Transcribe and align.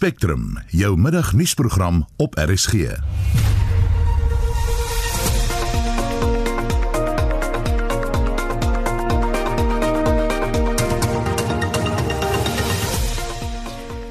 Spectrum, 0.00 0.56
jou 0.72 0.96
middagnuusprogram 0.96 2.06
op 2.16 2.34
RSG. 2.34 2.72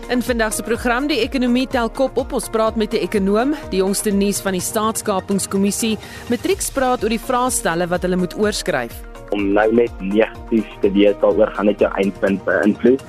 In 0.10 0.22
vandag 0.22 0.54
se 0.54 0.64
program 0.64 1.08
die 1.08 1.18
ekonomie 1.24 1.66
tel 1.68 1.90
kop 1.90 2.18
op. 2.18 2.34
Ons 2.38 2.50
praat 2.50 2.76
met 2.76 2.94
'n 2.94 3.02
ekonom, 3.02 3.56
die 3.70 3.80
jongste 3.80 4.12
nuus 4.12 4.42
van 4.42 4.52
die 4.52 4.62
Staatskapingskommissie. 4.62 5.98
Matrieks 6.30 6.70
praat 6.70 7.04
oor 7.04 7.10
die 7.10 7.20
vraestelle 7.20 7.88
wat 7.88 8.02
hulle 8.02 8.16
moet 8.16 8.38
oorskryf. 8.38 8.94
Om 9.30 9.54
nou 9.54 9.74
net 9.74 9.92
negatief 10.00 10.68
te 10.82 10.92
wees 10.92 11.16
daaroor 11.22 11.48
gaan 11.48 11.66
net 11.66 11.80
jou 11.80 11.92
eindpunt 11.94 12.44
beïnvloed. 12.46 13.02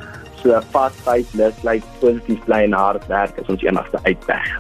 So 0.43 0.57
lus 1.37 1.55
lyk 1.63 1.85
positief 2.01 2.45
bly 2.47 2.65
en 2.65 2.73
hard 2.73 3.07
werk 3.09 3.37
is 3.39 3.49
ons 3.53 3.63
enigste 3.63 4.01
uitweg. 4.03 4.51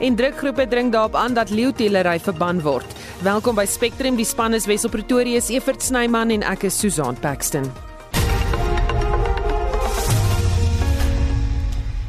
En 0.00 0.16
drukgroepe 0.16 0.66
dring 0.68 0.92
daarop 0.92 1.14
aan 1.14 1.34
dat 1.34 1.50
leeutellery 1.50 2.18
verbân 2.20 2.60
word. 2.62 2.86
Welkom 3.22 3.54
by 3.56 3.64
Spectrum, 3.64 4.16
die 4.16 4.28
span 4.28 4.54
is 4.54 4.66
Wessel 4.66 4.90
Pretoria, 4.90 5.40
Evert 5.48 5.82
Snyman 5.82 6.30
en 6.30 6.44
ek 6.44 6.66
is 6.68 6.78
Susan 6.78 7.16
Paxton. 7.16 7.64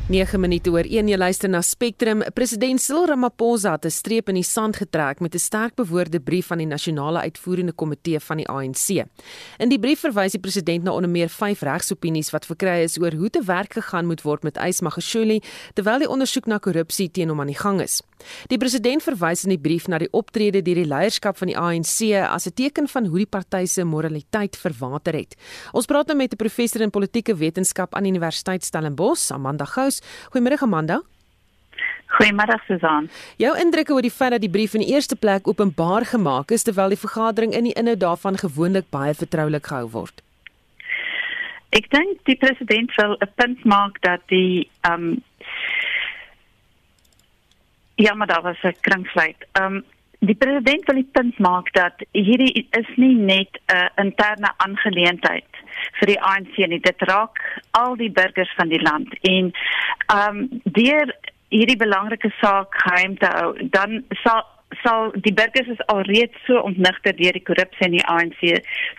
9 0.07 0.39
minute 0.39 0.71
oor 0.71 0.87
1 0.87 1.09
jy 1.11 1.17
luister 1.19 1.49
na 1.51 1.59
Spectrum. 1.59 2.21
President 2.31 2.79
Cyril 2.79 3.09
Ramaphosa 3.09 3.73
het 3.75 3.85
'n 3.85 3.91
streep 3.91 4.29
in 4.29 4.35
die 4.35 4.43
sand 4.43 4.77
getrek 4.77 5.19
met 5.19 5.35
'n 5.35 5.37
sterk 5.39 5.75
bewoorde 5.75 6.19
brief 6.21 6.47
van 6.47 6.59
die 6.59 6.67
nasionale 6.67 7.19
uitvoerende 7.19 7.73
komitee 7.73 8.19
van 8.19 8.37
die 8.37 8.47
ANC. 8.47 9.05
In 9.57 9.69
die 9.69 9.79
brief 9.79 9.99
verwys 9.99 10.31
die 10.31 10.39
president 10.39 10.83
na 10.83 10.91
onder 10.91 11.09
meer 11.09 11.29
5 11.29 11.61
regsopinies 11.61 12.29
wat 12.29 12.45
verkry 12.45 12.83
is 12.83 12.97
oor 12.97 13.11
hoe 13.11 13.29
te 13.29 13.43
werk 13.43 13.73
gegaan 13.73 14.05
moet 14.05 14.21
word 14.21 14.43
met 14.43 14.57
Ys 14.57 14.81
Magashule 14.81 15.41
terwyl 15.73 15.99
die 15.99 16.09
ondersoek 16.09 16.45
na 16.45 16.57
korrupsie 16.57 17.11
teen 17.11 17.29
hom 17.29 17.39
aan 17.39 17.47
die 17.47 17.59
gang 17.59 17.81
is. 17.81 18.01
Die 18.47 18.57
president 18.57 19.03
verwys 19.03 19.43
in 19.43 19.49
die 19.49 19.59
brief 19.59 19.87
na 19.87 19.97
die 19.97 20.11
optrede 20.11 20.61
deur 20.61 20.75
die 20.75 20.87
leierskap 20.87 21.37
van 21.37 21.47
die 21.47 21.57
ANC 21.57 22.13
as 22.21 22.47
'n 22.47 22.53
teken 22.53 22.87
van 22.87 23.05
hoe 23.05 23.17
die 23.17 23.29
party 23.29 23.65
se 23.65 23.83
moraliteit 23.83 24.55
verwater 24.55 25.13
het. 25.13 25.35
Ons 25.73 25.85
praat 25.85 26.07
nou 26.07 26.17
met 26.17 26.33
'n 26.33 26.35
professor 26.35 26.81
in 26.81 26.89
politieke 26.89 27.35
wetenskap 27.35 27.95
aan 27.95 28.05
Universiteit 28.05 28.63
Stellenbosch, 28.63 29.31
Amanda 29.31 29.65
Gous 29.65 30.01
Goeiemôre 30.31 30.61
Amanda. 30.61 31.01
Goeiemôre 32.07 32.57
Susan. 32.67 33.09
Jou 33.37 33.51
indrukke 33.59 33.93
oor 33.93 34.01
die 34.01 34.11
feit 34.11 34.31
dat 34.31 34.41
die 34.41 34.49
brief 34.49 34.73
in 34.73 34.83
die 34.85 34.93
eerste 34.93 35.15
plek 35.15 35.47
openbaar 35.47 36.05
gemaak 36.05 36.51
is 36.51 36.63
terwyl 36.63 36.89
die 36.89 36.99
vergadering 36.99 37.53
in 37.53 37.63
die 37.63 37.75
inhoud 37.75 37.99
daarvan 37.99 38.37
gewoonlik 38.37 38.89
baie 38.89 39.13
vertroulik 39.13 39.67
gehou 39.67 39.89
word. 39.91 40.23
Ek 41.75 41.89
dink 41.91 42.23
die 42.25 42.37
president 42.39 42.95
wil 42.95 43.17
'n 43.19 43.31
punt 43.35 43.65
maak 43.65 44.01
dat 44.01 44.21
die 44.27 44.69
ehm 44.81 44.93
um, 44.93 45.23
Ja, 47.99 48.13
maar 48.13 48.27
daar 48.27 48.41
was 48.41 48.61
'n 48.61 48.75
kringsluit. 48.81 49.47
Ehm 49.51 49.75
um, 49.75 49.83
die 50.19 50.35
president 50.35 50.85
wil 50.85 50.95
die 50.95 51.09
punt 51.11 51.37
maak 51.37 51.73
dat 51.73 51.93
hierdie 52.11 52.67
is 52.69 52.89
nie 52.95 53.15
net 53.15 53.49
'n 53.51 53.75
uh, 53.75 53.89
interne 53.95 54.53
aangeleentheid 54.57 55.51
vir 55.99 56.07
die 56.07 56.21
ANC 56.21 56.57
nie. 56.57 56.79
Dit 56.79 57.01
raak 57.01 57.61
al 57.71 57.95
die 57.95 58.11
burgers 58.11 58.53
van 58.55 58.67
die 58.67 58.81
land 58.81 59.17
en 59.21 59.51
ehm 60.05 60.37
um, 60.37 60.61
deur 60.63 61.15
hierdie 61.49 61.77
belangrike 61.77 62.31
saak 62.41 62.75
geheim 62.75 63.17
te 63.17 63.25
hou, 63.25 63.69
dan 63.69 64.03
sal 64.09 64.45
sal 64.83 65.11
die 65.15 65.33
burgers 65.33 65.67
is 65.67 65.85
alreeds 65.85 66.45
so 66.45 66.59
ontnigter 66.59 67.15
deur 67.15 67.31
die 67.31 67.47
korrupsie 67.49 67.85
in 67.85 67.91
die 67.97 68.05
ANC 68.05 68.41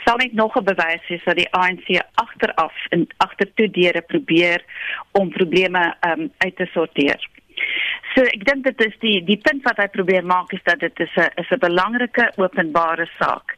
sal 0.05 0.17
net 0.17 0.33
nog 0.33 0.57
'n 0.57 0.65
bewys 0.65 1.09
wees 1.09 1.25
dat 1.25 1.37
die 1.37 1.53
ANC 1.53 1.89
agteraf 2.15 2.87
en 2.89 3.07
agtertoe 3.17 3.71
deure 3.71 4.01
probeer 4.01 4.65
om 5.12 5.31
probleme 5.31 5.97
um, 6.01 6.31
uit 6.39 6.57
te 6.57 6.67
sorteer. 6.73 7.29
So 8.15 8.25
ek 8.25 8.45
dink 8.45 8.65
dit 8.65 8.81
is 8.87 8.97
die 9.03 9.19
die 9.25 9.39
punt 9.43 9.63
wat 9.67 9.79
hy 9.83 9.87
probeer 9.93 10.25
maak 10.25 10.53
is 10.57 10.65
dat 10.65 10.81
dit 10.81 11.01
is 11.01 11.15
'n 11.17 11.31
is 11.43 11.51
'n 11.51 11.59
belangrike 11.59 12.33
openbare 12.37 13.09
saak. 13.19 13.57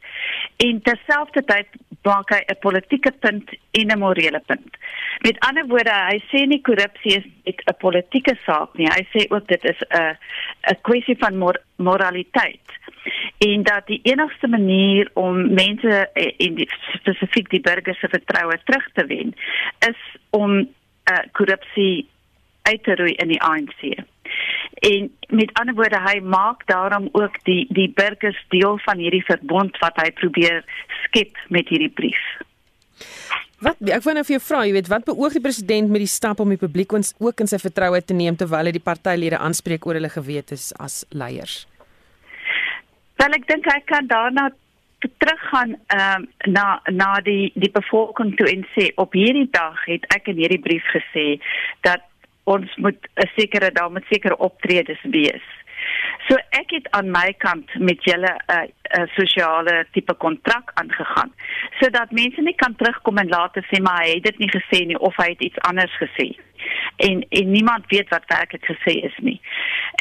En 0.57 0.81
terselfdertyd 0.81 1.67
maak 2.03 2.29
hy 2.29 2.41
'n 2.47 2.59
politieke 2.59 3.11
punt 3.11 3.49
en 3.71 3.91
'n 3.91 3.99
morele 3.99 4.41
punt. 4.45 4.77
Met 5.21 5.39
ander 5.39 5.67
woorde, 5.67 5.93
hy 5.93 6.19
sê 6.31 6.45
nie 6.47 6.61
korrupsie 6.61 7.15
is 7.17 7.25
'n 7.43 7.77
politieke 7.79 8.35
saak 8.45 8.73
nie. 8.73 8.87
Hy 8.87 9.05
sê 9.13 9.25
ook 9.29 9.47
dit 9.47 9.63
is 9.65 9.81
'n 9.89 10.17
'n 10.71 10.81
kwessie 10.81 11.17
van 11.17 11.37
mor 11.37 11.57
moraliteit. 11.75 12.67
En 13.37 13.63
dat 13.63 13.87
die 13.87 13.99
enigste 14.03 14.47
manier 14.47 15.09
om 15.13 15.53
mense 15.53 16.09
in 16.37 16.55
die 16.55 16.69
spesifiek 16.99 17.49
die 17.49 17.61
burgers 17.61 17.99
se 17.99 18.07
vertroue 18.07 18.59
terug 18.63 18.91
te 18.93 19.05
wen 19.05 19.33
is 19.79 20.01
om 20.29 20.59
uh, 20.59 21.17
korrupsie 21.31 22.07
uit 22.61 22.83
te 22.83 22.95
roei 22.95 23.13
in 23.13 23.27
die 23.27 23.41
ANC. 23.41 24.05
En 24.81 25.09
met 25.29 25.51
ander 25.59 25.75
woorde 25.75 25.99
hy 26.01 26.19
maak 26.23 26.65
daarom 26.69 27.09
ook 27.11 27.35
die 27.43 27.65
die 27.69 27.89
burgers 27.95 28.39
deel 28.49 28.79
van 28.85 28.97
hierdie 28.97 29.25
verbond 29.25 29.77
wat 29.83 29.99
hy 30.01 30.09
probeer 30.11 30.63
skep 31.05 31.37
met 31.49 31.69
hierdie 31.69 31.93
brief. 31.93 32.23
Wat 33.61 33.77
ek 33.93 34.01
wou 34.01 34.13
nou 34.17 34.23
vir 34.25 34.35
jou 34.39 34.41
vra, 34.41 34.63
jy 34.65 34.73
weet, 34.73 34.89
wat 34.89 35.05
beoog 35.05 35.35
die 35.37 35.43
president 35.43 35.91
met 35.93 36.01
die 36.01 36.09
stap 36.09 36.39
om 36.41 36.49
die 36.49 36.61
publiek 36.61 36.93
ons 36.97 37.13
ook 37.21 37.43
in 37.43 37.49
sy 37.51 37.59
vertroue 37.61 38.01
te 38.01 38.17
neem 38.17 38.37
terwyl 38.37 38.65
hy 38.65 38.73
die 38.73 38.81
partylede 38.81 39.37
aanspreek 39.37 39.85
oor 39.85 39.99
hulle 39.99 40.09
gewete 40.09 40.57
as 40.81 41.03
leiers? 41.13 41.67
Wel 43.21 43.37
ek 43.37 43.45
dink 43.51 43.69
hy 43.69 43.77
kan 43.85 44.09
daarna 44.09 44.49
teruggaan 45.21 45.75
ehm 45.93 46.25
um, 46.25 46.53
na 46.53 46.81
na 46.89 47.11
die 47.25 47.51
die 47.55 47.71
bevolking 47.73 48.35
toe 48.37 48.49
en 48.49 48.65
sê 48.73 48.91
op 49.01 49.13
hierdie 49.17 49.49
dag 49.53 49.77
het 49.89 50.05
ek 50.13 50.29
in 50.33 50.41
hierdie 50.41 50.61
brief 50.61 50.85
gesê 50.93 51.25
dat 51.85 52.05
ons 52.43 52.75
moet 52.75 53.07
'n 53.15 53.29
sekere 53.35 53.71
daar 53.71 53.91
met 53.91 54.03
sekere 54.09 54.37
optredes 54.37 55.01
wees. 55.01 55.45
So 56.27 56.37
ek 56.49 56.71
het 56.71 56.87
aan 56.89 57.11
my 57.11 57.33
kant 57.37 57.69
met 57.79 58.03
julle 58.03 58.31
'n 58.31 58.53
uh, 58.53 59.03
'n 59.03 59.09
sosiale 59.17 59.85
tipe 59.91 60.13
kontrak 60.13 60.71
aangegaan 60.73 61.33
sodat 61.79 62.11
mense 62.11 62.41
nie 62.41 62.55
kan 62.55 62.75
terugkom 62.75 63.17
en 63.17 63.27
later 63.27 63.63
sê 63.69 63.81
maar 63.81 64.03
hy 64.03 64.13
het 64.13 64.23
dit 64.23 64.37
nie 64.37 64.51
gesê 64.57 64.85
nie 64.85 64.99
of 64.99 65.15
hy 65.15 65.29
het 65.29 65.41
iets 65.41 65.59
anders 65.59 65.95
gesê. 66.03 66.27
En 66.95 67.25
en 67.29 67.51
niemand 67.51 67.83
weet 67.87 68.09
wat 68.09 68.27
werklik 68.27 68.65
gesê 68.65 68.93
is 69.09 69.17
nie. 69.17 69.41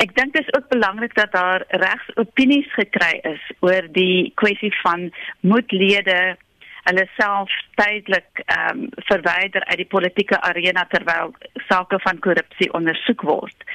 Ek 0.03 0.15
dink 0.17 0.33
dit 0.33 0.43
is 0.43 0.55
ook 0.57 0.69
belangrik 0.69 1.15
dat 1.15 1.33
daar 1.33 1.65
regsopinies 1.69 2.73
gekry 2.73 3.21
is 3.23 3.43
oor 3.61 3.89
die 3.93 4.33
kwessie 4.35 4.75
van 4.83 5.11
moet 5.41 5.73
lede 5.73 6.37
hulle 6.89 7.07
self 7.17 7.53
tydelik 7.81 8.43
ehm 8.45 8.85
um, 8.85 8.89
verwyder 9.09 9.65
uit 9.65 9.81
die 9.83 9.89
politieke 9.95 10.41
arena 10.41 10.85
terwyl 10.93 11.35
sake 11.69 11.99
van 12.05 12.23
korrupsie 12.27 12.71
ondersoek 12.79 13.25
word. 13.33 13.67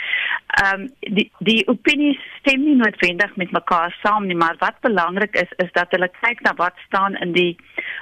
Ehm 0.61 0.85
um, 0.85 0.87
die 1.19 1.27
die 1.49 1.61
opinies 1.71 2.21
stem 2.39 2.63
nie 2.63 2.77
noodwendig 2.79 3.35
met 3.35 3.51
mekaar 3.51 3.95
saam 4.01 4.27
nie, 4.27 4.39
maar 4.45 4.57
wat 4.63 4.81
belangrik 4.81 5.35
is 5.43 5.53
is 5.65 5.71
dat 5.77 5.93
hulle 5.97 6.11
kyk 6.21 6.41
na 6.41 6.55
wat 6.63 6.81
staan 6.87 7.15
in 7.27 7.31
die 7.37 7.53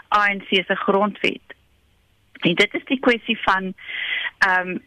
ANC 0.07 0.49
se 0.53 0.79
grondwet. 0.85 1.57
En 2.43 2.55
dit 2.55 2.73
is 2.73 2.89
die 2.91 2.99
kwessie 2.99 3.39
van 3.43 3.73
ehm 4.47 4.75
um, 4.75 4.81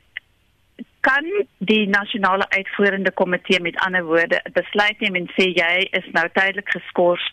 kan 1.06 1.26
die 1.58 1.86
nasionale 1.88 2.48
uitvoerende 2.48 3.10
komitee 3.10 3.60
met 3.60 3.78
ander 3.86 4.04
woorde 4.04 4.40
besluit 4.52 5.00
neem 5.00 5.18
en 5.20 5.28
sê 5.36 5.46
jy 5.54 5.74
is 5.98 6.08
nou 6.16 6.24
tydelik 6.38 6.72
geskort 6.74 7.28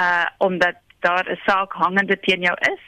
uh 0.00 0.24
omdat 0.46 0.80
daar 1.02 1.26
'n 1.30 1.40
saak 1.46 1.72
hangende 1.72 2.18
teen 2.20 2.40
jou 2.40 2.56
is 2.72 2.84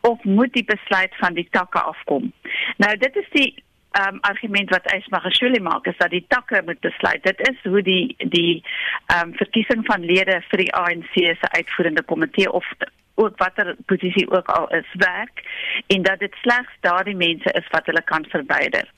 of 0.00 0.24
moet 0.24 0.52
die 0.52 0.64
besluit 0.64 1.14
van 1.16 1.34
die 1.34 1.48
takke 1.50 1.80
afkom. 1.80 2.32
Nou 2.76 2.96
dit 2.96 3.16
is 3.16 3.28
die 3.30 3.64
um, 4.00 4.18
argument 4.20 4.70
wat 4.70 4.86
Esma 4.92 5.18
Geshule 5.18 5.60
maak 5.60 5.86
is 5.86 5.96
dat 5.96 6.10
die 6.10 6.24
takke 6.28 6.62
moet 6.64 6.80
besluit. 6.80 7.22
Dit 7.22 7.48
is 7.48 7.58
hoe 7.62 7.82
die 7.82 8.14
die 8.18 8.64
ehm 9.06 9.28
um, 9.28 9.36
verkiesing 9.36 9.86
van 9.86 10.04
lede 10.04 10.40
vir 10.48 10.58
die 10.64 10.74
ANC 10.74 11.14
se 11.14 11.50
uitvoerende 11.50 12.02
komitee 12.02 12.52
of 12.52 12.66
ook 13.14 13.38
watter 13.38 13.76
posisie 13.86 14.30
ook 14.30 14.48
al 14.48 14.68
is 14.68 14.88
werk 14.92 15.44
en 15.86 16.02
dat 16.02 16.18
dit 16.18 16.34
slegs 16.40 16.72
daardie 16.80 17.16
mense 17.16 17.52
is 17.52 17.68
wat 17.70 17.86
hulle 17.86 18.02
kan 18.02 18.24
verwyder. 18.28 18.88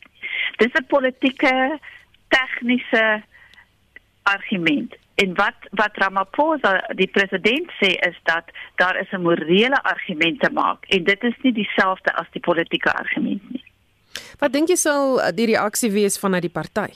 Dis 0.57 0.73
'n 0.73 0.87
politieke 0.87 1.79
tegniese 2.29 3.23
argument. 4.23 4.97
En 5.15 5.35
wat 5.35 5.69
wat 5.71 5.97
Ramaphosa 6.03 6.73
die 6.99 7.07
president 7.07 7.71
sê 7.79 7.93
is 8.09 8.17
dat 8.23 8.51
daar 8.83 8.97
is 9.01 9.13
'n 9.13 9.23
morele 9.23 9.83
argument 9.83 10.41
te 10.41 10.51
maak 10.51 10.85
en 10.89 11.05
dit 11.05 11.23
is 11.23 11.37
nie 11.43 11.53
dieselfde 11.53 12.15
as 12.15 12.27
die 12.31 12.41
politieke 12.41 12.93
argument 12.93 13.51
nie. 13.51 13.65
Wat 14.39 14.53
dink 14.53 14.69
jy 14.69 14.77
sal 14.77 15.21
uh, 15.21 15.31
die 15.31 15.47
reaksie 15.47 15.91
wees 15.91 16.19
vanuit 16.19 16.43
die 16.43 16.57
party? 16.61 16.91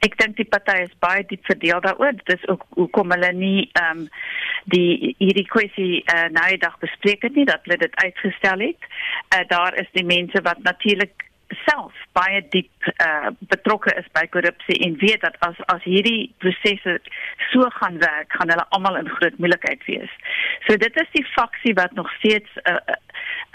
Ek 0.00 0.16
dink 0.16 0.36
die 0.36 0.48
party 0.48 0.82
is 0.82 0.92
baie 0.98 1.24
diep 1.28 1.44
verdeel 1.44 1.80
daaroor. 1.80 2.12
Dit 2.12 2.38
is 2.38 2.48
ook 2.48 2.64
hoekom 2.68 3.10
hulle 3.10 3.32
nie 3.32 3.70
ehm 3.72 3.98
um, 3.98 4.08
die 4.64 5.14
hierdie 5.18 5.46
kwessie 5.48 6.02
uh, 6.02 6.28
nou 6.34 6.48
die 6.48 6.60
dag 6.60 6.78
bespreek 6.78 7.22
het 7.22 7.34
nie 7.34 7.44
dat 7.44 7.60
hulle 7.64 7.78
dit 7.78 7.94
uitgestel 7.96 8.58
het. 8.58 8.82
Uh, 9.34 9.44
daar 9.48 9.74
is 9.74 9.88
die 9.92 10.04
mense 10.04 10.42
wat 10.42 10.58
natuurlik 10.62 11.29
self 11.64 11.92
baie 12.12 12.40
diep 12.52 12.88
uh, 13.02 13.30
betrokke 13.52 13.92
is 13.98 14.06
by 14.16 14.26
korrupsie 14.34 14.78
en 14.86 14.96
weet 15.02 15.22
dat 15.24 15.36
as 15.46 15.58
as 15.72 15.82
hierdie 15.86 16.32
prosesse 16.42 16.98
so 17.50 17.68
gaan 17.78 17.98
werk, 18.02 18.32
gaan 18.38 18.52
hulle 18.52 18.66
almal 18.76 18.98
in 19.00 19.08
groot 19.08 19.38
moeilikheid 19.38 19.84
wees. 19.86 20.12
So 20.66 20.76
dit 20.76 21.00
is 21.02 21.10
die 21.16 21.24
faksie 21.34 21.74
wat 21.78 21.94
nog 21.98 22.10
steeds 22.18 22.50
'n 22.56 22.74
uh, 22.74 22.98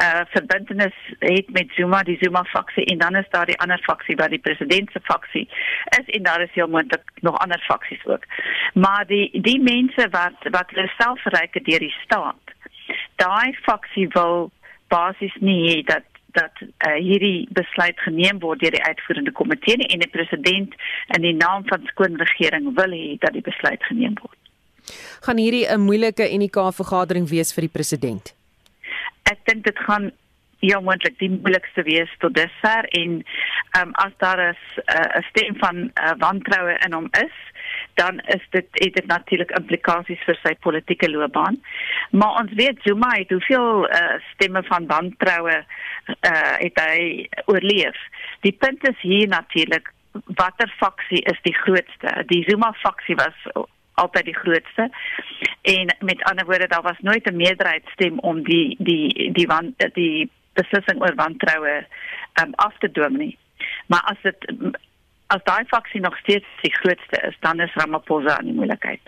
uh 0.06 0.24
verbintenis 0.36 0.98
het 1.20 1.52
met 1.52 1.72
Zuma, 1.76 2.04
die 2.04 2.18
Zuma 2.22 2.44
faksie 2.44 2.86
en 2.86 2.98
dan 2.98 3.16
is 3.16 3.30
daar 3.30 3.46
die 3.46 3.60
ander 3.60 3.80
faksie 3.84 4.16
wat 4.16 4.30
die 4.30 4.44
president 4.48 4.92
se 4.92 5.00
faksie 5.04 5.48
is 6.00 6.08
en 6.18 6.24
daar 6.24 6.42
is 6.42 6.54
heel 6.54 6.68
moontlik 6.68 7.12
nog 7.22 7.38
ander 7.38 7.60
faksies 7.60 8.06
ook. 8.06 8.26
Maar 8.74 9.06
die 9.08 9.30
die 9.42 9.62
mense 9.62 10.10
wat 10.10 10.50
wat 10.52 10.70
hulle 10.70 10.92
self 10.98 11.22
verryk 11.22 11.64
deur 11.66 11.80
die 11.80 11.96
staat. 12.04 12.44
Daai 13.16 13.58
faksie 13.62 14.08
wil 14.08 14.52
basies 14.88 15.36
nie 15.40 15.62
hê 15.70 15.84
dat 15.84 16.15
dat 16.36 16.62
uh, 16.62 16.96
hierdie 17.00 17.48
besluit 17.58 18.00
geneem 18.06 18.40
word 18.44 18.60
deur 18.64 18.76
die 18.76 18.84
uitvoerende 18.84 19.32
komitee 19.32 19.88
en 19.88 20.04
die 20.04 20.12
president 20.12 20.76
in 21.18 21.22
die 21.22 21.36
naam 21.36 21.66
van 21.72 21.88
skoon 21.92 22.20
regering 22.22 22.74
wil 22.80 22.98
hê 22.98 23.16
dat 23.24 23.34
die 23.38 23.46
besluit 23.46 23.84
geneem 23.90 24.18
word. 24.22 24.38
Gaan 25.26 25.42
hierdie 25.42 25.66
'n 25.66 25.82
moeilike 25.82 26.26
NK 26.30 26.58
vergadering 26.82 27.30
wees 27.30 27.54
vir 27.54 27.68
die 27.68 27.76
president? 27.78 28.36
Ek 29.24 29.40
dink 29.46 29.64
dit 29.66 29.80
gaan 29.88 30.12
heel 30.60 30.82
moontlik 30.82 31.18
die 31.20 31.30
moeilikste 31.30 31.84
wees 31.84 32.12
tot 32.20 32.34
dusver 32.36 32.88
en 33.00 33.24
um, 33.80 33.92
as 34.06 34.14
daar 34.18 34.40
is 34.50 34.64
'n 34.78 34.98
uh, 34.98 35.24
stem 35.30 35.56
van 35.58 35.76
uh, 35.78 36.14
wantroue 36.18 36.78
in 36.86 36.94
hom 36.94 37.10
is, 37.26 37.36
dan 37.96 38.20
is 38.20 38.44
dit 38.50 38.68
het 38.72 38.94
dit 38.94 39.08
natuurlik 39.08 39.52
implikasies 39.58 40.24
vir 40.28 40.38
sy 40.44 40.54
politieke 40.60 41.10
loopbaan. 41.10 41.60
Maar 42.12 42.42
ons 42.42 42.54
weet 42.60 42.82
Zuma 42.84 43.12
het 43.16 43.30
hoeveel 43.30 43.86
uh, 43.90 44.16
stemme 44.34 44.64
van 44.64 44.88
wantroue 44.88 45.58
uh, 45.60 46.56
het 46.64 46.82
hy 46.82 47.28
oorleef. 47.46 48.00
Die 48.48 48.56
punt 48.60 48.88
is 48.88 49.00
hier 49.02 49.28
natuurlik 49.28 49.94
watter 50.40 50.72
faksie 50.80 51.22
is 51.32 51.40
die 51.48 51.56
grootste? 51.56 52.24
Die 52.28 52.44
Zuma 52.48 52.74
faksie 52.84 53.16
was 53.16 53.66
altyd 53.96 54.26
die 54.26 54.38
grootste. 54.38 54.90
En 55.62 55.96
met 56.00 56.24
ander 56.24 56.46
woorde 56.46 56.68
daar 56.68 56.82
was 56.82 57.00
nooit 57.00 57.32
'n 57.32 57.36
meerderheidsstem 57.36 58.20
om 58.20 58.44
die 58.44 58.76
die 58.80 59.32
die 59.32 59.48
wan 59.48 59.74
die 59.94 60.30
beslissing 60.54 61.02
oor 61.02 61.16
wantroue 61.16 61.86
um, 62.42 62.54
af 62.56 62.78
te 62.78 62.92
dwing 62.92 63.18
nie. 63.18 63.38
Maar 63.88 64.02
as 64.02 64.22
dit 64.22 64.46
as 65.28 65.44
daai 65.44 65.66
faksie 65.66 66.02
nog 66.02 66.18
steeds 66.18 66.46
die 66.62 66.74
grootste 66.74 67.22
is, 67.28 67.38
dan 67.40 67.60
is 67.60 67.74
Ramaphosa 67.74 68.40
in 68.40 68.52
die 68.52 68.58
moeilikheid. 68.58 69.02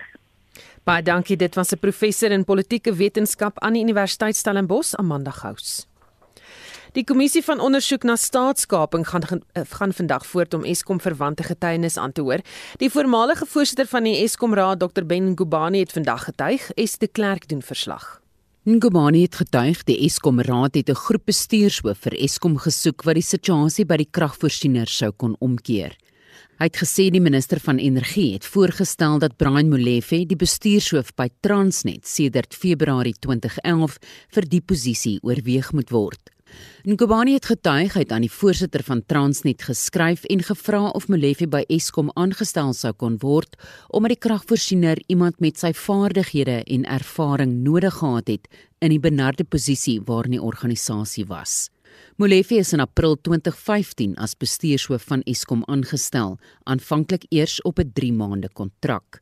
Baie 0.88 1.04
dankie. 1.04 1.38
Dit 1.38 1.56
was 1.56 1.72
'n 1.72 1.80
professor 1.80 2.32
in 2.32 2.46
politieke 2.46 2.96
wetenskap 2.96 3.60
aan 3.60 3.74
die 3.74 3.84
Universiteit 3.84 4.36
Stellenbosch, 4.36 4.96
Amanda 4.96 5.32
Gous. 5.32 5.88
Die 6.94 7.04
kommissie 7.04 7.44
van 7.44 7.60
ondersoek 7.60 8.04
na 8.04 8.16
staatskaping 8.16 9.08
gaan 9.08 9.22
eh, 9.54 9.62
gaan 9.70 9.94
vandag 9.94 10.26
voort 10.26 10.54
om 10.54 10.64
Eskom 10.64 11.00
verwante 11.00 11.44
getuienis 11.44 11.98
aan 11.98 12.12
te 12.12 12.22
hoor. 12.22 12.40
Die 12.78 12.90
voormalige 12.90 13.46
voorsitter 13.46 13.86
van 13.86 14.04
die 14.04 14.24
Eskom 14.24 14.54
Raad, 14.54 14.80
Dr 14.80 15.06
Ben 15.06 15.30
Ngubane, 15.30 15.78
het 15.78 15.92
vandag 15.92 16.24
getuig. 16.24 16.72
Es 16.76 16.98
de 16.98 17.08
Klerk 17.08 17.48
doen 17.48 17.62
verslag. 17.62 18.22
Ngubane 18.64 19.22
het 19.22 19.36
getuig 19.36 19.84
die 19.84 20.00
Eskom 20.06 20.42
Raad 20.42 20.76
het 20.76 20.90
'n 20.90 20.96
groep 20.96 21.26
bestuurshoof 21.26 21.98
vir 21.98 22.14
Eskom 22.14 22.58
gesoek 22.58 23.04
wat 23.04 23.14
die 23.14 23.24
situasie 23.24 23.86
by 23.86 23.98
die 23.98 24.10
kragvoorsiener 24.12 24.88
sou 24.88 25.12
kon 25.12 25.36
omkeer. 25.40 25.96
Hy 26.58 26.72
het 26.72 26.80
gesê 26.82 27.04
die 27.14 27.22
minister 27.22 27.60
van 27.62 27.78
energie 27.78 28.32
het 28.34 28.46
voorgestel 28.50 29.20
dat 29.22 29.36
Brian 29.38 29.68
Molefe 29.70 30.24
die 30.26 30.40
bestuurshoof 30.42 31.12
by 31.14 31.28
Transnet 31.46 32.10
sedert 32.10 32.58
Februarie 32.58 33.14
2011 33.22 34.00
vir 34.34 34.48
die 34.50 34.62
posisie 34.66 35.20
oorweeg 35.22 35.70
moet 35.78 35.94
word. 35.94 36.32
Nkobani 36.90 37.36
het 37.38 37.46
getuig 37.52 37.94
hy 37.94 38.02
het 38.02 38.16
aan 38.16 38.26
die 38.26 38.34
voorsitter 38.34 38.82
van 38.90 39.06
Transnet 39.06 39.68
geskryf 39.70 40.26
en 40.34 40.42
gevra 40.50 40.88
of 40.98 41.06
Molefe 41.14 41.46
by 41.46 41.62
Eskom 41.70 42.10
aangestel 42.18 42.74
sou 42.74 42.96
kon 42.98 43.22
word 43.22 43.54
omdat 43.94 44.16
die 44.16 44.22
kragvoorsiener 44.26 45.06
iemand 45.14 45.38
met 45.38 45.62
sy 45.62 45.76
vaardighede 45.78 46.64
en 46.66 46.90
ervaring 46.90 47.60
nodig 47.70 48.02
gehad 48.02 48.34
het 48.34 48.50
in 48.82 48.98
die 48.98 49.04
benarde 49.04 49.46
posisie 49.46 50.00
waarin 50.10 50.40
die 50.40 50.42
organisasie 50.42 51.30
was. 51.30 51.68
Molefe 52.16 52.56
is 52.58 52.74
in 52.74 52.80
April 52.80 53.16
2015 53.22 54.16
as 54.18 54.38
bestuurshoof 54.38 55.04
van 55.04 55.22
Eskom 55.22 55.64
aangestel, 55.66 56.38
aanvanklik 56.64 57.26
eers 57.30 57.62
op 57.62 57.80
'n 57.80 57.92
3 57.94 58.14
maande 58.14 58.50
kontrak. 58.54 59.20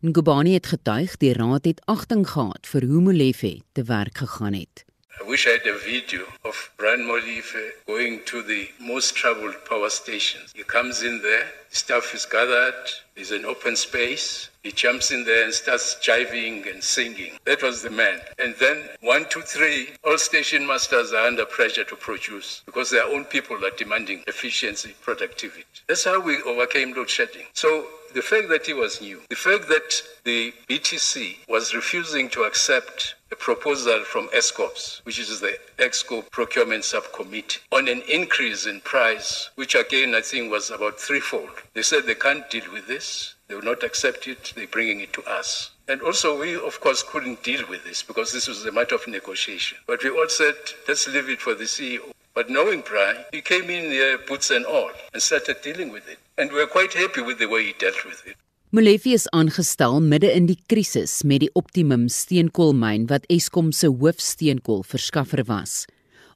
Ngubani 0.00 0.52
het 0.54 0.66
getuig 0.66 1.16
die 1.16 1.32
raad 1.32 1.64
het 1.64 1.82
agting 1.86 2.28
gehad 2.28 2.66
vir 2.66 2.86
hoe 2.86 3.00
Molefe 3.00 3.60
te 3.72 3.82
werk 3.82 4.18
gegaan 4.18 4.54
het. 4.54 4.84
I 5.22 5.24
wish 5.24 5.46
I 5.46 5.50
had 5.50 5.66
a 5.68 5.78
video 5.78 6.22
of 6.44 6.70
Brian 6.78 7.02
Molefe 7.02 7.70
going 7.86 8.24
to 8.24 8.42
the 8.42 8.68
most 8.80 9.14
troubled 9.14 9.54
power 9.68 9.88
stations. 9.88 10.50
He 10.52 10.64
comes 10.64 11.04
in 11.04 11.22
there, 11.22 11.46
stuff 11.70 12.12
is 12.12 12.26
gathered, 12.26 12.74
there's 13.14 13.30
an 13.30 13.44
open 13.44 13.76
space, 13.76 14.50
he 14.64 14.72
jumps 14.72 15.12
in 15.12 15.24
there 15.24 15.44
and 15.44 15.54
starts 15.54 15.94
jiving 16.02 16.68
and 16.68 16.82
singing. 16.82 17.38
That 17.44 17.62
was 17.62 17.82
the 17.82 17.90
man. 17.90 18.20
And 18.40 18.56
then 18.58 18.88
one, 19.00 19.26
two, 19.28 19.42
three, 19.42 19.90
all 20.04 20.18
station 20.18 20.66
masters 20.66 21.12
are 21.12 21.26
under 21.28 21.44
pressure 21.44 21.84
to 21.84 21.94
produce 21.94 22.62
because 22.66 22.90
their 22.90 23.04
own 23.04 23.24
people 23.24 23.64
are 23.64 23.76
demanding 23.78 24.24
efficiency, 24.26 24.92
productivity. 25.02 25.64
That's 25.86 26.04
how 26.04 26.20
we 26.20 26.42
overcame 26.42 26.94
load 26.94 27.08
shedding. 27.08 27.46
So 27.52 27.86
the 28.12 28.22
fact 28.22 28.48
that 28.48 28.66
he 28.66 28.72
was 28.72 29.00
new, 29.00 29.20
the 29.28 29.36
fact 29.36 29.68
that 29.68 30.02
the 30.24 30.52
BTC 30.68 31.48
was 31.48 31.74
refusing 31.74 32.28
to 32.30 32.42
accept 32.42 33.14
a 33.32 33.36
proposal 33.36 34.04
from 34.04 34.28
ESCOPS, 34.28 35.00
which 35.04 35.18
is 35.18 35.40
the 35.40 35.56
EXCO 35.78 36.30
Procurement 36.30 36.84
Subcommittee, 36.84 37.60
on 37.72 37.88
an 37.88 38.02
increase 38.02 38.66
in 38.66 38.82
price, 38.82 39.48
which 39.54 39.74
again 39.74 40.14
I 40.14 40.20
think 40.20 40.52
was 40.52 40.70
about 40.70 41.00
threefold. 41.00 41.48
They 41.72 41.80
said 41.80 42.04
they 42.04 42.14
can't 42.14 42.48
deal 42.50 42.70
with 42.70 42.86
this. 42.86 43.34
They 43.48 43.54
will 43.54 43.62
not 43.62 43.82
accept 43.82 44.28
it. 44.28 44.52
They're 44.54 44.66
bringing 44.66 45.00
it 45.00 45.14
to 45.14 45.22
us. 45.24 45.70
And 45.88 46.02
also, 46.02 46.38
we, 46.38 46.56
of 46.56 46.80
course, 46.80 47.02
couldn't 47.02 47.42
deal 47.42 47.66
with 47.68 47.84
this 47.84 48.02
because 48.02 48.32
this 48.32 48.48
was 48.48 48.64
a 48.66 48.72
matter 48.72 48.94
of 48.96 49.08
negotiation. 49.08 49.78
But 49.86 50.04
we 50.04 50.10
all 50.10 50.28
said, 50.28 50.54
let's 50.86 51.08
leave 51.08 51.30
it 51.30 51.40
for 51.40 51.54
the 51.54 51.64
CEO. 51.64 52.12
But 52.34 52.50
knowing 52.50 52.82
Brian, 52.82 53.24
he 53.32 53.40
came 53.40 53.68
in 53.70 53.90
there, 53.90 54.18
boots 54.18 54.50
and 54.50 54.66
all, 54.66 54.90
and 55.12 55.22
started 55.22 55.62
dealing 55.62 55.90
with 55.90 56.08
it. 56.08 56.18
And 56.36 56.52
we're 56.52 56.66
quite 56.66 56.92
happy 56.92 57.22
with 57.22 57.38
the 57.38 57.48
way 57.48 57.64
he 57.64 57.72
dealt 57.78 58.04
with 58.04 58.26
it. 58.26 58.36
Molefe 58.72 59.10
is 59.12 59.26
aangestel 59.36 59.98
midde 60.00 60.30
in 60.32 60.46
die 60.48 60.56
krisis 60.72 61.18
met 61.28 61.42
die 61.42 61.50
Optimum 61.60 62.06
steenkoolmyn 62.08 63.02
wat 63.10 63.26
Eskom 63.34 63.66
se 63.76 63.90
hoofsteenkoolverskaffer 64.00 65.42
was. 65.44 65.82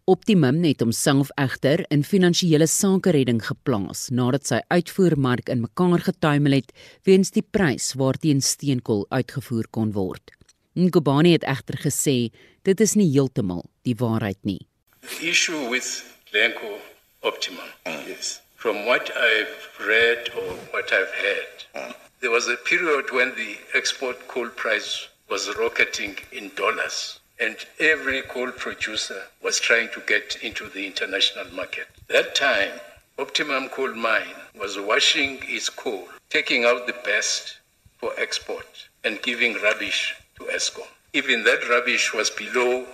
Optimum 0.05 0.59
het 0.67 0.85
homself 0.85 1.31
egter 1.41 1.87
in 1.89 2.05
finansiële 2.05 2.69
sake 2.69 3.17
redding 3.17 3.41
geplaas 3.41 4.11
nadat 4.13 4.53
sy 4.53 4.61
uitvoermark 4.69 5.49
in 5.49 5.65
mekaar 5.65 6.05
getuimel 6.11 6.59
het 6.59 6.77
weens 7.09 7.33
die 7.33 7.47
prys 7.57 7.95
waarteen 7.97 8.45
steenkool 8.45 9.07
uitgevoer 9.09 9.73
kon 9.73 9.97
word. 9.97 10.37
Ngubane 10.77 11.33
het 11.39 11.49
egter 11.49 11.81
gesê 11.89 12.19
dit 12.69 12.85
is 12.85 12.99
nie 13.01 13.09
heeltemal 13.17 13.65
die 13.89 13.97
waarheid 13.97 14.43
nie. 14.45 14.61
The 15.01 15.33
issue 15.33 15.71
with 15.73 15.89
Lenko 16.37 16.77
Optimum 17.25 17.73
is 18.13 18.43
from 18.61 18.85
what 18.85 19.09
I've 19.09 19.87
read 19.89 20.29
or 20.37 20.53
what 20.77 20.93
I've 20.93 21.17
heard 21.25 22.05
there 22.27 22.35
was 22.35 22.49
a 22.49 22.57
period 22.57 23.13
when 23.13 23.33
the 23.37 23.57
export 23.73 24.27
coal 24.27 24.49
price 24.49 25.07
was 25.31 25.57
rocketing 25.57 26.17
in 26.33 26.51
dollars 26.57 27.21
and 27.39 27.57
every 27.79 28.21
coal 28.23 28.51
producer 28.51 29.23
was 29.45 29.61
trying 29.61 29.89
to 29.91 30.01
get 30.09 30.37
into 30.43 30.69
the 30.71 30.85
international 30.85 31.47
market. 31.55 31.87
That 32.09 32.35
time, 32.35 32.73
Optimum 33.17 33.69
Coal 33.69 33.95
Mine 33.95 34.35
was 34.59 34.77
washing 34.77 35.39
its 35.43 35.69
coal, 35.69 36.09
taking 36.29 36.65
out 36.65 36.89
the 36.89 36.97
best 37.05 37.59
for 37.99 38.11
export 38.19 38.89
and 39.05 39.23
giving 39.23 39.55
rubbish 39.63 40.17
to 40.39 40.47
ESCOM. 40.47 40.89
Even 41.13 41.45
that 41.45 41.69
rubbish 41.69 42.13
was 42.13 42.31
below 42.31 42.87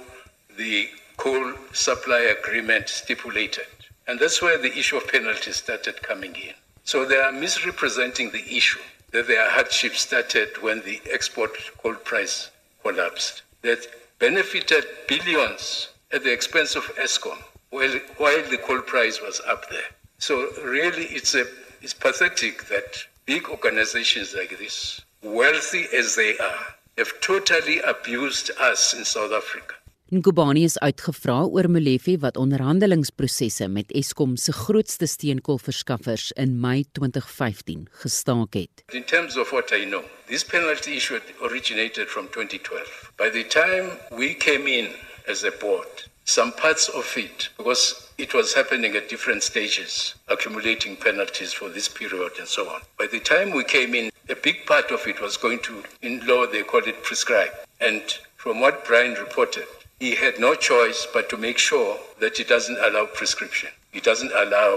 the 0.59 0.91
coal 1.17 1.55
supply 1.73 2.21
agreement 2.39 2.91
stipulated. 2.91 3.65
And 4.07 4.21
that's 4.21 4.43
where 4.43 4.59
the 4.59 4.77
issue 4.79 4.99
of 4.99 5.09
penalties 5.09 5.57
started 5.57 6.03
coming 6.03 6.37
in. 6.37 6.53
So 6.85 7.07
they 7.07 7.17
are 7.17 7.33
misrepresenting 7.33 8.31
the 8.31 8.45
issue 8.55 8.81
that 9.13 9.27
their 9.27 9.51
hardship 9.51 9.95
started 9.95 10.49
when 10.61 10.83
the 10.83 11.01
export 11.11 11.53
coal 11.83 11.95
price 11.95 12.51
collapsed. 12.83 13.43
That 13.63 13.87
benefited 14.19 14.85
billions 15.07 15.89
at 16.13 16.25
the 16.25 16.33
expense 16.33 16.75
of 16.77 16.85
ESCOM 16.97 17.39
while, 17.71 17.99
while 18.19 18.43
the 18.51 18.59
coal 18.59 18.81
price 18.81 19.21
was 19.21 19.41
up 19.47 19.69
there. 19.71 19.91
So 20.19 20.49
really 20.63 21.05
it's 21.05 21.35
a 21.35 21.45
it's 21.81 21.95
pathetic 21.95 22.69
that 22.69 23.05
big 23.27 23.49
organizations 23.49 24.35
like 24.35 24.57
this, 24.59 25.01
wealthy 25.23 25.87
as 25.93 26.15
they 26.15 26.39
are, 26.39 26.67
have 26.97 27.13
totally 27.21 27.81
abused 27.81 28.53
us 28.61 28.95
in 28.95 29.05
South 29.05 29.33
Africa. 29.33 29.75
Nkubani 30.13 30.67
is 30.69 30.75
uitgevra 30.85 31.39
oor 31.49 31.71
Molefe 31.73 32.19
wat 32.21 32.37
onderhandelingsprosesse 32.37 33.65
met 33.73 33.95
Eskom 33.97 34.35
se 34.37 34.53
grootste 34.53 35.07
steenkoolverskaffers 35.09 36.27
in 36.37 36.59
Mei 36.61 36.85
2015 36.93 37.87
gestaak 38.03 38.59
het. 38.59 38.83
In 38.93 39.05
terms 39.05 39.39
of 39.41 39.51
what 39.57 39.73
I 39.73 39.87
know, 39.87 40.05
this 40.27 40.45
penalty 40.45 40.97
issue 40.97 41.19
originated 41.41 42.09
from 42.09 42.29
2012. 42.29 43.13
By 43.17 43.31
the 43.31 43.47
time 43.49 43.89
we 44.11 44.35
came 44.35 44.69
in 44.69 44.93
as 45.27 45.45
a 45.45 45.53
board, 45.61 46.05
some 46.25 46.53
parts 46.61 46.91
of 46.91 47.17
it 47.17 47.49
because 47.57 48.13
it 48.19 48.35
was 48.35 48.53
happening 48.53 48.95
at 48.95 49.09
different 49.09 49.43
stages, 49.43 50.15
accumulating 50.29 50.97
penalties 50.97 51.55
for 51.55 51.71
this 51.71 51.89
period 51.89 52.33
and 52.39 52.49
so 52.49 52.69
on. 52.69 52.83
By 52.99 53.07
the 53.07 53.21
time 53.21 53.57
we 53.57 53.65
came 53.65 53.95
in, 53.95 54.13
a 54.29 54.37
big 54.37 54.67
part 54.67 54.91
of 54.91 55.07
it 55.07 55.23
was 55.23 55.39
going 55.39 55.61
to, 55.61 55.83
in 56.03 56.21
law, 56.27 56.45
they 56.47 56.65
call 56.65 56.85
it 56.85 57.03
prescribe. 57.03 57.55
And 57.81 58.03
from 58.37 58.61
what 58.61 58.85
Brian 58.85 59.15
reported, 59.15 59.65
he 60.03 60.17
had 60.17 60.37
no 60.47 60.53
choice 60.71 61.01
but 61.15 61.29
to 61.31 61.37
make 61.37 61.59
sure 61.59 61.93
that 62.23 62.37
he 62.39 62.45
doesn't 62.55 62.81
allow 62.87 63.05
prescription. 63.19 63.71
He 63.97 64.01
doesn't 64.01 64.33
allow 64.45 64.71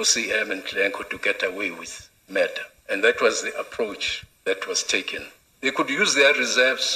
OCM 0.00 0.50
and 0.54 0.62
Glencoe 0.64 1.08
to 1.12 1.18
get 1.18 1.42
away 1.50 1.70
with 1.80 1.92
murder. 2.36 2.64
And 2.88 3.04
that 3.04 3.20
was 3.20 3.42
the 3.42 3.54
approach 3.64 4.24
that 4.46 4.66
was 4.66 4.82
taken. 4.82 5.22
They 5.60 5.72
could 5.76 5.90
use 5.90 6.14
their 6.14 6.32
reserves 6.44 6.86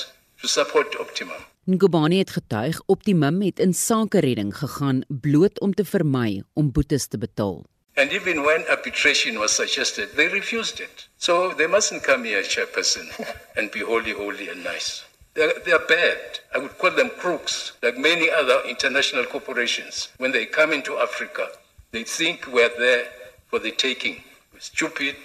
to 0.41 0.49
support 0.49 0.97
Optimum. 1.05 1.43
Ngubani 1.69 2.19
het 2.19 2.31
getuig 2.31 2.81
Optimum 2.87 3.43
het 3.43 3.59
in 3.59 3.75
sake 3.75 4.21
redding 4.21 4.57
gegaan 4.57 5.05
bloot 5.09 5.61
om 5.61 5.75
te 5.75 5.85
vermy 5.85 6.43
om 6.55 6.73
boetes 6.73 7.07
te 7.07 7.19
betaal. 7.19 7.65
And 7.97 8.13
even 8.13 8.43
when 8.43 8.65
arbitration 8.69 9.39
was 9.39 9.53
suggested, 9.53 10.17
they 10.17 10.29
refused 10.29 10.81
it. 10.81 11.09
So 11.17 11.55
they 11.57 11.67
mustn't 11.67 12.03
come 12.03 12.25
here, 12.25 12.43
chairperson, 12.43 13.07
and 13.57 13.71
be 13.71 13.81
holy, 13.81 14.13
holy, 14.13 14.49
and 14.49 14.65
nice. 14.65 15.06
They're, 15.37 15.53
they're 15.65 15.87
bad. 15.87 16.41
I 16.55 16.59
would 16.59 16.79
call 16.79 16.93
them 16.93 17.11
crooks, 17.21 17.73
like 17.83 17.99
many 17.99 18.31
other 18.31 18.59
international 18.67 19.25
corporations. 19.27 20.09
When 20.17 20.33
they 20.33 20.47
come 20.47 20.73
into 20.73 20.97
Africa, 20.97 21.49
they 21.93 22.05
think 22.05 22.47
we're 22.47 22.73
there 22.79 23.05
for 23.49 23.59
the 23.59 23.71
taking. 23.71 24.23
Stupid 24.59 25.17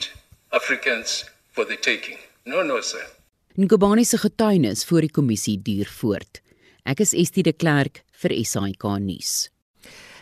Africans 0.51 1.25
for 1.53 1.63
the 1.65 1.77
taking. 1.77 2.17
No, 2.45 2.61
no, 2.61 2.81
sir. 2.81 3.05
Ngubani 3.57 4.05
se 4.05 4.17
getuienis 4.17 4.85
voor 4.85 5.01
die 5.01 5.11
kommissie 5.11 5.57
duur 5.61 5.87
voort. 5.87 6.41
Ek 6.83 6.99
is 6.99 7.13
Estie 7.13 7.43
de 7.43 7.53
Klerk 7.53 8.03
vir 8.21 8.35
SAK 8.43 8.83
nuus. 8.99 9.49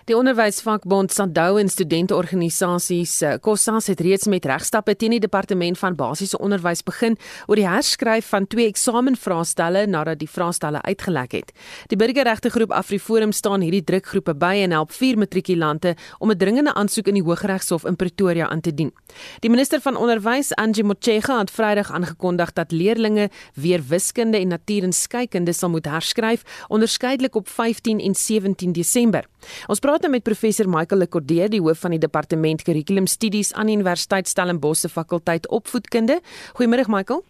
Die 0.09 0.17
onderwysvakbond 0.17 1.13
SADU 1.13 1.59
en 1.61 1.67
studenteorganisasies 1.69 3.11
COSAS 3.45 3.91
het 3.91 3.99
reeds 4.01 4.25
met 4.25 4.45
regstappe 4.49 4.95
teen 4.97 5.13
die 5.13 5.19
departement 5.21 5.77
van 5.77 5.93
basiese 5.93 6.39
onderwys 6.41 6.81
begin 6.81 7.13
oor 7.45 7.59
die 7.59 7.67
herskryf 7.67 8.31
van 8.33 8.47
twee 8.49 8.65
eksamenvraestelle 8.71 9.83
nadat 9.85 10.17
die 10.17 10.29
vraestelle 10.29 10.81
uitgelek 10.81 11.35
het. 11.37 11.53
Die 11.93 11.99
burgerregte 12.01 12.49
groep 12.49 12.73
AfriForum 12.73 13.35
staan 13.37 13.61
hierdie 13.61 13.83
drukgroepe 13.85 14.33
by 14.33 14.63
en 14.63 14.73
help 14.73 14.95
vier 14.97 15.19
matrikulante 15.21 15.93
om 16.17 16.31
'n 16.31 16.37
dringende 16.41 16.73
aansoek 16.73 17.07
in 17.07 17.21
die 17.21 17.23
Hooggeregshof 17.23 17.85
in 17.85 17.95
Pretoria 17.95 18.49
aan 18.49 18.61
te 18.61 18.73
dien. 18.73 18.91
Die 19.39 19.49
minister 19.49 19.81
van 19.81 19.95
onderwys, 19.95 20.55
Angie 20.55 20.83
Motshega, 20.83 21.39
het 21.39 21.51
Vrydag 21.51 21.91
aangekondig 21.91 22.53
dat 22.53 22.71
leerders 22.71 23.29
weer 23.53 23.83
wiskunde 23.87 24.37
en 24.37 24.47
natuur 24.47 24.83
en 24.83 24.93
skeikunde 24.93 25.53
sal 25.53 25.69
moet 25.69 25.85
herskryf, 25.85 26.65
onderskeidelik 26.67 27.35
op 27.35 27.49
15 27.49 27.99
en 27.99 28.15
17 28.15 28.71
Desember. 28.71 29.25
Ons 29.67 29.81
praat 29.83 30.01
nou 30.01 30.11
met 30.11 30.23
professor 30.23 30.69
Michael 30.69 31.05
Lekordeur, 31.05 31.49
die 31.49 31.61
hoof 31.61 31.83
van 31.85 31.95
die 31.95 32.01
departement 32.01 32.63
kurrikulumstudies 32.67 33.53
aan 33.53 33.71
die 33.71 33.77
Universiteit 33.79 34.27
Stellenbosch 34.27 34.85
se 34.85 34.89
fakulteit 34.89 35.47
opvoedkunde. 35.49 36.19
Goeiemôre 36.57 36.87
Michael. 36.87 37.23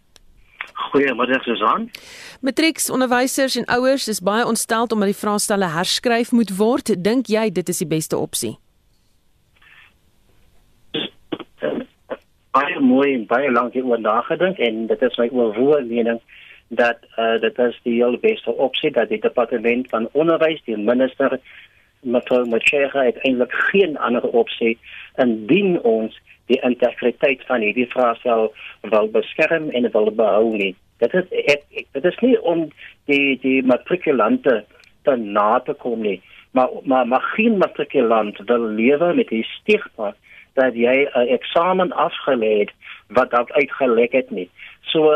Goeiemôre 0.91 1.41
Susan. 1.43 1.89
Matrieks 2.41 2.89
onderwysers 2.89 3.55
en 3.59 3.67
ouers 3.75 4.07
is 4.07 4.21
baie 4.23 4.45
ontstel 4.45 4.87
omdat 4.89 5.11
die 5.11 5.19
vraestelle 5.21 5.69
herskryf 5.75 6.31
moet 6.31 6.55
word. 6.57 6.93
Dink 7.03 7.29
jy 7.29 7.49
dit 7.53 7.69
is 7.69 7.83
die 7.83 7.89
beste 7.89 8.17
opsie? 8.17 8.55
Baie 12.55 12.79
mooi 12.81 13.13
en 13.13 13.25
baie 13.29 13.51
lank 13.51 13.75
hieroor 13.77 14.01
nagedink 14.01 14.57
en 14.57 14.87
dit 14.89 15.01
is 15.05 15.17
my 15.21 15.29
oorweging 15.29 16.17
dat 16.69 17.05
uh, 17.17 17.37
dit 17.41 17.59
is 17.59 17.77
die 17.83 17.95
heel 17.97 18.17
beste 18.21 18.53
opsie 18.53 18.91
dat 18.93 19.09
die 19.09 19.21
departement 19.21 19.89
van 19.89 20.09
onderwys 20.13 20.61
die 20.65 20.77
minister 20.77 21.39
mevrou 22.01 22.45
Machega 22.47 23.03
het 23.03 23.17
eintlik 23.27 23.53
geen 23.71 23.97
ander 23.97 24.23
opsie 24.23 24.77
indien 25.17 25.81
ons 25.81 26.19
die 26.49 26.59
integriteit 26.65 27.43
van 27.47 27.61
hierdie 27.61 27.89
vraestel 27.91 28.49
wil 28.81 29.09
beskerm 29.13 29.69
en 29.69 29.91
wil 29.91 30.11
behou 30.11 30.55
nie. 30.57 30.73
Dit 31.03 31.13
is 31.13 31.27
ek, 31.45 31.63
ek, 31.71 31.87
dit 31.95 32.05
is 32.09 32.19
nie 32.25 32.35
om 32.41 32.67
die 33.11 33.37
die 33.43 33.59
matrikulante 33.63 34.63
te 35.07 35.15
na 35.15 35.59
te 35.65 35.75
kom 35.83 36.01
nie, 36.03 36.17
maar 36.57 36.73
maar 36.83 37.07
maar 37.07 37.25
geen 37.35 37.57
matrikulant 37.61 38.41
wil 38.51 38.65
lewe 38.79 39.13
met 39.13 39.29
die 39.29 39.45
stigma 39.53 40.13
dat 40.59 40.75
jy 40.75 41.07
'n 41.07 41.27
eksamen 41.37 41.91
afgelê 41.91 42.53
het 42.59 42.71
wat 43.07 43.31
dalk 43.31 43.51
uitgelek 43.51 44.11
het 44.11 44.31
nie. 44.31 44.49
So 44.91 45.11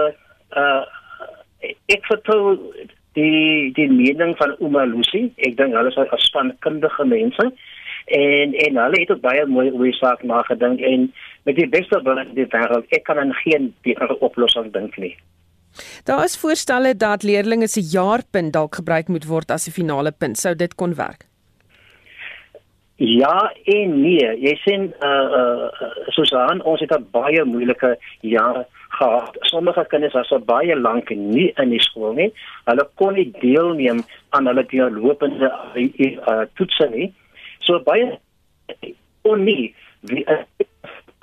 uh 0.56 0.84
ek 1.88 2.06
vertrou 2.06 2.58
die 3.14 3.72
die 3.74 3.90
mening 3.92 4.36
van 4.38 4.56
Uma 4.60 4.86
Lucy. 4.86 5.32
Ek 5.38 5.58
dink 5.58 5.74
hulle 5.74 5.90
is 5.90 5.98
'n 5.98 6.18
spankundige 6.18 7.06
mense 7.06 7.52
en 8.06 8.54
en 8.54 8.78
hulle 8.84 9.00
het 9.00 9.12
ook 9.12 9.22
baie 9.22 9.46
mooi 9.46 9.72
oor 9.72 9.84
die 9.84 10.00
saak 10.00 10.24
nagedink 10.24 10.80
en 10.80 11.14
met 11.44 11.56
die 11.56 11.70
beste 11.70 12.02
wil 12.04 12.18
in 12.18 12.34
die 12.36 12.48
wêreld 12.56 12.86
ek 12.90 13.04
kan 13.04 13.18
aan 13.18 13.34
geen 13.34 13.74
beter 13.82 14.16
oplossing 14.20 14.74
dink 14.74 14.98
nie. 14.98 15.16
Daar 16.06 16.24
is 16.24 16.38
voorstelle 16.38 16.96
dat 16.96 17.24
leerders 17.24 17.74
se 17.74 17.82
jaarpunt 17.82 18.54
dalk 18.54 18.76
gebruik 18.76 19.08
moet 19.08 19.26
word 19.26 19.52
as 19.52 19.68
'n 19.68 19.72
finale 19.72 20.12
punt. 20.12 20.38
Sou 20.38 20.56
dit 20.56 20.76
kon 20.76 20.96
werk? 20.96 21.33
Ja 22.96 23.54
en 23.64 24.02
nee. 24.02 24.28
Jy 24.40 24.56
sien 24.62 24.94
uh 25.02 25.30
uh 25.40 25.90
Susan, 26.14 26.62
ons 26.64 26.80
het 26.80 26.92
'n 26.92 27.08
baie 27.12 27.44
moeilike 27.44 27.98
jaar 28.22 28.66
gehad. 28.90 29.38
Sommige 29.40 29.86
kinders 29.90 30.14
was 30.14 30.32
al 30.32 30.40
baie 30.40 30.76
lank 30.76 31.10
nie 31.10 31.52
in 31.56 31.70
die 31.70 31.82
skool 31.82 32.14
nie. 32.14 32.34
Hulle 32.66 32.88
kon 32.96 33.14
nie 33.14 33.32
deelneem 33.40 34.04
aan 34.30 34.48
hulle 34.48 34.66
deurlopende 34.66 35.52
uh, 35.76 36.46
toetse 36.54 36.90
nie. 36.90 37.14
So 37.60 37.80
baie 37.80 38.20
kon 39.22 39.44
nie 39.44 39.76
wie 40.02 40.26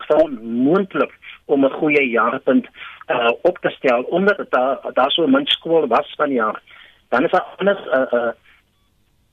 van 0.09 0.39
moontlik 0.43 1.13
om 1.45 1.65
'n 1.65 1.79
goeie 1.81 2.11
jaarpunt 2.11 2.67
uh, 3.09 3.31
op 3.43 3.59
te 3.59 3.71
stel 3.71 4.03
omdat 4.03 4.51
daar 4.51 4.79
daar 4.95 5.11
so 5.11 5.27
min 5.27 5.47
skool 5.47 5.87
was 5.87 6.15
van 6.17 6.33
jaar. 6.33 6.63
Dan 7.09 7.25
is 7.25 7.31
daar 7.31 7.47
anders 7.57 7.87
uh, 7.87 8.13
uh, 8.13 8.33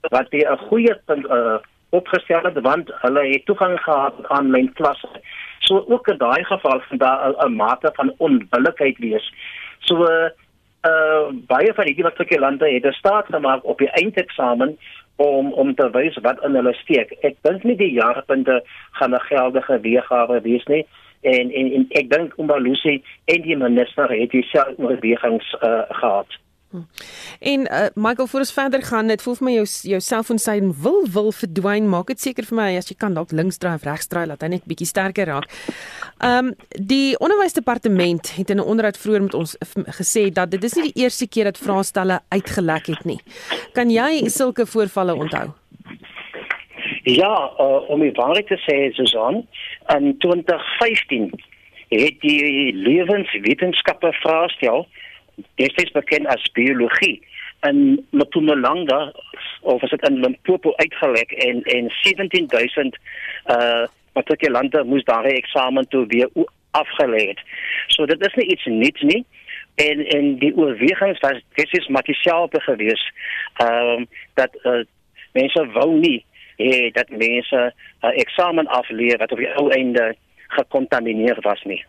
wat 0.01 0.29
die 0.29 0.46
'n 0.46 0.58
goeie 0.58 0.96
punt 1.06 1.25
uh, 1.25 1.58
opgestel 1.89 2.44
het 2.44 2.60
want 2.62 2.91
hulle 3.01 3.27
het 3.27 3.46
toegang 3.46 3.79
gehad 3.79 4.13
aan 4.17 4.38
aanlyn 4.38 4.74
klasse. 4.74 5.22
So 5.60 5.86
ook 5.88 6.08
in 6.08 6.17
daai 6.17 6.44
geval 6.44 6.82
van 6.88 6.98
daar 6.98 7.34
'n 7.46 7.56
mate 7.56 7.91
van 7.94 8.13
onbillikheid 8.17 8.98
wees. 8.98 9.34
So 9.79 10.03
uh 10.03 11.27
baie 11.32 11.74
van 11.74 11.86
die 11.86 12.03
matrieke 12.03 12.39
lande 12.39 12.74
het 12.74 12.86
'n 12.86 12.91
staat 12.91 13.25
gemaak 13.25 13.65
op 13.65 13.77
die 13.77 13.89
eindeksamen 13.89 14.77
om 15.15 15.53
om 15.53 15.75
te 15.75 15.89
wys 15.89 16.17
wat 16.22 16.44
in 16.44 16.56
hulle 16.56 16.74
steek. 16.74 17.12
Ek 17.22 17.36
dink 17.41 17.63
nie 17.63 17.75
die 17.75 17.91
jaarpunte 17.91 18.63
gaan 18.91 19.13
'n 19.13 19.20
geldige 19.20 19.79
weergawe 19.79 20.41
wees 20.41 20.65
nie 20.65 20.86
en 21.22 21.51
en, 21.51 21.72
en 21.74 21.86
ek 21.89 22.10
dink 22.10 22.34
Umbalusi 22.38 23.03
en 23.25 23.41
die 23.41 23.58
minister 23.58 24.10
het 24.10 24.29
dieselfde 24.29 24.84
oorwegings 24.84 25.56
uh 25.62 25.82
gehad. 25.89 26.27
En 27.39 27.59
uh, 27.59 27.86
Michael, 27.95 28.27
voor 28.27 28.39
ons 28.39 28.53
verder 28.53 28.83
gaan, 28.83 29.07
dit 29.07 29.21
voel 29.21 29.36
vir 29.39 29.45
my 29.47 29.53
jou 29.53 29.65
jou 29.91 30.00
selfoon 30.03 30.39
sy 30.41 30.57
wil 30.83 31.05
wil 31.13 31.31
verdwyn. 31.31 31.88
Maak 31.89 32.12
dit 32.12 32.19
seker 32.21 32.47
vir 32.50 32.57
my 32.59 32.67
as 32.77 32.89
jy 32.91 32.97
kan 33.00 33.15
dalk 33.15 33.31
links 33.31 33.59
draai 33.62 33.77
of 33.77 33.86
regs 33.88 34.12
draai 34.12 34.25
dat 34.27 34.43
hy 34.43 34.50
net 34.57 34.67
bietjie 34.67 34.89
sterker 34.89 35.31
raak. 35.31 35.47
Ehm 36.19 36.51
um, 36.51 36.53
die 36.75 37.15
onderwysdepartement 37.24 38.33
het 38.36 38.50
in 38.50 38.59
'n 38.59 38.67
onderhoud 38.74 38.97
vroeër 38.97 39.21
met 39.21 39.33
ons 39.33 39.55
gesê 40.00 40.27
dat 40.33 40.51
dit 40.51 40.63
is 40.63 40.75
nie 40.75 40.91
die 40.91 41.03
eerste 41.03 41.27
keer 41.27 41.43
dat 41.43 41.57
vraestelle 41.57 42.19
uitgelek 42.29 42.86
het 42.88 43.05
nie. 43.05 43.19
Kan 43.74 43.89
jy 43.89 44.27
sulke 44.29 44.65
voorvalle 44.65 45.15
onthou? 45.15 45.53
Ja, 47.03 47.51
uh, 47.59 47.89
om 47.89 48.00
die 48.00 48.12
waarheid 48.12 48.47
te 48.47 48.57
sê, 48.59 48.91
Susan, 48.93 49.47
in 49.95 50.17
2015 50.17 51.31
het 51.88 52.19
die 52.19 52.74
lewenswetenskappe 52.75 54.12
vraestel 54.12 54.88
destyds 55.56 55.91
bekend 55.91 56.27
as 56.27 56.51
biologie 56.51 57.22
in 57.67 58.06
Mpumalanga 58.12 59.13
of 59.62 59.84
as 59.84 59.89
dit 59.89 60.10
in 60.10 60.20
Limpopo 60.20 60.74
uitgelek 60.75 61.32
en 61.32 61.63
en 61.63 61.89
17000 62.01 62.98
uh 63.46 63.86
matrikulante 64.17 64.84
moes 64.84 65.03
daardie 65.06 65.38
eksamen 65.38 65.88
toe 65.88 66.06
weer 66.10 66.29
afgelê 66.72 67.27
het. 67.27 67.41
So 67.88 68.06
dit 68.06 68.22
is 68.25 68.34
nie 68.34 68.48
iets 68.53 68.65
nuuts 68.65 69.01
nie 69.01 69.25
en 69.75 70.06
en 70.06 70.38
die 70.41 70.53
oorwegings 70.58 71.20
was 71.20 71.41
presies 71.53 71.88
makisiaal 71.88 72.50
gewees. 72.51 73.03
Ehm 73.53 73.91
um, 73.98 74.08
dat 74.34 74.58
uh, 74.63 74.82
mense 75.32 75.65
wou 75.74 75.91
nie 76.00 76.25
hê 76.58 76.89
dat 76.91 77.10
mense 77.10 77.62
uh, 78.01 78.13
eksamen 78.24 78.67
afleer 78.67 79.17
wat 79.17 79.32
op 79.32 79.38
die 79.38 79.53
ou 79.62 79.70
einde 79.70 80.15
gekontamineer 80.48 81.38
was 81.41 81.63
nie. 81.63 81.84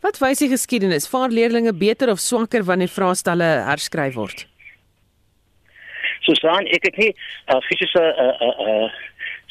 Wat 0.00 0.18
wys 0.20 0.42
die 0.42 0.50
geskiedenis? 0.50 1.08
Vaar 1.08 1.32
leerders 1.32 1.78
beter 1.78 2.10
of 2.12 2.20
swakker 2.20 2.64
wanneer 2.64 2.92
vraestelle 2.92 3.48
herskryf 3.68 4.14
word? 4.14 4.44
Susan, 6.26 6.66
ek 6.74 6.88
het 6.90 6.96
nie 7.00 7.12
uh, 7.14 7.60
fisiese 7.68 8.02
uh 8.02 8.32
uh 8.44 8.54
uh 8.66 8.88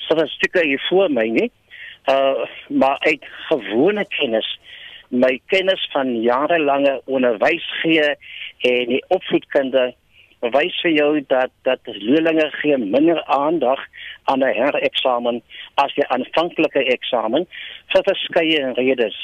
statistieke 0.06 0.62
hier 0.62 0.82
voor 0.90 1.10
my 1.10 1.26
nie. 1.34 1.50
Uh 2.12 2.46
maar 2.70 3.00
uit 3.08 3.26
gewone 3.50 4.06
kennis, 4.18 4.48
my 5.10 5.40
kennis 5.54 5.82
van 5.94 6.14
jarelange 6.22 7.00
onderwys 7.06 7.66
gee 7.82 8.10
en 8.70 8.90
die 8.92 9.04
opvoedkunde 9.08 9.94
wys 10.54 10.76
vir 10.84 10.94
jou 10.94 11.12
dat 11.32 11.54
dat 11.66 11.80
leerders 11.86 12.60
gee 12.62 12.78
minder 12.78 13.24
aandag 13.24 13.80
aan 14.30 14.44
'n 14.44 14.54
hereksamen 14.62 15.42
as 15.76 15.94
die 15.96 16.08
aanvanklike 16.08 16.84
eksamen 16.98 17.48
vir 17.94 18.04
verskeie 18.04 18.74
redes 18.78 19.18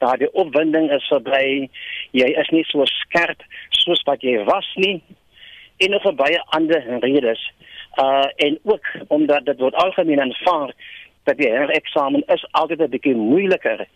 daar 0.00 0.18
die 0.18 0.32
opwinding 0.32 0.90
is 0.92 1.06
verby. 1.12 1.68
Jy 2.16 2.28
is 2.42 2.50
nie 2.54 2.64
so 2.68 2.84
skerp 2.88 3.44
soos 3.82 4.02
wat 4.08 4.24
jy 4.26 4.40
was 4.48 4.68
nie 4.76 4.98
en 5.80 5.90
nog 5.90 6.14
baie 6.14 6.40
ander 6.56 6.84
redes. 7.00 7.52
Uh 8.00 8.28
en 8.36 8.58
ook 8.62 8.86
omdat 9.08 9.44
dit 9.44 9.58
word 9.58 9.74
algemeen 9.74 10.20
aanvaar 10.20 10.72
dat 11.24 11.36
die 11.36 11.48
eksamen 11.50 12.22
is 12.26 12.46
altyd 12.50 12.80
'n 12.80 12.90
bietjie 12.90 13.14
moeiliker. 13.14 13.86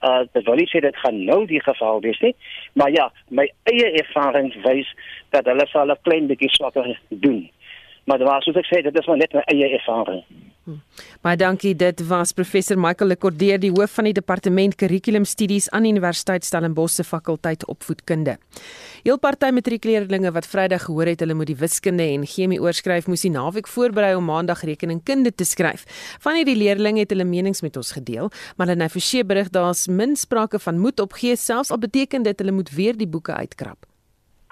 Uh 0.00 0.22
dit 0.32 0.44
wil 0.44 0.54
nie 0.54 0.68
sê 0.68 0.80
dit 0.80 0.96
gaan 0.96 1.24
nou 1.24 1.46
die 1.46 1.62
geval 1.62 2.00
wees 2.00 2.20
nie, 2.20 2.34
maar 2.72 2.90
ja, 2.90 3.12
my 3.28 3.52
eie 3.62 3.90
ervaring 3.90 4.54
wys 4.62 4.94
dat 5.30 5.44
hulle 5.44 5.66
sal 5.66 5.90
'n 5.90 6.02
klein 6.02 6.26
bietjie 6.26 6.50
swakker 6.50 7.00
doen. 7.08 7.50
Maar 8.04 8.24
was 8.24 8.44
soos 8.44 8.58
ek 8.60 8.68
sê, 8.68 8.82
dit 8.84 8.98
is 9.00 9.06
maar 9.08 9.20
net 9.20 9.32
my 9.36 9.44
eie 9.52 9.70
ervaring. 9.78 10.24
Hm. 10.64 10.78
Baie 11.20 11.36
dankie. 11.36 11.74
Dit 11.76 12.00
was 12.08 12.32
professor 12.32 12.78
Michael 12.80 13.10
Lekordeer, 13.12 13.58
die 13.60 13.72
hoof 13.72 13.98
van 13.98 14.08
die 14.08 14.14
departement 14.16 14.76
kurrikulumstudies 14.80 15.68
aan 15.76 15.84
Universiteit 15.84 16.44
Stellenbosch 16.44 16.96
se 16.96 17.04
fakulteit 17.04 17.66
opvoedkunde. 17.68 18.38
Heel 19.04 19.20
party 19.20 19.50
matrikuleerlinge 19.52 20.32
wat 20.32 20.48
Vrydag 20.48 20.86
gehoor 20.86 21.12
het 21.12 21.20
hulle 21.20 21.36
moet 21.36 21.52
die 21.52 21.58
wiskunde 21.60 22.08
en 22.08 22.24
chemie 22.24 22.60
oorskryf, 22.64 23.08
moes 23.12 23.26
die 23.26 23.32
naweek 23.34 23.68
voorberei 23.68 24.14
om 24.16 24.24
Maandag 24.24 24.64
rekeningkunde 24.64 25.34
te 25.34 25.44
skryf. 25.44 25.84
Van 26.24 26.40
hierdie 26.40 26.56
leerders 26.56 27.02
het 27.04 27.12
hulle 27.12 27.28
menings 27.28 27.60
met 27.60 27.76
ons 27.76 27.92
gedeel, 27.92 28.32
maar 28.56 28.72
hulle 28.72 28.88
het 28.88 28.96
verseë 28.96 29.28
berig 29.28 29.52
daar's 29.52 29.84
min 29.88 30.16
sprake 30.16 30.58
van 30.58 30.80
moed 30.80 31.00
opgee 31.00 31.36
selfs 31.36 31.72
al 31.72 31.80
beteken 31.80 32.24
dit 32.24 32.38
hulle 32.40 32.56
moet 32.56 32.72
weer 32.72 32.96
die 32.96 33.08
boeke 33.08 33.36
uitkrap. 33.36 33.84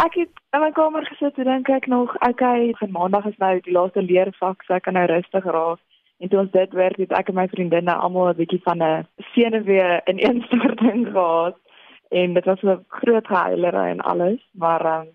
Ek 0.03 0.17
het 0.19 0.31
in 0.51 0.61
my 0.61 0.73
kamer 0.75 1.05
gesit 1.07 1.37
en 1.39 1.47
dink 1.47 1.69
ek 1.71 1.85
nog, 1.87 2.15
okay, 2.27 2.73
vir 2.79 2.89
Maandag 2.91 3.27
is 3.29 3.37
nou 3.39 3.53
die 3.63 3.75
laaste 3.77 4.03
leervak, 4.03 4.65
so 4.67 4.75
ek 4.75 4.89
kan 4.89 4.97
nou 4.99 5.05
rustig 5.07 5.45
raak. 5.47 5.79
En 6.19 6.31
toe 6.31 6.41
ons 6.41 6.55
dit 6.55 6.73
werk, 6.75 6.99
het 6.99 7.13
ek 7.15 7.31
en 7.31 7.37
my 7.39 7.45
vriendinne 7.53 7.95
almal 7.95 8.33
'n 8.33 8.39
bietjie 8.41 8.59
van 8.65 8.83
'n 8.83 9.07
senuwee 9.35 10.01
ineenstorting 10.11 11.05
gehad. 11.15 11.59
En 12.11 12.35
dit 12.35 12.45
was 12.45 12.63
'n 12.63 12.83
groot 12.89 13.27
gehuilery 13.27 13.87
en 13.91 14.01
alles, 14.01 14.41
maar 14.53 14.83
um, 14.95 15.07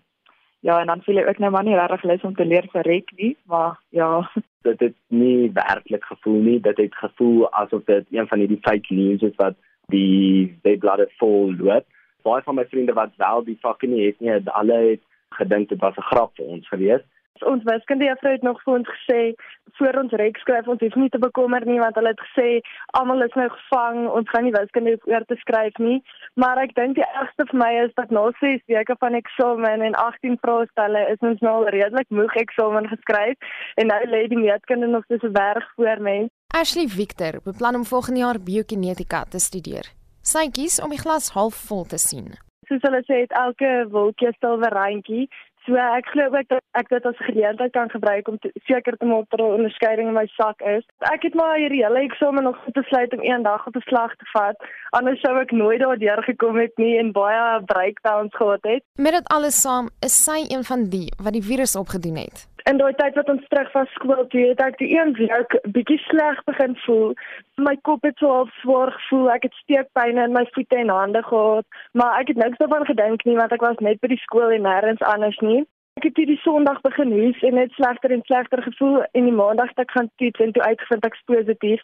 ja, 0.60 0.80
en 0.80 0.86
dan 0.86 1.02
voel 1.02 1.18
ek 1.18 1.28
ook 1.28 1.38
nou 1.38 1.50
maar 1.50 1.64
nie 1.64 1.76
regtig 1.76 2.02
lus 2.02 2.22
om 2.22 2.34
te 2.34 2.46
leer 2.46 2.66
vir 2.72 2.82
rek 2.82 3.12
nie, 3.16 3.36
maar 3.46 3.76
ja. 3.90 4.30
Dit 4.68 4.80
het 4.80 4.96
nie 5.08 5.50
werklik 5.52 6.04
gevoel 6.04 6.40
nie, 6.40 6.60
dit 6.60 6.76
het 6.76 6.94
gevoel 6.94 7.52
asof 7.52 7.84
dit 7.84 8.06
een 8.10 8.28
van 8.28 8.38
hierdie 8.38 8.62
fake 8.62 8.94
news 8.94 9.20
is 9.22 9.36
wat 9.36 9.54
die 9.86 10.58
webbladde 10.62 11.10
vol 11.16 11.54
loop. 11.56 11.84
Baie 12.22 12.42
van 12.42 12.54
my 12.54 12.64
vriende 12.66 12.92
wat 12.92 13.16
wel 13.16 13.44
die 13.44 13.58
vakke 13.60 13.86
nie 13.86 14.06
het 14.06 14.20
nie, 14.20 14.30
het 14.30 14.48
alle 14.48 14.78
het 14.90 15.04
gedink 15.28 15.68
dit 15.68 15.80
was 15.80 15.96
'n 15.96 16.10
grap 16.10 16.34
vir 16.36 16.46
ons 16.46 16.68
gewees. 16.68 17.04
Ons 17.46 17.62
wiskunde 17.62 18.04
juffrou 18.04 18.32
het 18.32 18.42
nog 18.42 18.62
vir 18.62 18.74
ons 18.74 18.88
gesê 18.88 19.34
voor 19.78 19.94
ons 20.02 20.12
rek 20.12 20.36
skryf 20.36 20.66
ons 20.66 20.80
hoef 20.80 20.94
nie 20.94 21.08
te 21.08 21.18
bekommer 21.18 21.66
nie 21.66 21.78
want 21.78 21.94
hulle 21.94 22.08
het 22.08 22.22
gesê 22.26 22.60
almal 22.98 23.22
is 23.22 23.36
nou 23.38 23.48
gevang 23.48 24.08
ons 24.08 24.30
gaan 24.30 24.44
nie 24.44 24.52
wiskunde 24.52 24.98
oor 25.04 25.24
te 25.26 25.36
skryf 25.42 25.78
nie. 25.78 26.02
Maar 26.34 26.62
ek 26.64 26.74
dink 26.74 26.94
die 26.94 27.06
ergste 27.20 27.46
vir 27.50 27.58
my 27.62 27.72
is 27.84 27.94
dat 27.94 28.10
na 28.10 28.24
6 28.40 28.62
weke 28.66 28.96
van 28.98 29.14
eksamen 29.14 29.84
en 29.88 29.94
18 29.94 30.38
vraestelle 30.40 31.04
is 31.12 31.20
ons 31.20 31.40
nou 31.40 31.54
al 31.60 31.68
redelik 31.68 32.10
moeg 32.10 32.34
eksamen 32.34 32.88
geskryf 32.88 33.36
en 33.76 33.86
nou 33.86 34.00
lê 34.06 34.26
die 34.28 34.42
meetkunde 34.42 34.86
nog 34.86 35.04
so 35.06 35.14
'n 35.22 35.32
berg 35.32 35.72
voor 35.76 36.00
my 36.00 36.28
Ashley 36.48 36.88
Victor 36.88 37.40
beplan 37.44 37.74
om 37.74 37.84
volgende 37.84 38.20
jaar 38.20 38.38
biokinetika 38.40 39.24
te 39.24 39.38
studeer 39.38 39.97
sy 40.32 40.48
kies 40.58 40.80
om 40.84 40.90
die 40.94 41.04
glas 41.04 41.32
half 41.36 41.54
vol 41.68 41.84
te 41.94 41.98
sien 42.08 42.32
soos 42.68 42.84
hulle 42.86 43.02
sê 43.08 43.22
het 43.24 43.36
elke 43.44 43.70
wolkie 43.94 44.28
'n 44.28 44.38
silwer 44.40 44.74
randjie 44.80 45.28
So 45.68 45.76
ek 45.76 46.06
glo 46.08 46.24
ook 46.32 46.48
dat 46.48 46.62
ek 46.80 46.88
dit 46.88 47.06
as 47.06 47.18
geleentheid 47.26 47.72
kan 47.72 47.90
gebruik 47.92 48.28
om 48.28 48.38
seker 48.64 48.96
te 48.96 49.04
maak 49.04 49.28
dat 49.28 49.40
'n 49.40 49.56
onderskeiding 49.58 50.08
in 50.08 50.16
my 50.16 50.26
sak 50.26 50.60
is. 50.60 50.84
Ek 50.98 51.22
het 51.22 51.34
maar 51.34 51.58
hierdie 51.58 51.84
hele 51.84 52.00
eksamen 52.00 52.42
nog 52.42 52.56
besluit 52.72 53.12
om 53.12 53.22
een 53.22 53.42
dag 53.42 53.66
op 53.66 53.72
beslag 53.72 54.16
te 54.16 54.24
vat. 54.32 54.56
Anders 54.90 55.20
sou 55.20 55.38
ek 55.40 55.50
nooit 55.50 55.80
daardeur 55.80 56.22
gekom 56.22 56.56
het 56.56 56.76
nie 56.76 56.98
en 56.98 57.12
baie 57.12 57.64
breakdowns 57.64 58.36
gehad 58.36 58.62
het. 58.62 58.82
Met 58.94 59.12
dit 59.12 59.28
alles 59.28 59.60
saam, 59.60 59.88
is 60.00 60.24
sy 60.24 60.40
een 60.48 60.64
van 60.64 60.88
die 60.88 61.12
wat 61.22 61.32
die 61.32 61.44
virus 61.44 61.76
opgedoen 61.76 62.16
het. 62.16 62.47
In 62.64 62.78
daai 62.78 62.92
tyd 62.98 63.14
wat 63.14 63.28
ons 63.28 63.46
terug 63.48 63.72
was 63.72 63.90
skool 63.94 64.26
toe, 64.32 64.44
het 64.50 64.60
ek 64.60 64.78
die 64.80 64.90
een 64.96 65.14
week 65.18 65.54
bietjie 65.76 65.98
sleg 66.08 66.42
begin 66.50 66.76
voel. 66.84 67.14
My 67.56 67.76
kop 67.86 68.02
het 68.02 68.18
so 68.18 68.30
half 68.32 68.52
swaar 68.62 68.92
gevoel. 68.96 69.30
Ek 69.36 69.46
het 69.46 69.58
steekpynne 69.62 70.26
in 70.26 70.34
my 70.36 70.44
voete 70.54 70.76
en 70.76 70.92
hande 70.92 71.22
gehad, 71.22 71.66
maar 71.92 72.20
ek 72.20 72.32
het 72.34 72.40
niks 72.42 72.58
daarvan 72.58 72.86
gedink 72.90 73.24
nie 73.24 73.36
want 73.38 73.52
ek 73.52 73.64
was 73.64 73.78
net 73.84 74.00
by 74.00 74.10
die 74.12 74.22
skool 74.24 74.54
en 74.56 74.66
nêrens 74.66 75.04
anders 75.14 75.38
nie. 75.44 75.62
Ek 75.98 76.04
het 76.06 76.18
hierdie 76.20 76.38
Sondag 76.44 76.80
begin 76.84 77.10
hoes 77.10 77.40
en 77.42 77.56
net 77.58 77.72
slegter 77.74 78.12
en 78.14 78.20
slegter 78.26 78.62
gevoel 78.62 79.00
en 79.18 79.24
die 79.26 79.34
Maandag 79.34 79.72
het 79.72 79.82
ek 79.82 79.94
gaan 79.96 80.10
toets 80.22 80.44
en 80.44 80.52
toe 80.54 80.62
uitgevind 80.62 81.06
ek 81.08 81.16
is 81.18 81.24
positief. 81.30 81.82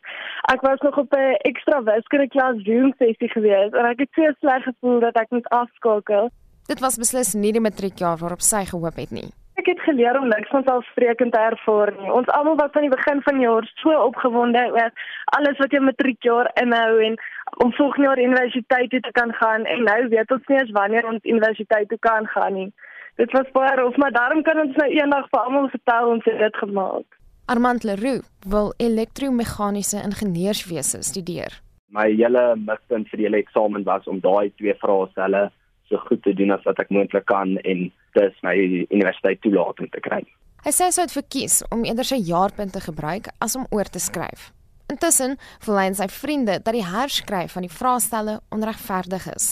Ek 0.53 0.62
was 0.66 0.83
nog 0.87 0.99
op 1.03 1.14
'n 1.18 1.38
ekstra 1.51 1.83
wiskunde 1.83 2.29
klas 2.35 2.62
Zoom 2.66 2.92
sessie 2.99 3.31
gewees 3.37 3.72
en 3.72 3.87
ek 3.92 4.05
het 4.07 4.12
so 4.14 4.35
sleg 4.40 4.62
gevoel 4.70 5.01
dat 5.01 5.16
ek 5.22 5.31
moet 5.31 5.49
afskakel. 5.49 6.31
Dit 6.66 6.81
was 6.81 6.99
beslis 6.99 7.35
nie 7.35 7.53
die 7.53 7.61
matriekjaar 7.61 8.16
waarop 8.16 8.40
sy 8.40 8.64
gehoop 8.64 8.96
het 8.96 9.11
nie. 9.11 9.31
Ek 9.64 9.70
het 9.79 9.87
geleer 9.88 10.18
om 10.20 10.27
niks 10.29 10.50
van 10.53 10.64
selfsprekend 10.66 11.33
te 11.33 11.40
ervaar 11.40 11.90
nie. 11.96 12.11
Ons 12.12 12.29
almal 12.37 12.59
was 12.61 12.74
aan 12.77 12.85
die 12.85 12.92
begin 12.92 13.22
van 13.24 13.38
die 13.40 13.46
jaar 13.46 13.68
so 13.81 13.94
opgewonde 14.11 14.61
oor 14.74 14.90
alles 15.38 15.57
wat 15.62 15.72
jy 15.72 15.81
matriekjaar 15.81 16.50
inhou 16.61 16.98
en 17.07 17.16
om 17.64 17.72
volgende 17.79 18.11
jaar 18.11 18.20
universiteit 18.20 18.90
toe 18.92 19.00
te 19.07 19.12
kan 19.16 19.33
gaan 19.38 19.64
en 19.64 19.87
nou 19.88 19.96
weet 20.12 20.35
ons 20.37 20.53
nie 20.53 20.59
eens 20.59 20.74
wanneer 20.77 21.09
ons 21.09 21.24
universiteit 21.24 21.88
toe 21.88 21.98
kan 22.05 22.29
gaan 22.35 22.53
nie. 22.59 22.68
Dit 23.16 23.33
was 23.33 23.48
baie 23.57 23.72
rof, 23.81 23.96
maar 23.96 24.12
daarom 24.12 24.44
kan 24.44 24.61
ons 24.66 24.77
nou 24.77 24.90
eendag 24.98 25.33
vir 25.33 25.40
almal 25.40 25.72
vertel 25.72 26.12
ons 26.12 26.29
het 26.29 26.38
dit 26.44 26.62
gemaak. 26.66 27.18
Armand 27.48 27.88
Leroux 27.88 28.20
wil 28.53 28.72
elektromeganiese 28.77 30.05
ingenieurswese 30.05 31.00
studeer. 31.09 31.61
My 31.88 32.11
hele 32.12 32.50
mikpunt 32.68 33.09
vir 33.09 33.16
die 33.16 33.31
hele 33.31 33.40
eksamen 33.40 33.88
was 33.88 34.05
om 34.12 34.20
daai 34.20 34.53
twee 34.61 34.77
vraestelle 34.85 35.46
so 35.88 36.01
goed 36.09 36.23
te 36.23 36.35
doen 36.35 36.51
as 36.51 36.64
wat 36.64 36.79
ek 36.79 36.90
moontlik 36.90 37.27
kan 37.31 37.57
en 37.64 37.90
dis 38.18 38.42
my 38.42 38.55
universiteit 38.90 39.40
toelating 39.42 39.90
te 39.90 40.01
kry. 40.01 40.23
Hy 40.64 40.73
sê 40.73 40.88
hy 40.88 41.03
het 41.05 41.12
verkies 41.12 41.61
om 41.75 41.85
eerder 41.85 42.07
sy 42.09 42.16
jaarpunte 42.25 42.81
gebruik 42.81 43.29
as 43.44 43.57
om 43.57 43.66
oor 43.70 43.85
te 43.85 44.01
skryf. 44.01 44.53
Intussen 44.92 45.37
voel 45.64 45.79
hy 45.81 45.85
en 45.90 45.99
sy 45.99 46.09
vriende 46.12 46.59
dat 46.61 46.75
die 46.77 46.85
herskryf 46.85 47.57
van 47.57 47.64
die 47.66 47.73
vraestelle 47.73 48.38
onregverdig 48.55 49.29
is. 49.35 49.47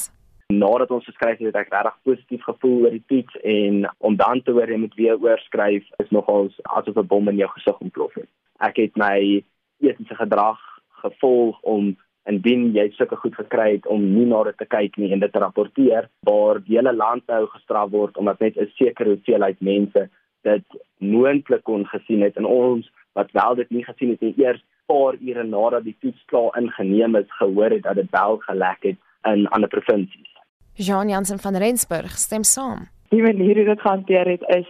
Nadat 0.53 0.91
ons 0.93 1.07
geskryf 1.09 1.39
het, 1.39 1.47
het 1.49 1.61
ek 1.63 1.73
regtig 1.73 1.99
positief 2.09 2.43
gevoel 2.45 2.87
oor 2.87 2.97
die 2.97 3.05
toets 3.09 3.39
en 3.45 3.87
om 4.05 4.17
dan 4.21 4.43
te 4.45 4.53
hoor 4.53 4.69
jy 4.69 4.81
moet 4.83 4.97
weer 5.01 5.21
oorskryf 5.21 5.87
is 6.05 6.11
nogal 6.13 6.51
asof 6.77 6.97
'n 6.97 7.07
bom 7.13 7.29
in 7.29 7.41
jou 7.41 7.49
gesig 7.57 7.81
ontplof 7.81 8.15
het. 8.15 8.29
Ek 8.61 8.77
het 8.77 8.97
my 8.97 9.45
etiese 9.81 10.15
gedrag 10.15 10.61
gevolg 11.03 11.61
om 11.63 11.97
indien 12.31 12.71
jy 12.75 12.89
sulke 12.97 13.17
goed 13.17 13.35
gekry 13.35 13.69
het 13.77 13.87
om 13.91 14.03
nie 14.15 14.27
na 14.31 14.43
dit 14.49 14.59
te 14.59 14.67
kyk 14.71 14.97
nie 14.97 15.13
en 15.13 15.23
dit 15.23 15.33
te 15.33 15.43
rapporteer 15.43 16.09
waar 16.29 16.61
die 16.63 16.77
hele 16.79 16.93
land 16.95 17.27
nou 17.27 17.47
gestraf 17.55 17.91
word 17.91 18.17
omdat 18.17 18.41
net 18.41 18.57
'n 18.57 18.71
sekere 18.79 19.15
hoeveelheid 19.15 19.61
mense 19.61 20.09
dit 20.43 20.65
moontlik 20.99 21.65
kon 21.65 21.87
gesien 21.87 22.23
het 22.23 22.37
en 22.37 22.45
ons 22.45 22.91
wat 23.13 23.31
wel 23.33 23.55
dit 23.55 23.71
nie 23.71 23.85
gesien 23.85 24.11
het 24.11 24.21
nie 24.21 24.35
eers 24.37 24.63
paar 24.87 25.15
ure 25.21 25.45
nadat 25.45 25.85
die 25.85 25.97
toets 26.01 26.23
klaar 26.27 26.59
ingeneem 26.59 27.17
is 27.17 27.31
gehoor 27.39 27.71
het 27.71 27.83
dat 27.83 27.95
dit 27.95 28.11
wel 28.11 28.37
gelek 28.37 28.83
het 28.83 28.99
in 29.33 29.49
ander 29.49 29.69
provinsies. 29.69 30.31
Jean 30.75 31.09
Jansen 31.09 31.39
van 31.39 31.57
Rensburg 31.57 32.19
stem 32.19 32.43
saam. 32.43 32.89
Die 33.09 33.23
manier 33.23 33.55
hoe 33.55 33.65
dit 33.65 33.81
gehanteer 33.81 34.27
het 34.27 34.45
is 34.57 34.69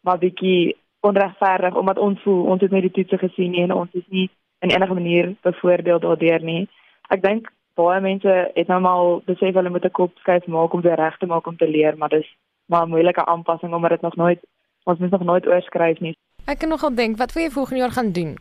maar 0.00 0.18
bietjie 0.18 0.76
onregverdig 1.00 1.76
omdat 1.76 1.98
ons 1.98 2.22
voel 2.22 2.44
ons 2.44 2.60
het 2.60 2.70
net 2.70 2.82
die 2.82 2.90
toetse 2.90 3.18
gesien 3.18 3.50
nie, 3.50 3.62
en 3.62 3.72
ons 3.72 3.92
is 3.92 4.06
nie 4.08 4.30
in 4.60 4.70
enige 4.70 4.94
manier 4.94 5.34
bevoordeel 5.42 5.98
daardeur 5.98 6.42
nie 6.42 6.68
ek 7.14 7.22
dink 7.22 7.50
baie 7.78 8.00
mense 8.00 8.34
het 8.54 8.70
nou 8.70 8.80
maar 8.80 9.20
besef 9.28 9.54
hulle 9.54 9.70
moet 9.70 9.84
'n 9.84 9.98
kop 9.98 10.12
skuif 10.22 10.46
maak 10.46 10.74
om 10.74 10.82
weer 10.82 11.00
reg 11.00 11.16
te 11.18 11.26
maak 11.26 11.46
om 11.46 11.56
te 11.56 11.68
leer, 11.68 11.96
maar 11.96 12.08
dis 12.08 12.28
maar 12.66 12.86
'n 12.86 12.94
moeilike 12.94 13.24
aanpassing 13.24 13.74
omdat 13.74 13.90
dit 13.90 14.00
nog 14.00 14.16
nooit 14.16 14.40
ons 14.84 14.98
mens 14.98 15.12
nog 15.12 15.24
nooit 15.24 15.46
oorskryf 15.46 16.00
nie. 16.00 16.16
Ek 16.46 16.58
kan 16.58 16.68
nogal 16.68 16.94
dink 16.94 17.16
wat 17.16 17.32
wil 17.32 17.42
jy 17.42 17.50
volgende 17.50 17.80
jaar 17.80 17.96
gaan 17.96 18.12
doen? 18.12 18.36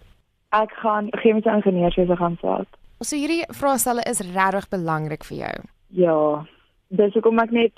Ek 0.49 0.71
gaan 0.71 1.07
chemiese 1.12 1.49
ingenieurswese 1.49 2.15
gaan 2.15 2.36
swaat. 2.39 2.67
So 2.99 3.15
hierdie 3.15 3.45
vraestelle 3.47 4.03
is 4.09 4.19
regtig 4.19 4.69
belangrik 4.69 5.23
vir 5.23 5.38
jou. 5.38 5.55
Ja. 5.88 6.45
Dis 6.88 7.13
hoekom 7.13 7.39
ek 7.39 7.51
net 7.51 7.71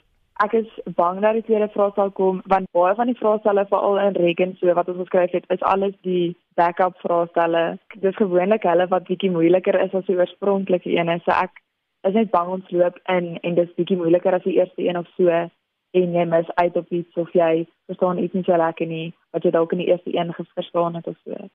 Ek 0.43 0.51
is 0.51 0.67
bang 0.97 1.21
dat 1.23 1.37
die 1.37 1.45
tweede 1.47 1.69
vraag 1.71 1.93
sal 1.95 2.09
kom 2.11 2.41
want 2.51 2.67
baie 2.75 2.95
van 2.95 3.07
die 3.07 3.15
vraestelle 3.15 3.63
veral 3.69 3.99
in 4.03 4.17
reken 4.19 4.55
so 4.59 4.73
wat 4.75 4.89
ons 4.91 4.97
geskryf 4.99 5.31
het 5.31 5.45
is 5.55 5.61
alles 5.63 5.93
die 6.07 6.35
backup 6.59 6.97
vraestelle. 7.03 7.77
Dis 8.03 8.17
gewoonlik 8.19 8.67
hulle 8.67 8.87
wat 8.91 9.07
bietjie 9.07 9.31
moeiliker 9.31 9.79
is 9.79 9.93
as 9.95 10.07
die 10.09 10.17
oorspronklike 10.17 10.91
een. 10.91 11.11
So 11.23 11.31
ek 11.31 11.61
is 12.03 12.17
net 12.19 12.33
bang 12.33 12.51
ons 12.57 12.73
loop 12.75 12.99
in 13.13 13.37
en 13.47 13.55
dis 13.55 13.71
bietjie 13.79 13.97
moeiliker 14.01 14.35
as 14.35 14.43
die 14.43 14.57
eerste 14.57 14.83
een 14.83 14.99
of 14.99 15.07
so 15.15 15.31
en 15.31 16.17
jy 16.19 16.25
mis 16.27 16.51
uit 16.59 16.81
op 16.81 16.91
iets 16.91 17.21
of 17.23 17.31
jy 17.33 17.63
verstaan 17.87 18.19
iets 18.19 18.35
nie 18.35 18.43
so 18.43 18.59
lekker 18.59 18.91
nie 18.91 19.07
wat 19.31 19.47
jy 19.47 19.53
dalk 19.55 19.71
in 19.71 19.85
die 19.85 19.87
eerste 19.87 20.11
een 20.11 20.35
verstaan 20.35 20.99
het 20.99 21.07
of 21.07 21.15
so. 21.23 21.47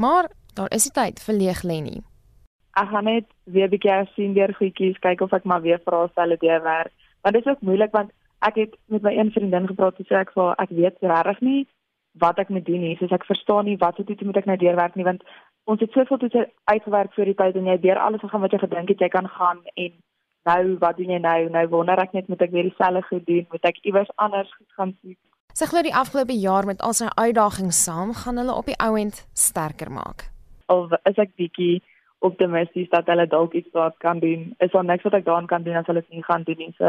Maar 0.00 0.30
daar 0.56 0.72
is 0.72 0.88
die 0.88 0.94
tyd 0.96 1.20
vir 1.20 1.36
leeg 1.42 1.62
lê 1.68 1.78
nie. 1.84 2.00
Ek 2.80 2.88
gaan 2.88 3.04
net 3.04 3.28
weer 3.44 3.68
bietjie 3.68 4.00
sien 4.16 4.32
deur 4.32 4.56
goedjies 4.56 4.96
kyk 5.04 5.20
of 5.20 5.36
ek 5.36 5.44
maar 5.44 5.60
weer 5.60 5.84
vraestelle 5.84 6.40
deur 6.40 6.64
werk. 6.64 6.96
Want 7.22 7.36
dit 7.36 7.44
is 7.44 7.52
ook 7.52 7.60
moeilik 7.60 7.92
want 7.92 8.10
ek 8.48 8.58
het 8.60 8.76
met 8.92 9.02
my 9.02 9.12
een 9.16 9.30
vriendin 9.34 9.66
gepraat 9.70 9.98
en 9.98 10.08
sê 10.08 10.18
ek 10.20 10.34
vir 10.36 10.54
ek 10.64 10.74
weet 10.78 11.00
regtig 11.00 11.40
nie 11.40 11.62
wat 12.22 12.38
ek 12.38 12.50
moet 12.52 12.66
doen 12.66 12.82
nie. 12.84 12.96
Soos 13.00 13.14
ek 13.14 13.24
verstaan 13.24 13.68
nie 13.70 13.78
wat 13.80 13.96
dit 13.96 14.22
moet 14.26 14.40
ek 14.42 14.48
nou 14.50 14.58
deurwerk 14.60 14.96
nie 14.98 15.08
want 15.08 15.22
ons 15.70 15.80
het 15.80 15.92
soveel 15.94 16.18
toetse 16.18 16.48
uitgewerk 16.70 17.14
vir 17.16 17.30
die 17.30 17.38
tyd 17.38 17.56
en 17.56 17.68
jy 17.70 17.76
deur 17.84 18.00
alles 18.02 18.24
gegaan 18.24 18.42
wat 18.44 18.52
jy 18.52 18.62
gedink 18.64 18.90
het 18.92 19.04
jy 19.06 19.10
kan 19.12 19.28
gaan 19.28 19.62
en 19.74 19.92
nou 20.50 20.62
wat 20.82 20.96
doen 20.98 21.14
jy 21.14 21.20
nou? 21.22 21.38
Nou 21.54 21.66
wonder 21.76 22.02
ek 22.02 22.16
net 22.16 22.28
moet 22.28 22.42
ek 22.42 22.50
weer 22.54 22.68
dieselfde 22.68 23.04
goed 23.06 23.26
doen? 23.26 23.46
Moet 23.50 23.70
ek 23.70 23.78
iewers 23.86 24.10
anders 24.16 24.50
goed 24.56 24.78
gaan 24.78 24.96
soek? 25.00 25.18
Sy 25.52 25.68
glo 25.68 25.84
die 25.84 25.94
afgelope 25.94 26.34
jaar 26.40 26.66
met 26.66 26.80
al 26.80 26.94
sy 26.96 27.10
uitdagings 27.14 27.78
saam 27.84 28.14
gaan 28.16 28.40
hulle 28.40 28.54
op 28.56 28.68
die 28.70 28.78
ouend 28.80 29.22
sterker 29.36 29.92
maak. 29.92 30.30
Al 30.72 30.88
is 31.08 31.18
ek 31.20 31.34
bietjie 31.36 31.82
optimisties 32.24 32.88
dat 32.90 33.10
hulle 33.10 33.26
dalk 33.28 33.54
iets 33.58 33.68
wat 33.76 33.98
kan 34.00 34.22
doen. 34.22 34.52
Is 34.64 34.72
daar 34.72 34.86
niks 34.86 35.04
wat 35.04 35.18
ek 35.18 35.26
daaraan 35.26 35.50
kan 35.50 35.66
doen 35.66 35.76
as 35.76 35.86
hulle 35.90 36.00
dit 36.00 36.18
nie 36.18 36.24
gaan 36.24 36.46
doen 36.48 36.58
nie. 36.58 36.72
So 36.78 36.88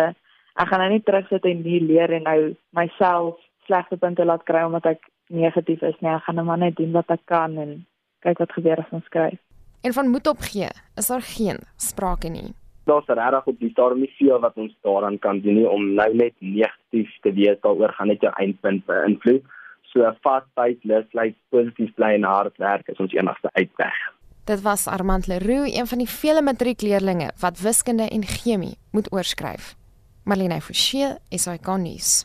ek 0.60 0.70
gaan 0.70 0.84
nou 0.84 0.92
nie 0.94 1.04
terugsit 1.06 1.46
en 1.50 1.64
nie 1.66 1.82
leer 1.82 2.14
en 2.20 2.28
nou 2.28 2.40
myself 2.78 3.40
slegte 3.68 3.98
punte 3.98 4.26
laat 4.26 4.44
kry 4.48 4.64
omdat 4.68 4.86
ek 4.96 5.08
negatief 5.34 5.82
is 5.82 5.98
nie. 6.02 6.12
Ek 6.12 6.26
gaan 6.28 6.40
nou 6.40 6.46
maar 6.48 6.62
net 6.62 6.78
doen 6.78 6.92
wat 6.96 7.10
ek 7.14 7.24
kan 7.32 7.58
en 7.58 7.80
kyk 8.26 8.44
wat 8.44 8.56
gebeur 8.56 8.84
as 8.84 8.96
ons 8.96 9.08
skryf. 9.10 9.40
En 9.84 9.96
van 9.96 10.12
moed 10.12 10.28
opgee 10.28 10.70
is 11.00 11.10
daar 11.12 11.24
geen 11.28 11.60
sprake 11.76 12.30
nie. 12.32 12.54
Daar's 12.88 13.08
regtig 13.08 13.48
op 13.48 13.60
die 13.60 13.72
stadium 13.72 14.04
nie 14.04 14.14
veel 14.18 14.40
wat 14.44 14.58
ons 14.60 14.74
daaraan 14.84 15.20
kan 15.20 15.40
doen 15.44 15.58
nie 15.60 15.68
om 15.68 15.94
nou 15.96 16.10
net 16.16 16.36
negatief 16.40 17.12
te 17.24 17.32
weet 17.36 17.62
daaroor 17.64 17.96
gaan 17.96 18.12
net 18.12 18.24
jou 18.24 18.32
eindpunt 18.40 18.86
beïnvloed. 18.88 19.44
So 19.92 20.10
vas 20.26 20.44
tyd 20.58 20.84
lus 20.90 21.08
like 21.14 21.38
positief 21.54 21.94
bly 21.96 22.16
en 22.18 22.28
hard 22.28 22.58
werk 22.58 22.88
is 22.92 23.00
ons 23.00 23.14
enigste 23.14 23.52
uitweg. 23.54 24.00
Dit 24.44 24.62
was 24.62 24.88
Armand 24.88 25.28
Leroux, 25.28 25.72
een 25.72 25.88
van 25.88 26.02
die 26.04 26.10
vele 26.10 26.42
matriekleerdlinge 26.42 27.30
wat 27.40 27.62
wiskunde 27.64 28.10
en 28.10 28.26
chemie 28.28 28.76
moet 28.92 29.08
oorskryf. 29.14 29.76
Marlene 30.24 30.62
Forsie, 30.62 31.10
SAK 31.36 31.76
nuus. 31.84 32.24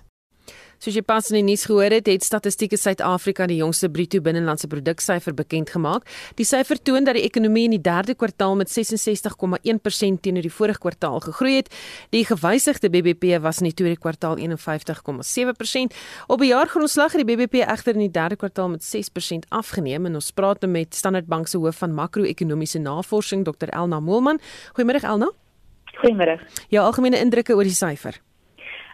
Soos 0.79 0.95
jy 0.95 1.03
pas 1.03 1.27
in 1.33 1.41
die 1.41 1.47
nuus 1.49 1.65
gehoor 1.67 1.91
het, 1.91 2.07
het 2.07 2.23
Statistiek 2.23 2.77
Suid-Afrika 2.79 3.49
die 3.51 3.57
jongste 3.59 3.89
bruto 3.91 4.21
binnelandse 4.23 4.69
produksyfer 4.71 5.35
bekend 5.35 5.73
gemaak. 5.75 6.07
Die 6.39 6.47
syfer 6.47 6.79
toon 6.79 7.09
dat 7.09 7.19
die 7.19 7.25
ekonomie 7.27 7.65
in 7.67 7.75
die 7.75 7.81
3de 7.83 8.15
kwartaal 8.15 8.55
met 8.61 8.71
66,1% 8.71 10.21
teenoor 10.23 10.47
die 10.47 10.53
vorige 10.55 10.79
kwartaal 10.85 11.19
gegroei 11.25 11.57
het. 11.57 11.73
Die 12.15 12.23
gewysigde 12.29 12.93
BBP 12.95 13.41
was 13.43 13.59
in 13.59 13.73
die 13.73 13.75
tweede 13.75 13.99
kwartaal 13.99 14.39
51,7%. 14.39 15.99
Op 16.31 16.39
'n 16.39 16.53
jaargrondslag 16.53 17.19
het 17.19 17.27
die 17.27 17.35
BBP 17.35 17.67
egter 17.67 17.99
in 17.99 18.07
die 18.07 18.15
3de 18.15 18.37
kwartaal 18.37 18.69
met 18.69 18.85
6% 18.85 19.51
afgeneem 19.51 20.07
en 20.07 20.15
ons 20.15 20.31
praat 20.31 20.61
nou 20.61 20.71
met 20.71 20.95
Standard 20.95 21.27
Bank 21.27 21.49
se 21.49 21.59
hoof 21.59 21.77
van 21.77 21.95
makro-ekonomiese 21.95 22.79
navorsing, 22.79 23.45
Dr 23.45 23.69
Elna 23.69 24.01
Moelman. 24.01 24.39
Goeiemôre 24.79 25.03
Elna. 25.03 25.48
Goeiemôre. 25.97 26.39
Jou 26.69 26.85
algemene 26.85 27.19
indrukke 27.19 27.55
oor 27.55 27.65
die 27.65 27.75
syfer? 27.75 28.21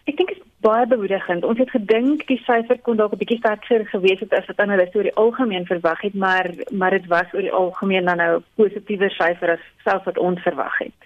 Ek 0.07 0.17
dink 0.17 0.31
baie 0.65 0.87
bemoedigend. 0.89 1.45
Ons 1.45 1.61
het 1.61 1.71
gedink 1.75 2.25
die 2.29 2.41
syfer 2.47 2.79
kon 2.87 2.97
dalk 2.97 3.13
'n 3.13 3.21
bietjie 3.23 3.39
sterker 3.39 3.85
gewees 3.93 4.21
het 4.21 4.33
as 4.33 4.47
wat 4.47 4.61
analiste 4.65 4.97
oor 4.99 5.09
die 5.11 5.19
algemeen 5.25 5.67
verwag 5.67 6.01
het, 6.01 6.15
maar 6.15 6.51
maar 6.71 6.91
dit 6.91 7.07
was 7.07 7.35
oor 7.35 7.45
die 7.45 7.53
algemeen 7.53 8.05
dan 8.05 8.17
nou 8.17 8.37
'n 8.39 8.45
positiewer 8.57 9.11
syfer 9.11 9.51
as 9.51 9.65
selfs 9.85 10.05
wat 10.05 10.19
ons 10.19 10.41
verwag 10.41 10.79
het. 10.79 10.99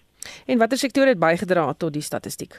En 0.47 0.59
watter 0.59 0.79
sektore 0.79 1.09
het 1.09 1.19
bygedra 1.19 1.73
tot 1.73 1.93
die 1.93 2.03
statistiek? 2.03 2.55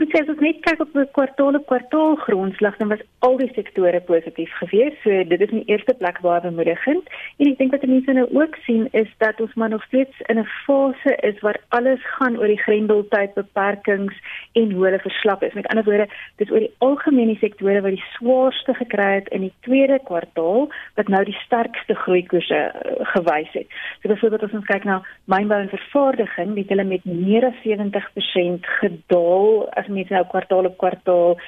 Dit 0.00 0.14
sê 0.14 0.22
as 0.24 0.38
net 0.40 0.62
kyk 0.64 0.80
op 0.80 0.94
'n 0.96 1.08
kwartaal 1.12 1.56
op 1.58 1.66
kwartaal 1.68 2.14
grondslag, 2.24 2.76
dan 2.78 2.88
was 2.88 3.02
al 3.18 3.36
die 3.36 3.50
sektore 3.52 4.00
positief 4.00 4.52
geweest. 4.60 4.96
So 5.04 5.10
dit 5.32 5.40
is 5.40 5.50
in 5.50 5.60
die 5.60 5.72
eerste 5.72 5.94
plek 5.94 6.20
baie 6.24 6.40
bemoedigend. 6.40 7.04
En 7.36 7.46
ek 7.50 7.58
dink 7.58 7.70
wat 7.70 7.84
mense 7.84 8.12
nou 8.12 8.28
ook 8.32 8.56
sien 8.64 8.88
is 8.92 9.10
dat 9.18 9.40
ons 9.40 9.54
maar 9.54 9.68
nog 9.68 9.84
steeds 9.84 10.16
in 10.32 10.38
'n 10.38 10.48
fase 10.64 11.12
is 11.20 11.40
waar 11.40 11.60
alles 11.68 12.00
gaan 12.16 12.38
oor 12.38 12.46
die 12.46 12.62
grendeltyd 12.64 13.34
beperkings 13.34 14.14
en 14.52 14.72
hoe 14.72 14.84
hulle 14.84 14.98
verslap 14.98 15.42
is. 15.42 15.52
Met 15.52 15.66
ander 15.66 15.84
woorde, 15.84 16.08
dis 16.36 16.50
oor 16.50 16.64
die 16.64 16.74
algemene 16.78 17.36
sektore 17.36 17.80
wat 17.80 17.92
die 17.92 18.04
swaarste 18.16 18.74
gekry 18.74 19.14
het 19.14 19.28
in 19.28 19.40
die 19.40 19.54
tweede 19.60 19.98
kwartaal 20.04 20.70
wat 20.94 21.08
nou 21.08 21.24
die 21.24 21.38
sterkste 21.44 21.94
groeikoerse 21.94 22.72
uh, 22.72 23.06
gewys 23.12 23.52
het. 23.52 23.66
So 24.00 24.08
byvoorbeeld 24.08 24.42
as 24.42 24.52
ons 24.52 24.66
kyk 24.66 24.84
na 24.84 25.02
mynbou 25.24 25.60
en 25.60 25.68
vervaardiging, 25.68 26.56
het 26.56 26.68
hulle 26.68 26.84
met 26.84 27.04
meer 27.04 27.44
as 27.44 27.60
70% 27.64 28.64
gedaal 28.80 29.68
as 29.68 29.88
mense 29.90 30.12
nou 30.12 30.24
kwartaal 30.26 30.64
op 30.64 30.78
kwartaal 30.78 31.38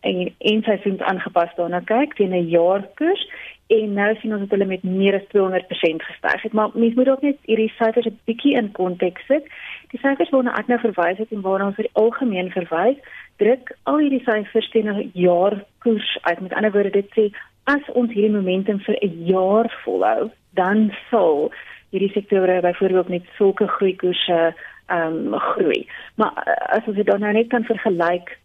en 0.00 0.34
en 0.38 0.62
seisoens 0.62 1.00
aangepas 1.00 1.54
daarna 1.56 1.80
kyk 1.80 2.14
teen 2.16 2.34
'n 2.34 2.48
jaarkoers 2.48 3.24
en 3.66 3.92
nou 3.94 4.14
sien 4.18 4.32
ons 4.32 4.40
dat 4.40 4.50
hulle 4.50 4.66
met 4.66 4.82
meer 4.82 5.14
as 5.14 5.26
200% 5.32 6.02
gestyg 6.02 6.42
het. 6.42 6.52
Maar 6.52 6.70
mense 6.74 6.96
moet 6.96 7.08
ook 7.08 7.22
net 7.22 7.36
hierdie 7.44 7.72
syfers 7.78 8.06
'n 8.06 8.18
bietjie 8.24 8.56
in 8.56 8.72
konteks 8.72 9.26
sit. 9.26 9.44
Die 9.90 10.00
syfers 10.00 10.30
waarna 10.30 10.58
ek 10.58 10.66
nou 10.66 10.80
verwys 10.80 11.18
het 11.18 11.30
en 11.32 11.40
waarna 11.40 11.66
ons 11.66 11.76
vir 11.76 11.88
algemeen 11.92 12.50
verwys 12.50 12.98
druk 13.36 13.76
al 13.82 13.98
hierdie 13.98 14.24
syfers 14.24 14.70
teen 14.70 14.88
'n 14.88 15.10
jaarkoers 15.14 16.18
uit. 16.22 16.40
Met 16.40 16.52
ander 16.52 16.72
woorde 16.72 16.90
dit 16.90 17.10
sê 17.16 17.30
as 17.64 17.84
ons 17.94 18.12
hierdie 18.12 18.36
momentum 18.36 18.80
vir 18.80 18.96
'n 19.02 19.24
jaar 19.24 19.80
volhou 19.84 20.30
dan 20.54 20.92
sal 21.10 21.52
hierdie 21.90 22.12
sektore 22.12 22.60
byvoorbeeld 22.60 23.08
met 23.08 23.22
sulke 23.36 23.66
groeikoerse 23.66 24.54
ehm 24.90 25.34
um, 25.34 25.38
groei. 25.52 25.88
Maar 26.14 26.32
uh, 26.46 26.76
as 26.76 26.86
ons 26.86 26.96
dit 26.96 27.06
dan 27.06 27.20
nou 27.20 27.32
net 27.32 27.48
kan 27.48 27.64
vergelyk, 27.64 28.36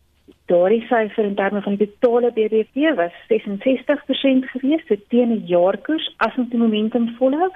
daardie 0.50 0.84
syfer 0.86 1.26
in 1.26 1.36
terme 1.36 1.62
van 1.66 1.76
die 1.80 1.88
totale 2.00 2.30
BBP 2.34 2.92
was 2.98 3.14
66% 3.30 4.46
gewees 4.54 4.84
so 4.88 4.96
teen 5.10 5.32
'n 5.34 5.46
jaarkoers 5.50 6.06
as 6.18 6.38
ons 6.38 6.50
die 6.50 6.60
momentum 6.60 7.08
volhou. 7.18 7.50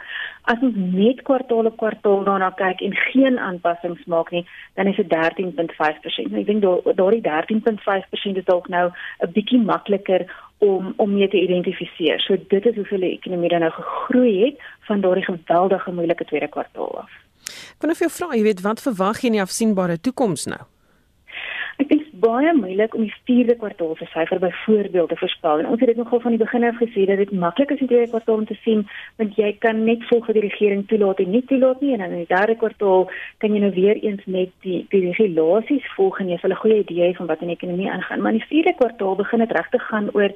As 0.44 0.60
ons 0.62 0.76
net 0.76 1.22
kwartaal 1.22 1.70
op 1.70 1.78
kwartaal 1.78 2.24
daarna 2.24 2.50
kyk 2.50 2.82
en 2.82 2.96
geen 2.96 3.40
aanpassings 3.40 4.06
maak 4.06 4.32
nie, 4.32 4.46
dan 4.74 4.88
is 4.88 4.96
dit 4.96 5.10
13.5%. 5.10 6.34
Ek 6.42 6.46
dink 6.46 6.62
daardie 6.96 7.22
13.5% 7.22 8.38
is 8.38 8.50
dalk 8.52 8.68
nou 8.68 8.92
'n 9.22 9.32
bietjie 9.34 9.62
makliker 9.62 10.26
om 10.58 10.94
om 10.98 11.14
mee 11.14 11.28
te 11.28 11.42
identifiseer. 11.42 12.20
So 12.20 12.38
dit 12.48 12.66
is 12.66 12.76
hoeveel 12.76 13.00
die 13.00 13.18
ekonomie 13.18 13.50
dan 13.50 13.60
nou 13.60 13.72
gegroei 13.72 14.46
het 14.46 14.58
van 14.88 15.02
daardie 15.02 15.26
geweldige 15.26 15.92
moeilike 15.92 16.26
tweede 16.26 16.48
kwartaal 16.48 17.00
af. 17.00 17.29
Ek 17.50 17.82
wil 17.82 17.94
nou 17.94 17.98
vir 17.98 18.08
jou 18.08 18.16
vra, 18.18 18.36
jy 18.36 18.44
weet, 18.44 18.62
wat 18.62 18.82
verwag 18.82 19.22
jy 19.22 19.32
in 19.32 19.40
die 19.40 19.46
afsienbare 19.46 19.98
toekoms 19.98 20.46
nou? 20.52 20.62
Ek 21.80 21.88
dink 21.88 22.10
baie 22.20 22.52
moeilik 22.54 22.96
om 22.98 23.06
die 23.06 23.14
4de 23.28 23.56
kwartaal 23.60 23.94
se 23.96 24.08
syfer 24.12 24.40
byvoorbeeld 24.44 25.10
te 25.10 25.18
voorspel. 25.22 25.62
En 25.62 25.70
ons 25.72 25.80
het 25.80 25.88
dit 25.88 26.00
nogal 26.00 26.20
van 26.20 26.36
die 26.36 26.42
begin 26.42 26.66
af 26.68 26.76
gesê 26.82 27.06
dat 27.08 27.22
dit 27.22 27.32
maklik 27.32 27.72
is 27.72 27.80
die 27.80 27.88
tweede 27.88 28.10
kwartaal 28.12 28.42
om 28.42 28.48
te 28.50 28.58
sien, 28.66 28.84
want 29.22 29.38
jy 29.40 29.54
kan 29.64 29.84
net 29.88 30.04
volg 30.10 30.28
wat 30.28 30.36
die 30.36 30.44
regering 30.44 30.84
toelaat 30.92 31.24
en 31.24 31.32
nie 31.32 31.44
toelaat 31.52 31.82
nie 31.82 31.94
en 31.96 32.04
dan 32.04 32.16
in 32.18 32.26
die 32.26 32.34
derde 32.34 32.58
kwartaal 32.60 33.08
kan 33.40 33.56
jy 33.56 33.64
nou 33.64 33.72
weer 33.78 34.02
eens 34.04 34.26
net 34.26 34.52
die 34.68 34.82
die 34.92 35.06
regulasies 35.08 35.88
volg 35.96 36.20
en 36.20 36.34
jy 36.34 36.40
het 36.42 36.52
'n 36.52 36.64
goeie 36.64 36.84
idee 36.84 37.16
van 37.16 37.32
wat 37.32 37.42
in 37.42 37.54
die 37.54 37.56
ekonomie 37.56 37.92
aangaan. 37.92 38.22
Maar 38.22 38.34
in 38.34 38.42
die 38.44 38.52
4de 38.52 38.76
kwartaal 38.76 39.16
begin 39.16 39.40
dit 39.40 39.52
regtig 39.52 39.88
gaan 39.88 40.10
oor 40.14 40.32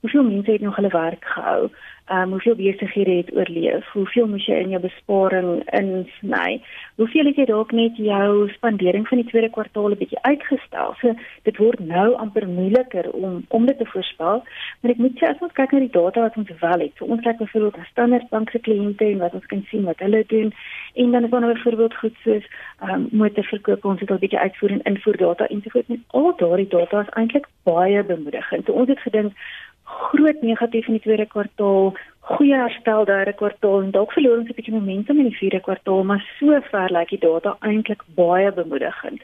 hoeveel 0.00 0.22
mense 0.22 0.50
het 0.50 0.60
nog 0.60 0.76
hulle 0.76 0.88
werk 0.88 1.24
gehou? 1.24 1.70
Ehm 2.08 2.22
um, 2.22 2.30
hoeveel 2.30 2.54
besighede 2.54 3.10
het 3.10 3.36
oorleef? 3.36 3.86
Hoeveel 3.92 4.26
moes 4.26 4.46
jy 4.46 4.54
in 4.54 4.70
jou 4.72 4.80
besparing 4.80 5.48
insny? 5.76 6.62
Hoeveel 6.96 7.26
het 7.28 7.36
jy 7.36 7.44
dalk 7.44 7.72
net 7.76 7.96
jou 8.00 8.48
spandering 8.52 9.08
van 9.08 9.20
die 9.20 9.26
tweede 9.28 9.50
kwartaal 9.50 9.90
'n 9.90 9.98
bietjie 10.00 10.22
uitgestel? 10.22 10.94
So 11.00 11.14
dit 11.42 11.56
word 11.56 11.78
nou 11.78 12.14
amper 12.14 12.48
moeiliker 12.48 13.10
om 13.10 13.44
om 13.48 13.66
dit 13.66 13.78
te 13.78 13.84
voorspel. 13.84 14.42
Maar 14.80 14.90
ek 14.90 14.96
moet 14.96 15.18
sê 15.18 15.28
as 15.28 15.44
ons 15.44 15.52
kyk 15.52 15.72
na 15.72 15.78
die 15.78 15.96
data 16.00 16.20
wat 16.20 16.36
ons 16.36 16.50
wel 16.60 16.80
het, 16.80 16.92
so 16.96 17.04
ons 17.04 17.20
kyk 17.20 17.38
byvoorbeeld 17.38 17.76
na 17.76 17.84
Standard 17.84 18.28
Bank 18.28 18.50
se 18.50 18.58
kliënte 18.58 19.04
en 19.04 19.18
wat 19.18 19.34
ons 19.34 19.46
kan 19.46 19.64
sien 19.68 19.84
wat 19.84 19.98
hulle 19.98 20.24
doen 20.26 20.52
en 20.94 21.10
dan 21.10 21.24
is 21.24 21.30
daar 21.30 21.40
nou 21.40 21.52
byvoorbeeld 21.52 21.94
goed 21.94 22.16
soos 22.24 22.44
ehm 22.80 22.90
um, 22.94 23.08
motorverkoop, 23.10 23.84
ons 23.84 24.00
het 24.00 24.10
al 24.10 24.18
bietjie 24.18 24.38
uitvoer 24.38 24.70
en 24.70 24.82
invoer 24.82 25.16
data 25.16 25.46
en 25.46 25.60
so 25.62 25.70
voort. 25.70 26.00
Al 26.06 26.36
daardie 26.36 26.68
data 26.68 27.00
is 27.00 27.14
eintlik 27.20 27.46
baie 27.62 28.04
bemoedigend. 28.04 28.64
So 28.64 28.72
ons 28.72 28.88
het 28.88 29.00
gedink 29.00 29.32
groot 30.10 30.40
negatief 30.42 30.86
in 30.88 30.96
die 30.96 31.02
tweede 31.04 31.26
kwartaal, 31.26 31.92
goeie 32.30 32.56
herstel 32.56 33.04
derde 33.08 33.34
kwartaal 33.36 33.82
en 33.82 33.92
dalk 33.96 34.12
verloor 34.16 34.40
ons 34.40 34.48
'n 34.48 34.56
bietjie 34.56 34.74
momentum 34.74 35.18
in 35.18 35.28
die 35.30 35.40
vierde 35.40 35.60
kwartaal, 35.60 36.04
maar 36.04 36.24
sover 36.38 36.88
lyk 36.92 37.10
die 37.10 37.24
data 37.28 37.56
eintlik 37.60 38.02
baie 38.14 38.52
bemoedigend. 38.52 39.20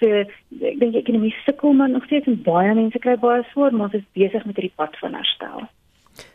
So 0.00 0.10
ek 0.10 0.78
dink 0.80 0.94
ek 0.94 1.04
kan 1.04 1.20
nie 1.20 1.34
sukkel 1.44 1.72
maar 1.72 1.88
nog 1.88 2.04
steeds 2.04 2.26
en 2.26 2.42
baie 2.42 2.74
mense 2.74 2.98
kry 2.98 3.16
baie 3.16 3.42
swaar, 3.52 3.72
maar 3.72 3.86
ons 3.86 3.94
is 3.94 4.12
besig 4.12 4.44
met 4.44 4.56
hierdie 4.56 4.76
pad 4.76 4.96
van 5.00 5.14
herstel. 5.14 5.68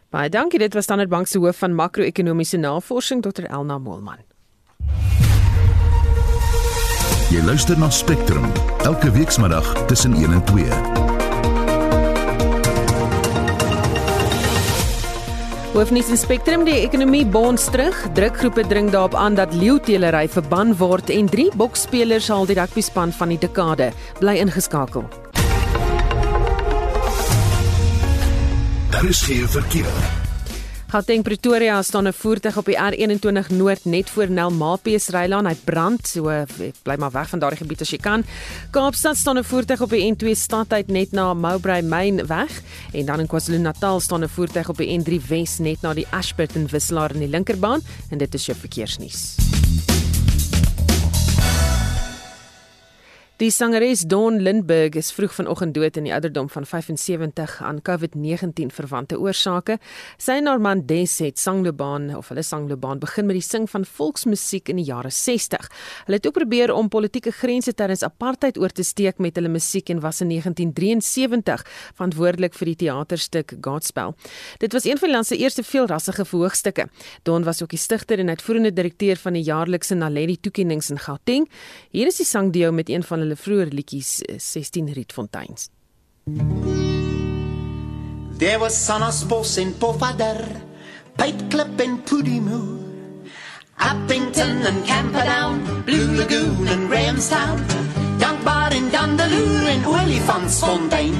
Baie 0.09 0.29
dankie, 0.29 0.59
dit 0.59 0.73
was 0.73 0.83
Standard 0.83 1.09
Bank 1.09 1.27
se 1.27 1.37
hoof 1.37 1.59
van 1.59 1.75
makro-ekonomiese 1.75 2.57
navorsing 2.57 3.21
Dr 3.21 3.45
Elna 3.45 3.77
Molman. 3.77 4.23
Jy 7.29 7.43
luister 7.45 7.77
na 7.77 7.89
Spectrum 7.89 8.47
elke 8.85 9.11
weekmiddag 9.11 9.85
tussen 9.85 10.13
1 10.13 10.33
en 10.33 10.43
2. 10.45 11.08
Hoofnuus 15.79 16.09
in 16.11 16.17
Spectrum 16.19 16.65
die 16.67 16.73
ekonomie 16.81 17.23
bonds 17.23 17.69
terug. 17.71 17.95
Drukgroepe 18.17 18.65
dring 18.67 18.89
daarop 18.91 19.15
aan 19.15 19.37
dat 19.37 19.53
leeutelery 19.55 20.27
verban 20.27 20.73
word 20.75 21.07
en 21.15 21.31
drie 21.31 21.47
boksspelers 21.55 22.27
sal 22.27 22.43
die 22.49 22.59
rugbyspan 22.59 23.15
van 23.15 23.31
die 23.31 23.39
dekade 23.39 23.93
bly 24.19 24.35
ingeskakel. 24.43 25.07
Daar 28.91 29.07
is 29.07 29.23
geen 29.23 29.47
verkeer. 29.47 30.18
Gauteng 30.89 31.21
Pretoria 31.21 31.81
staan 31.81 32.07
'n 32.07 32.13
voertuig 32.13 32.57
op 32.57 32.65
die 32.65 32.77
R21 32.77 33.49
Noord 33.49 33.85
net 33.85 34.09
voor 34.09 34.29
Nelmapies 34.29 35.07
Rylaan. 35.07 35.45
Hy 35.45 35.55
brand, 35.63 36.07
so 36.07 36.45
bly 36.83 36.95
maar 36.97 37.11
weg 37.11 37.29
van 37.29 37.39
daardie 37.39 37.59
gebied 37.59 37.81
as 37.81 37.89
jy 37.89 37.97
kan. 37.97 38.23
Kaapstad 38.71 39.17
staan 39.17 39.37
'n 39.37 39.43
voertuig 39.43 39.81
op 39.81 39.89
die 39.89 40.11
N2 40.11 40.33
stadheid 40.33 40.87
net 40.87 41.11
na 41.11 41.33
Mowbray 41.33 41.81
Main 41.81 42.25
weg 42.25 42.61
en 42.93 43.05
dan 43.05 43.19
in 43.19 43.27
KwaZulu-Natal 43.27 43.99
staan 43.99 44.23
'n 44.23 44.29
voertuig 44.29 44.69
op 44.69 44.77
die 44.77 44.97
N3 44.97 45.21
Wes 45.27 45.59
net 45.59 45.81
na 45.81 45.93
die 45.93 46.07
Ashburton 46.09 46.67
wisselaar 46.67 47.13
in 47.13 47.19
die 47.19 47.29
linkerbaan 47.29 47.81
en 48.09 48.17
dit 48.17 48.33
is 48.33 48.45
jou 48.45 48.57
verkeersnuus. 48.57 49.48
Die 53.39 53.53
sangeres 53.55 54.01
Dawn 54.03 54.41
Lindberg 54.43 54.97
is 54.99 55.13
vroeg 55.15 55.31
vanoggend 55.31 55.71
dood 55.71 55.95
in 55.95 56.03
die 56.09 56.11
ouderdom 56.11 56.49
van 56.51 56.65
75 56.67 57.53
aan 57.63 57.77
COVID-19 57.87 58.73
verwante 58.75 59.15
oorsake. 59.15 59.77
Sy 60.19 60.41
en 60.41 60.49
haar 60.51 60.59
man 60.59 60.81
Des 60.89 61.13
het 61.23 61.39
sangloopbaan 61.39 62.09
of 62.17 62.33
hulle 62.33 62.43
sangloopbaan 62.43 62.99
begin 62.99 63.29
met 63.29 63.37
die 63.37 63.45
sing 63.45 63.69
van 63.71 63.85
volksmusiek 63.87 64.67
in 64.73 64.81
die 64.81 64.83
jare 64.89 65.07
60. 65.15 65.69
Hulle 66.09 66.19
het 66.19 66.27
ook 66.27 66.35
probeer 66.35 66.73
om 66.73 66.89
politieke 66.91 67.31
grense 67.31 67.71
tydens 67.71 68.03
apartheid 68.03 68.59
oor 68.59 68.75
te 68.75 68.83
steek 68.83 69.23
met 69.23 69.39
hulle 69.39 69.53
musiek 69.53 69.87
en 69.95 70.03
was 70.03 70.19
in 70.19 70.35
1973 70.35 71.63
verantwoordelik 71.93 72.59
vir 72.59 72.73
die 72.73 72.75
teaterstuk 72.83 73.55
Godspell. 73.63 74.17
Dit 74.59 74.75
was 74.75 74.83
een 74.83 74.99
van 74.99 75.13
die 75.13 75.15
land 75.15 75.31
se 75.31 75.39
eerste 75.39 75.63
veelrassige 75.63 76.27
verhoogstukke. 76.27 76.89
Dawn 77.23 77.47
was 77.47 77.63
ook 77.63 77.71
die 77.71 77.79
stigter 77.79 78.19
en 78.19 78.35
uitvoerende 78.35 78.75
direkteur 78.75 79.15
van 79.15 79.39
die 79.39 79.47
jaarlikse 79.47 79.95
Naledi 79.95 80.35
toekenninge 80.35 80.91
in 80.91 80.99
Gauteng. 81.07 81.47
Hier 81.95 82.11
is 82.11 82.19
die 82.19 82.27
sangdio 82.27 82.75
met 82.75 82.91
een 82.91 83.07
van 83.07 83.28
hulle 83.29 83.37
vroeë 83.37 83.69
liedjies 83.75 84.23
16 84.41 84.89
eh, 84.89 84.95
Rietfonteins. 84.97 85.69
There 88.39 88.59
was 88.59 88.73
Sonnerspos 88.73 89.57
in 89.59 89.73
Pofadder, 89.75 90.39
Pipeklip 91.17 91.81
in 91.83 92.01
Pudimoo, 92.01 92.79
Uppington 93.79 94.65
and 94.65 94.85
Camperdown, 94.85 95.83
Blue 95.85 96.15
Lagoon 96.15 96.67
and 96.67 96.89
Grahamstown, 96.89 97.61
Dankbaar 98.19 98.73
in 98.73 98.89
Dandaloo 98.91 99.67
en 99.67 99.85
Olifantsfontein. 99.85 101.13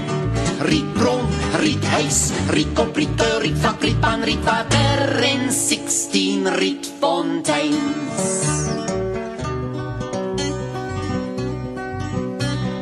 Rietbron, 0.60 1.28
Riethuis, 1.56 2.34
Rietkop, 2.50 2.96
Riet, 2.96 3.22
Rietfak, 3.40 3.82
Rietpan, 3.82 4.24
Rietwater 4.24 5.24
en 5.24 5.52
16 5.52 6.52
Rietfonteins. 6.52 8.99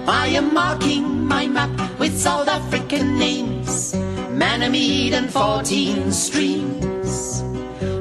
I 0.08 0.28
am 0.28 0.54
marking 0.54 1.28
my 1.28 1.48
map 1.48 2.00
with 2.00 2.18
South 2.18 2.48
African 2.48 3.20
names, 3.20 3.94
Manameed 4.32 5.12
and 5.12 5.30
14 5.30 6.14
streams. 6.14 7.42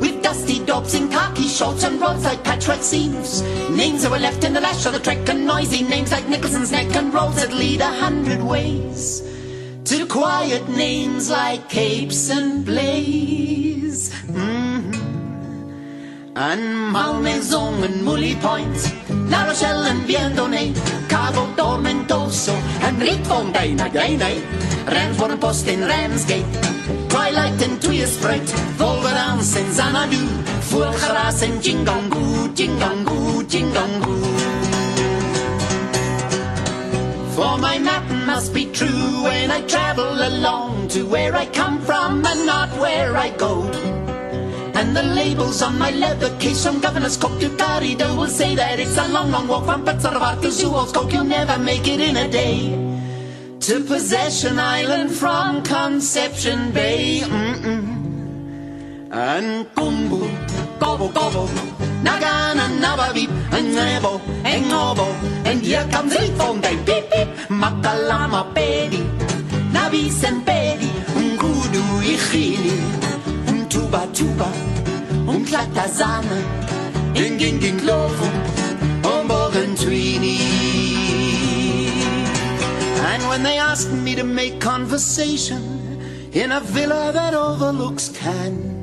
With 0.01 0.23
dusty 0.23 0.65
dogs 0.65 0.95
in 0.95 1.09
khaki 1.11 1.49
shorts 1.49 1.83
and 1.83 2.01
roadside 2.01 2.45
patchwork 2.45 2.83
seams. 2.83 3.43
Names 3.71 4.03
that 4.03 4.13
were 4.13 4.21
left 4.21 4.45
in 4.45 4.53
the 4.53 4.61
lash 4.61 4.87
of 4.87 4.93
the 4.93 5.01
trek 5.01 5.29
and 5.29 5.47
noisy 5.47 5.83
names 5.83 6.13
like 6.13 6.29
Nicholson's 6.29 6.71
Neck 6.71 6.95
and 6.95 7.13
roads 7.13 7.43
that 7.43 7.53
lead 7.53 7.81
a 7.81 7.91
hundred 7.91 8.41
ways. 8.41 9.23
To 9.87 10.07
quiet 10.07 10.69
names 10.69 11.29
like 11.29 11.69
Capes 11.69 12.31
and 12.31 12.65
Blaze. 12.65 14.13
Mm-hmm. 14.27 14.95
And 14.95 15.06
Malmaison 16.37 17.83
and 17.83 18.03
Mully 18.05 18.39
Point. 18.43 18.77
La 19.31 19.47
Rochelle 19.47 19.85
and 19.85 20.07
Viendone, 20.07 20.75
Cabo 21.09 21.47
Tormentoso, 21.57 22.53
and 22.83 23.01
Rietfontein 23.01 23.81
again, 23.81 24.21
eh? 24.21 24.41
Ramsbourne 24.87 25.39
Post 25.39 25.67
in 25.69 25.81
Ramsgate, 25.81 26.45
Twilight 27.09 27.63
and 27.63 27.81
Tweerspreid, 27.81 28.47
Volverans 28.77 29.57
en 29.57 29.73
Xanadu, 29.73 30.27
Voelgeraas 30.69 31.43
en 31.43 31.59
Jingangu, 31.63 32.55
Jingangu, 32.55 33.43
Jingangu. 33.49 34.17
For 37.35 37.57
my 37.57 37.79
map 37.79 38.05
must 38.27 38.53
be 38.53 38.67
true 38.67 39.23
when 39.25 39.51
I 39.51 39.63
travel 39.63 40.23
along 40.23 40.89
to 40.89 41.07
where 41.07 41.35
I 41.35 41.47
come 41.47 41.81
from 41.81 42.27
and 42.27 42.45
not 42.45 42.69
where 42.79 43.17
I 43.17 43.31
go. 43.31 43.96
And 44.87 44.97
the 44.97 45.03
labels 45.03 45.63
on 45.63 45.81
my 45.81 45.91
leather 45.91 46.31
case 46.39 46.65
from 46.65 46.79
Governor's 46.79 47.17
Cook 47.17 47.41
to 47.41 47.49
Garrido 47.49 48.17
will 48.17 48.29
say 48.29 48.55
that 48.55 48.79
it's 48.79 48.97
a 48.97 49.09
long, 49.09 49.33
long 49.33 49.49
walk 49.49 49.65
from 49.65 49.85
Petzervar 49.85 50.41
to 50.43 50.47
Zuolskog. 50.47 51.13
You'll 51.13 51.25
never 51.25 51.59
make 51.59 51.89
it 51.89 51.99
in 51.99 52.17
a 52.17 52.31
day. 52.31 52.71
To 53.67 53.81
Possession 53.81 54.61
Island 54.61 55.11
from 55.11 55.65
Conception 55.65 56.71
Bay. 56.71 57.23
Mm-mm. 57.25 57.83
And 59.11 59.67
Kumbu, 59.75 60.23
Gobble, 60.79 61.09
Gobble, 61.09 61.49
Nagana, 62.07 62.71
Nababip, 62.79 63.31
and 63.59 63.75
Nebo, 63.75 64.21
and 64.45 64.69
Nobo. 64.69 65.07
And 65.51 65.63
here 65.63 65.85
comes 65.91 66.13
the 66.13 66.33
phone, 66.39 66.61
day. 66.61 66.77
beep, 66.87 67.11
beep, 67.11 67.29
Makalama, 67.51 68.55
Pedi, 68.55 69.03
Nabis 69.73 70.23
and 70.23 70.47
Pedi, 70.47 70.87
Ngudu, 71.19 71.83
Ichini 72.07 73.07
tuba 73.69 74.07
tuba 74.13 74.76
un 75.27 75.45
clatazana 75.45 76.39
in 77.15 77.37
ging 77.39 77.59
ging 77.61 77.81
lovo 77.85 78.29
on 79.05 79.75
tweeny 79.77 80.39
and 83.11 83.23
when 83.29 83.43
they 83.43 83.59
asked 83.59 83.93
me 83.93 84.15
to 84.15 84.25
make 84.25 84.61
conversation 84.61 85.63
in 86.33 86.53
a 86.53 86.61
villa 86.61 87.13
that 87.13 87.35
overlooks 87.35 88.09
Cannes 88.11 88.77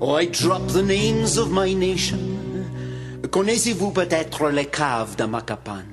oh 0.00 0.14
I 0.14 0.26
drop 0.26 0.66
the 0.68 0.82
names 0.82 1.38
of 1.38 1.50
my 1.50 1.72
nation. 1.72 2.34
Connaissez-vous 3.30 3.90
peut-être 3.90 4.50
les 4.50 4.66
caves 4.66 5.16
de 5.16 5.24
Macapan? 5.24 5.84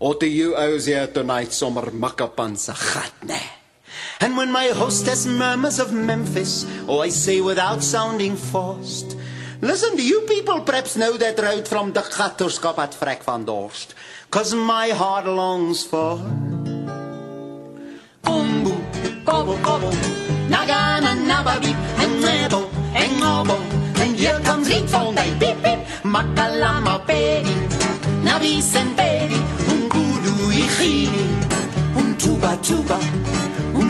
Or 0.00 0.14
do 0.14 0.26
you 0.26 0.56
out 0.56 0.82
here 0.82 1.06
tonight 1.06 1.52
sommer 1.52 1.92
Macapan 1.92 2.56
sa 2.56 2.72
gat 2.72 3.12
nee 3.22 3.61
And 4.20 4.36
when 4.36 4.52
my 4.52 4.68
hostess 4.68 5.26
murmurs 5.26 5.78
of 5.78 5.92
Memphis, 5.92 6.66
oh, 6.88 7.00
I 7.00 7.08
say 7.08 7.40
without 7.40 7.82
sounding 7.82 8.36
forced, 8.36 9.16
Listen, 9.62 9.94
do 9.94 10.02
you 10.02 10.22
people 10.22 10.60
perhaps 10.62 10.96
know 10.96 11.16
that 11.16 11.38
route 11.38 11.68
from 11.68 11.92
the 11.92 12.00
Gatterskap 12.00 12.78
at 12.78 12.90
Frek 12.90 13.22
van 13.22 13.46
Dorst? 13.46 13.94
Cause 14.28 14.54
my 14.54 14.88
heart 14.88 15.24
longs 15.24 15.84
for 15.84 16.18
Kumbu, 18.24 18.74
Kobo, 19.24 19.56
Kobo, 19.62 19.90
Nagana, 20.50 21.14
Nababi, 21.30 21.72
and 22.02 22.20
Nebo, 22.20 22.68
and 22.92 23.20
Nobo, 23.20 23.54
and 24.02 24.16
here 24.16 24.40
comes 24.40 24.68
Rietfontein, 24.68 25.38
beep, 25.38 25.56
beep, 25.62 25.78
Makalama, 26.02 27.06
Pedi, 27.06 27.54
Nabis 28.26 28.74
and 28.74 28.96
Pedi, 28.98 29.38
Ungudu, 29.70 30.50
Ichini, 30.58 31.24
Untuba, 31.94 32.60
Tuba, 32.66 32.98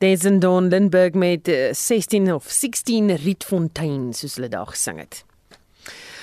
Desendon 0.00 0.68
Lindberg 0.68 1.12
met 1.12 1.44
16 1.72 2.26
eh, 2.26 2.34
of 2.34 2.44
16 2.48 3.16
Rietfontein 3.16 4.14
soos 4.16 4.38
hulle 4.38 4.48
daar 4.48 4.70
gesing 4.72 4.96
het. 4.98 5.24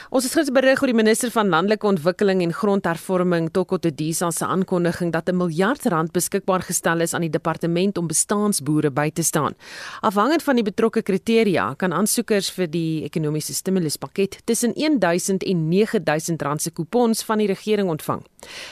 Ons 0.07 0.23
het 0.23 0.37
gister 0.37 0.55
berig 0.55 0.79
oor 0.79 0.87
die 0.87 0.95
minister 0.95 1.31
van 1.35 1.49
landelike 1.51 1.83
ontwikkeling 1.83 2.39
en 2.39 2.53
grondhervorming 2.55 3.49
Toko 3.51 3.75
Tedisa 3.75 4.29
se 4.31 4.45
aankondiging 4.45 5.11
dat 5.11 5.27
'n 5.27 5.35
miljard 5.35 5.83
rand 5.85 6.11
beskikbaar 6.11 6.61
gestel 6.61 7.01
is 7.01 7.13
aan 7.13 7.21
die 7.27 7.29
departement 7.29 7.97
om 7.97 8.07
bestaansboere 8.07 8.91
by 8.91 9.09
te 9.11 9.21
staan. 9.21 9.53
Afhangend 10.01 10.43
van 10.43 10.55
die 10.55 10.63
betrokke 10.63 11.01
kriteria 11.01 11.73
kan 11.73 11.93
aansoekers 11.93 12.49
vir 12.51 12.67
die 12.67 13.03
ekonomiese 13.03 13.53
stimuluspakket 13.53 14.41
tussen 14.45 14.71
1000 14.75 15.43
en 15.43 15.67
9000 15.69 16.41
rand 16.41 16.61
se 16.61 16.71
kupons 16.71 17.23
van 17.23 17.37
die 17.37 17.47
regering 17.47 17.89
ontvang. 17.89 18.23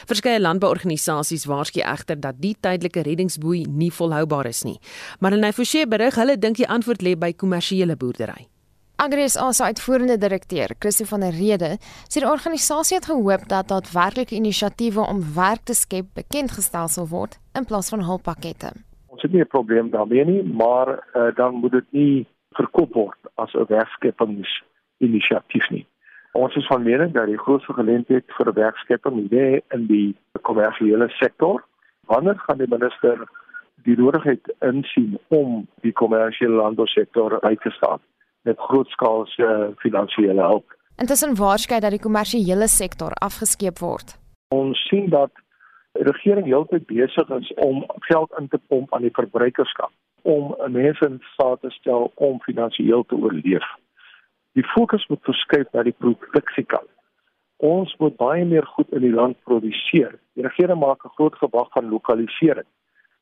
Verskeie 0.05 0.39
landbouorganisasies 0.39 1.45
waarsku 1.45 1.81
egter 1.81 2.19
dat 2.19 2.35
die 2.39 2.55
tydelike 2.59 3.01
reddingsboei 3.01 3.65
nie 3.67 3.91
volhoubaar 3.91 4.45
is 4.45 4.63
nie. 4.63 4.79
Marlene 5.19 5.53
Forsie 5.53 5.87
berig 5.87 6.15
hulle 6.15 6.37
dink 6.37 6.55
die 6.55 6.67
antwoord 6.67 7.01
lê 7.01 7.17
by 7.17 7.33
kommersiële 7.33 7.95
boerdery. 7.97 8.54
Agris 8.97 9.35
as 9.35 9.61
uitvoerende 9.61 10.17
direkteur, 10.17 10.67
Christo 10.79 11.05
van 11.05 11.19
der 11.19 11.33
Rede, 11.35 11.77
sê 12.07 12.19
die 12.23 12.29
organisasie 12.29 12.95
het 12.95 13.05
gehoop 13.09 13.43
dat 13.51 13.67
daadwerklike 13.67 14.35
inisiatiewe 14.37 15.03
om 15.03 15.19
werk 15.35 15.65
te 15.67 15.75
skep 15.75 16.05
bekend 16.15 16.51
gestel 16.55 16.87
sal 16.87 17.07
word 17.11 17.35
in 17.59 17.67
plaas 17.67 17.91
van 17.91 18.07
hulppakkette. 18.07 18.71
Ons 19.11 19.21
het 19.21 19.31
nie 19.33 19.43
'n 19.43 19.51
probleem 19.51 19.91
daarmee 19.91 20.25
nie, 20.25 20.43
maar 20.43 21.03
uh, 21.13 21.35
dan 21.35 21.53
moet 21.59 21.71
dit 21.71 21.91
nie 21.91 22.27
verkoop 22.51 22.93
word 22.93 23.17
as 23.35 23.53
'n 23.53 23.65
werkskeppingsinisiatief 23.67 25.69
nie. 25.69 25.85
Ons 26.31 26.55
is 26.55 26.67
van 26.67 26.83
mening 26.83 27.11
dat 27.11 27.27
die 27.27 27.37
grootste 27.37 27.73
geleentheid 27.73 28.23
vir 28.37 28.53
werkskepping 28.53 29.29
lê 29.31 29.61
in 29.75 29.87
die 29.87 30.15
kommersiële 30.41 31.09
sektor. 31.09 31.63
Wanneer 32.07 32.39
gaan 32.39 32.57
die 32.57 32.69
minister 32.69 33.27
die 33.83 33.97
nodigheid 33.97 34.55
insien 34.59 35.19
om 35.27 35.67
die 35.81 35.93
kommersiële 35.93 36.55
landbousektor 36.55 37.41
uit 37.41 37.61
te 37.61 37.69
staan? 37.69 37.99
Met 38.45 38.59
grootskaalse 38.59 39.41
uh, 39.43 39.71
finansiële 39.81 40.41
hulp. 40.41 40.75
Intussen 41.01 41.35
waarskynlik 41.35 41.83
dat 41.83 41.95
die 41.97 42.05
kommersiële 42.05 42.67
sektor 42.71 43.11
afgeskeep 43.25 43.81
word. 43.83 44.15
Ons 44.55 44.79
sien 44.87 45.09
dat 45.09 45.33
Die 45.95 46.03
regering 46.03 46.45
heeltyd 46.45 46.85
besig 46.89 47.29
is 47.29 47.53
om 47.63 47.85
geld 48.09 48.33
in 48.39 48.47
te 48.47 48.59
pomp 48.67 48.93
aan 48.93 49.05
die 49.07 49.13
verbruikerskap 49.15 49.91
om 50.27 50.55
mense 50.73 51.05
in 51.07 51.21
staat 51.33 51.61
te 51.61 51.69
stel 51.69 52.11
om 52.15 52.41
finansiëel 52.43 53.05
te 53.07 53.15
oorleef. 53.15 53.67
Die 54.59 54.65
fokus 54.73 55.05
moet 55.07 55.23
verskuif 55.23 55.69
na 55.71 55.83
die 55.87 55.95
produksiekant. 55.95 56.89
Ons 57.63 57.93
moet 58.01 58.17
baie 58.19 58.43
meer 58.45 58.67
goed 58.73 58.91
in 58.91 59.05
die 59.05 59.13
land 59.13 59.37
produseer. 59.47 60.17
Die 60.35 60.43
regering 60.43 60.81
maak 60.81 61.05
'n 61.05 61.15
groot 61.15 61.35
gebak 61.43 61.71
van 61.71 61.89
lokalisering. 61.89 62.67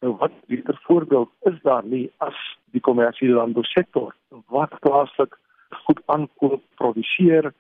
Nou 0.04 0.16
wat 0.20 0.32
beter 0.48 0.80
voorbeeld 0.84 1.30
is 1.42 1.62
daar 1.62 1.86
nie 1.86 2.12
as 2.18 2.40
die 2.76 2.82
kommersiële 2.84 3.38
landbousektor 3.40 4.16
wat 4.52 4.74
plaaslik 4.84 5.38
goed 5.86 6.02
aankoop, 6.06 6.64
produseer 6.76 7.54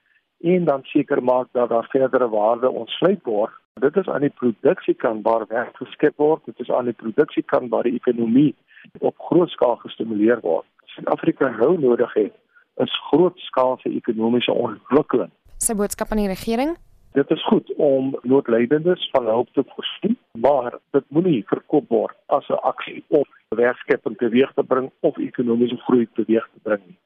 en 0.43 0.65
dan 0.65 0.83
seker 0.83 1.23
maak 1.23 1.47
dat 1.51 1.69
daar 1.69 1.87
verdere 1.89 2.29
waarde 2.29 2.69
ontsluit 2.69 3.23
word. 3.23 3.55
Dit 3.79 3.95
is 3.95 4.07
aan 4.07 4.27
die 4.27 4.35
produksiekant 4.41 5.23
waar 5.23 5.45
werk 5.47 5.77
geskep 5.77 6.17
word. 6.17 6.43
Dit 6.45 6.59
is 6.59 6.71
aan 6.71 6.91
die 6.91 6.99
produksiekant 7.03 7.69
waar 7.69 7.87
die 7.87 7.95
ekonomie 7.95 8.55
op 8.99 9.15
groot 9.17 9.49
skaal 9.49 9.79
gestimuleer 9.85 10.43
word. 10.43 10.67
Suid-Afrika 10.85 11.49
nou 11.49 11.77
nodig 11.79 12.13
het 12.13 12.35
is 12.83 12.99
grootskaalse 13.07 13.89
ekonomiese 13.89 14.51
ontwikkeling. 14.51 15.31
Sy 15.63 15.79
boodskap 15.79 16.11
aan 16.11 16.25
die 16.25 16.33
regering 16.35 16.75
Dit 17.13 17.29
is 17.31 17.45
goed 17.45 17.73
om 17.77 18.17
noodlydendes 18.21 19.09
van 19.11 19.25
hulp 19.25 19.49
te 19.53 19.63
voorsien, 19.67 20.17
maar 20.31 20.79
dit 20.91 21.03
moenie 21.07 21.43
verkoop 21.45 21.89
word 21.89 22.15
as 22.25 22.47
'n 22.49 22.63
aksie 22.71 23.03
om 23.07 23.23
werkskeping 23.49 24.17
teweeg 24.17 24.53
te 24.53 24.63
bring 24.63 24.91
of 24.99 25.17
ekonomiese 25.17 25.77
groei 25.77 26.07
teweeg 26.13 26.49
te 26.53 26.59
bring 26.63 26.81
nie. 26.87 26.97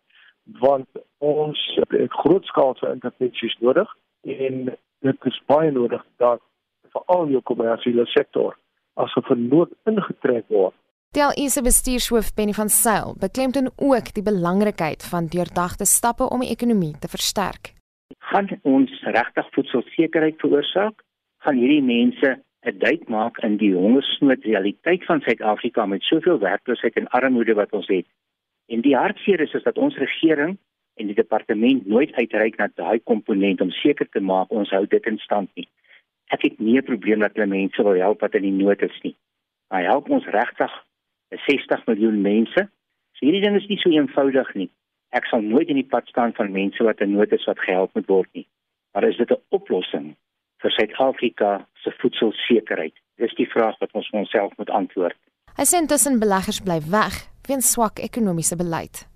Want 0.60 0.88
ons 1.18 1.80
het 1.90 2.12
grootskaalse 2.12 2.92
intervensies 2.94 3.58
nodig 3.60 3.96
en 4.22 4.78
dit 5.00 5.26
is 5.26 5.42
baie 5.46 5.72
nodig 5.72 6.06
dat 6.18 6.42
veral 6.90 7.28
jou 7.28 7.42
kommersiële 7.42 8.06
sektor 8.06 8.58
as 8.94 9.16
'n 9.16 9.22
vernoot 9.22 9.72
ingetrek 9.84 10.46
word 10.48 10.74
DLE 11.16 11.50
se 11.50 11.62
bestuurshoof 11.62 12.34
Penny 12.34 12.54
van 12.54 12.70
Sail 12.70 13.16
beklemtoon 13.20 13.72
ook 13.76 14.14
die 14.14 14.24
belangrikheid 14.24 15.06
van 15.06 15.28
deurdagte 15.28 15.86
stappe 15.86 16.30
om 16.30 16.44
die 16.44 16.50
ekonomie 16.50 16.94
te 17.00 17.08
versterk. 17.08 17.77
Gaan 18.30 18.50
ons 18.62 18.92
regtig 19.04 19.48
voedselsekerheid 19.56 20.40
veroorsaak? 20.40 21.04
Gaan 21.46 21.58
hierdie 21.62 21.84
mense 21.84 22.30
'n 22.68 22.78
duik 22.80 23.08
maak 23.08 23.38
in 23.48 23.58
die 23.58 23.74
hongersnood 23.74 24.44
realiteit 24.44 25.06
van 25.06 25.22
Suid-Afrika 25.22 25.86
met 25.86 26.04
soveel 26.04 26.40
werkloosheid 26.40 26.96
en 26.96 27.08
armoede 27.08 27.54
wat 27.54 27.74
ons 27.74 27.88
het? 27.88 28.06
En 28.68 28.82
die 28.82 28.96
hartseer 28.96 29.40
is 29.40 29.54
is 29.54 29.64
dat 29.64 29.78
ons 29.78 29.98
regering 29.98 30.58
en 30.96 31.06
die 31.06 31.16
departement 31.16 31.86
nooit 31.86 32.14
uitreik 32.14 32.58
na 32.58 32.68
daai 32.76 33.00
komponent 33.00 33.62
om 33.62 33.72
seker 33.72 34.10
te 34.10 34.20
maak 34.20 34.52
ons 34.52 34.70
hou 34.70 34.86
dit 34.86 35.06
in 35.06 35.18
stand 35.18 35.50
nie. 35.56 35.68
Ek 36.28 36.42
het 36.42 36.60
nie 36.60 36.78
'n 36.78 36.84
probleem 36.84 37.20
dat 37.20 37.36
hulle 37.36 37.48
mense 37.48 37.84
wil 37.84 37.96
help 37.96 38.22
wat 38.22 38.36
in 38.36 38.42
die 38.42 38.64
nood 38.64 38.82
is 38.82 39.00
nie. 39.04 39.16
Maar 39.70 39.84
help 39.84 40.10
ons 40.10 40.26
regtig 40.26 40.72
60 41.30 41.86
miljoen 41.86 42.22
mense. 42.22 42.70
So 43.14 43.26
hierdie 43.26 43.42
ding 43.42 43.56
is 43.56 43.68
nie 43.68 43.78
so 43.78 43.90
eenvoudig 43.90 44.54
nie. 44.54 44.70
Ek 45.16 45.26
sal 45.26 45.42
nooit 45.42 45.70
in 45.72 45.80
die 45.80 45.88
pad 45.88 46.08
staan 46.12 46.34
van 46.36 46.52
mense 46.52 46.84
wat 46.84 47.02
in 47.02 47.14
nood 47.16 47.32
is 47.32 47.46
wat 47.48 47.60
gehelp 47.64 47.94
moet 47.96 48.10
word 48.12 48.30
nie. 48.34 48.48
Maar 48.94 49.08
is 49.08 49.18
dit 49.18 49.32
'n 49.32 49.42
oplossing 49.50 50.16
vir 50.62 50.72
Suid-Afrika 50.72 51.68
se 51.84 51.92
voedselsekerheid? 51.92 52.94
Dis 53.16 53.36
die 53.36 53.50
vraag 53.50 53.78
wat 53.80 53.92
ons 53.92 54.10
vir 54.10 54.20
onsself 54.20 54.58
moet 54.58 54.70
antwoord. 54.70 55.18
Hy 55.58 55.66
sê 55.66 55.78
intussen 55.78 56.20
beleggers 56.20 56.60
bly 56.60 56.80
weg 56.92 57.16
weens 57.48 57.72
swak 57.72 58.00
ekonomiese 58.00 58.56
beleid. 58.56 59.08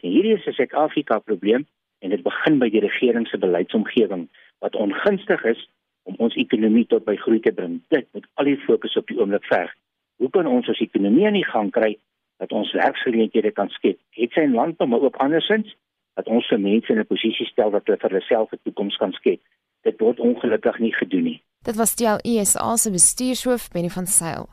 Hierdie 0.00 0.34
is 0.34 0.46
'n 0.46 0.52
Suid-Afrika 0.52 1.18
probleem 1.18 1.66
en 1.98 2.10
dit 2.10 2.22
begin 2.22 2.58
by 2.58 2.68
die 2.70 2.80
regering 2.80 3.26
se 3.26 3.38
beleidsomgewing 3.38 4.28
wat 4.58 4.74
ongunstig 4.76 5.44
is 5.44 5.68
om 6.02 6.14
ons 6.18 6.34
ekonomie 6.34 6.86
tot 6.86 7.04
by 7.04 7.16
groei 7.16 7.40
te 7.40 7.52
bring. 7.52 7.80
Dit 7.88 8.06
moet 8.12 8.26
al 8.34 8.44
die 8.44 8.56
fokus 8.56 8.96
op 8.96 9.06
die 9.06 9.18
oomblik 9.18 9.44
verg 9.44 9.72
hoe 10.20 10.30
kan 10.30 10.46
ons 10.46 10.68
ons 10.68 10.82
ekonomie 10.84 11.26
aan 11.26 11.38
die 11.38 11.48
gang 11.48 11.70
kry 11.72 11.94
dat 12.40 12.52
ons 12.52 12.72
werksgeleenthede 12.72 13.52
kan 13.52 13.68
skep? 13.76 13.98
Het 14.16 14.32
sy 14.32 14.46
in 14.48 14.56
landbou 14.56 14.88
maar 14.88 15.06
ook 15.06 15.20
andersins 15.20 15.76
dat 16.18 16.26
ons 16.26 16.46
se 16.48 16.56
mense 16.58 16.92
in 16.92 16.98
'n 16.98 17.06
posisie 17.06 17.46
stel 17.46 17.70
dat 17.70 17.86
hulle 17.86 17.98
vir 17.98 18.10
hulle 18.10 18.24
self 18.28 18.52
'n 18.52 18.60
toekoms 18.64 18.96
kan 18.96 19.12
skep. 19.12 19.40
Dit 19.82 20.00
word 20.00 20.20
ongelukkig 20.20 20.78
nie 20.78 20.94
gedoen 20.94 21.22
nie. 21.22 21.42
Dit 21.64 21.76
was 21.76 21.94
die 21.96 22.06
ESA 22.06 22.76
se 22.76 22.90
bestuurshoof 22.90 23.70
Benny 23.72 23.88
van 23.88 24.06
Sail. 24.06 24.48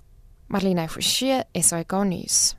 Marlene 0.48 0.88
Forsie, 0.88 1.44
SAK 1.54 1.92
nuus. 2.04 2.56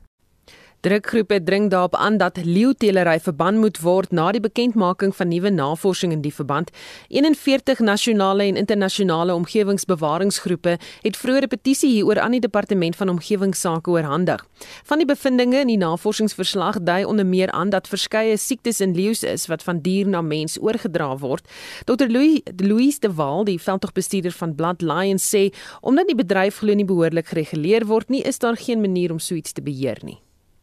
Drukgroepe 0.81 1.43
dring 1.43 1.69
daarop 1.69 1.95
aan 1.95 2.17
dat 2.17 2.37
leeuteelery 2.43 3.19
verbân 3.19 3.57
moet 3.59 3.81
word 3.83 4.13
na 4.15 4.29
die 4.31 4.39
bekendmaking 4.39 5.11
van 5.15 5.27
nuwe 5.27 5.49
navorsing 5.51 6.13
in 6.15 6.21
die 6.23 6.31
verband. 6.31 6.69
41 7.09 7.81
nasionale 7.83 8.45
en 8.47 8.55
internasionale 8.55 9.33
omgewingsbewaringsgroepe 9.35 10.77
het 11.01 11.17
vroeër 11.17 11.43
'n 11.43 11.47
petisie 11.47 11.89
hieroor 11.89 12.19
aan 12.19 12.31
die 12.31 12.39
departement 12.39 12.95
van 12.95 13.09
omgewingsake 13.09 13.89
oorhandig. 13.89 14.45
Van 14.83 14.97
die 14.97 15.05
bevindinge 15.05 15.59
in 15.59 15.67
die 15.67 15.77
navorsingsverslag 15.77 16.79
dui 16.81 17.03
onder 17.03 17.25
meer 17.25 17.51
aan 17.51 17.69
dat 17.69 17.87
verskeie 17.87 18.37
siektes 18.37 18.79
in 18.79 18.95
leeu's 18.95 19.23
is 19.23 19.47
wat 19.47 19.63
van 19.63 19.79
dier 19.81 20.07
na 20.07 20.21
mens 20.21 20.57
oorgedra 20.61 21.17
word. 21.17 21.43
Dr. 21.85 22.07
Louis 22.07 22.41
Louise 22.55 22.99
de 22.99 23.13
Waal, 23.13 23.43
die 23.43 23.61
veldtogbestuurder 23.61 24.31
van 24.31 24.55
Blood 24.55 24.81
Lions 24.81 25.35
sê, 25.35 25.51
omdat 25.81 26.07
die 26.07 26.15
bedryf 26.15 26.57
glo 26.57 26.73
nie 26.73 26.85
behoorlik 26.85 27.27
gereguleer 27.27 27.85
word 27.85 28.09
nie, 28.09 28.21
is 28.21 28.39
daar 28.39 28.55
geen 28.55 28.79
manier 28.79 29.11
om 29.11 29.19
so 29.19 29.35
iets 29.35 29.51
te 29.51 29.61
beheer 29.61 29.97
nie. 30.03 30.19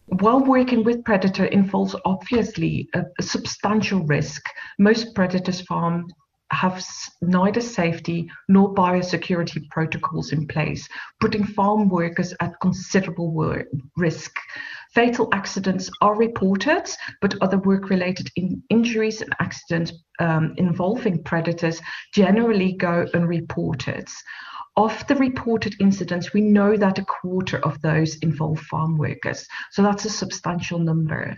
While 0.08 0.44
working 0.44 0.84
with 0.84 1.04
predator 1.04 1.46
involves 1.46 1.96
obviously 2.04 2.88
a, 2.94 3.02
a 3.18 3.22
substantial 3.22 4.00
risk, 4.04 4.42
most 4.78 5.14
predators 5.14 5.60
farm 5.62 6.06
have 6.52 6.84
neither 7.22 7.60
safety 7.60 8.30
nor 8.48 8.72
biosecurity 8.72 9.68
protocols 9.70 10.30
in 10.30 10.46
place, 10.46 10.88
putting 11.20 11.44
farm 11.44 11.88
workers 11.88 12.32
at 12.40 12.60
considerable 12.60 13.56
risk. 13.96 14.32
Fatal 14.94 15.28
accidents 15.32 15.90
are 16.00 16.16
reported, 16.16 16.88
but 17.20 17.34
other 17.40 17.58
work 17.58 17.90
related 17.90 18.30
in 18.36 18.62
injuries 18.70 19.20
and 19.20 19.34
accidents 19.40 19.92
um, 20.20 20.54
involving 20.56 21.22
predators 21.24 21.80
generally 22.14 22.74
go 22.74 23.06
unreported. 23.12 24.08
Of 24.76 25.06
the 25.06 25.16
reported 25.16 25.74
incidents, 25.80 26.32
we 26.32 26.42
know 26.42 26.76
that 26.76 26.98
a 26.98 27.04
quarter 27.04 27.58
of 27.64 27.80
those 27.80 28.16
involve 28.16 28.60
farm 28.60 28.98
workers. 28.98 29.46
So 29.70 29.82
that's 29.82 30.04
a 30.04 30.10
substantial 30.10 30.78
number. 30.78 31.36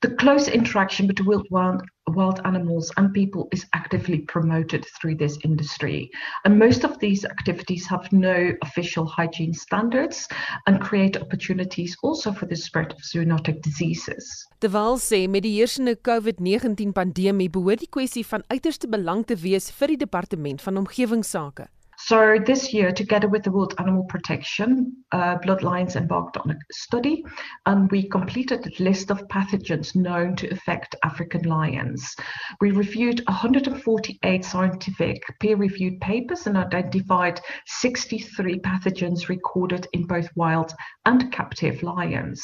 The 0.00 0.14
close 0.14 0.48
interaction 0.48 1.06
between 1.06 1.42
wild, 1.50 1.82
wild 2.08 2.40
animals 2.46 2.90
and 2.96 3.12
people 3.12 3.48
is 3.52 3.66
actively 3.74 4.20
promoted 4.20 4.86
through 4.98 5.16
this 5.16 5.36
industry. 5.44 6.10
And 6.46 6.58
most 6.58 6.84
of 6.84 6.98
these 7.00 7.26
activities 7.26 7.86
have 7.88 8.10
no 8.10 8.52
official 8.62 9.04
hygiene 9.04 9.52
standards 9.52 10.26
and 10.66 10.80
create 10.80 11.20
opportunities 11.20 11.98
also 12.02 12.32
for 12.32 12.46
the 12.46 12.56
spread 12.56 12.92
of 12.92 12.98
zoonotic 12.98 13.60
diseases. 13.60 14.48
Terwyl 14.60 14.96
sê 14.96 15.26
met 15.28 15.44
die 15.44 15.58
heersende 15.58 15.98
COVID-19 16.00 16.96
pandemie 16.96 17.50
behoort 17.52 17.84
die 17.84 17.92
kwessie 17.92 18.24
van 18.24 18.44
uiterste 18.48 18.88
belang 18.88 19.26
te 19.28 19.36
wees 19.36 19.68
vir 19.68 19.92
die 19.92 20.00
departement 20.00 20.64
van 20.64 20.80
omgewingsake. 20.80 21.68
So 22.06 22.38
this 22.44 22.72
year, 22.72 22.92
together 22.92 23.28
with 23.28 23.44
the 23.44 23.52
World 23.52 23.74
Animal 23.78 24.04
Protection, 24.04 24.96
uh, 25.12 25.36
Bloodlines 25.38 25.96
embarked 25.96 26.38
on 26.38 26.50
a 26.50 26.56
study, 26.72 27.24
and 27.66 27.90
we 27.90 28.08
completed 28.08 28.66
a 28.66 28.82
list 28.82 29.10
of 29.10 29.28
pathogens 29.28 29.94
known 29.94 30.34
to 30.36 30.48
affect 30.48 30.96
African 31.04 31.42
lions. 31.42 32.16
We 32.60 32.70
reviewed 32.70 33.22
148 33.28 34.44
scientific 34.44 35.22
peer-reviewed 35.40 36.00
papers 36.00 36.46
and 36.46 36.56
identified 36.56 37.40
63 37.66 38.60
pathogens 38.60 39.28
recorded 39.28 39.86
in 39.92 40.06
both 40.06 40.28
wild 40.34 40.72
and 41.04 41.30
captive 41.30 41.82
lions. 41.82 42.42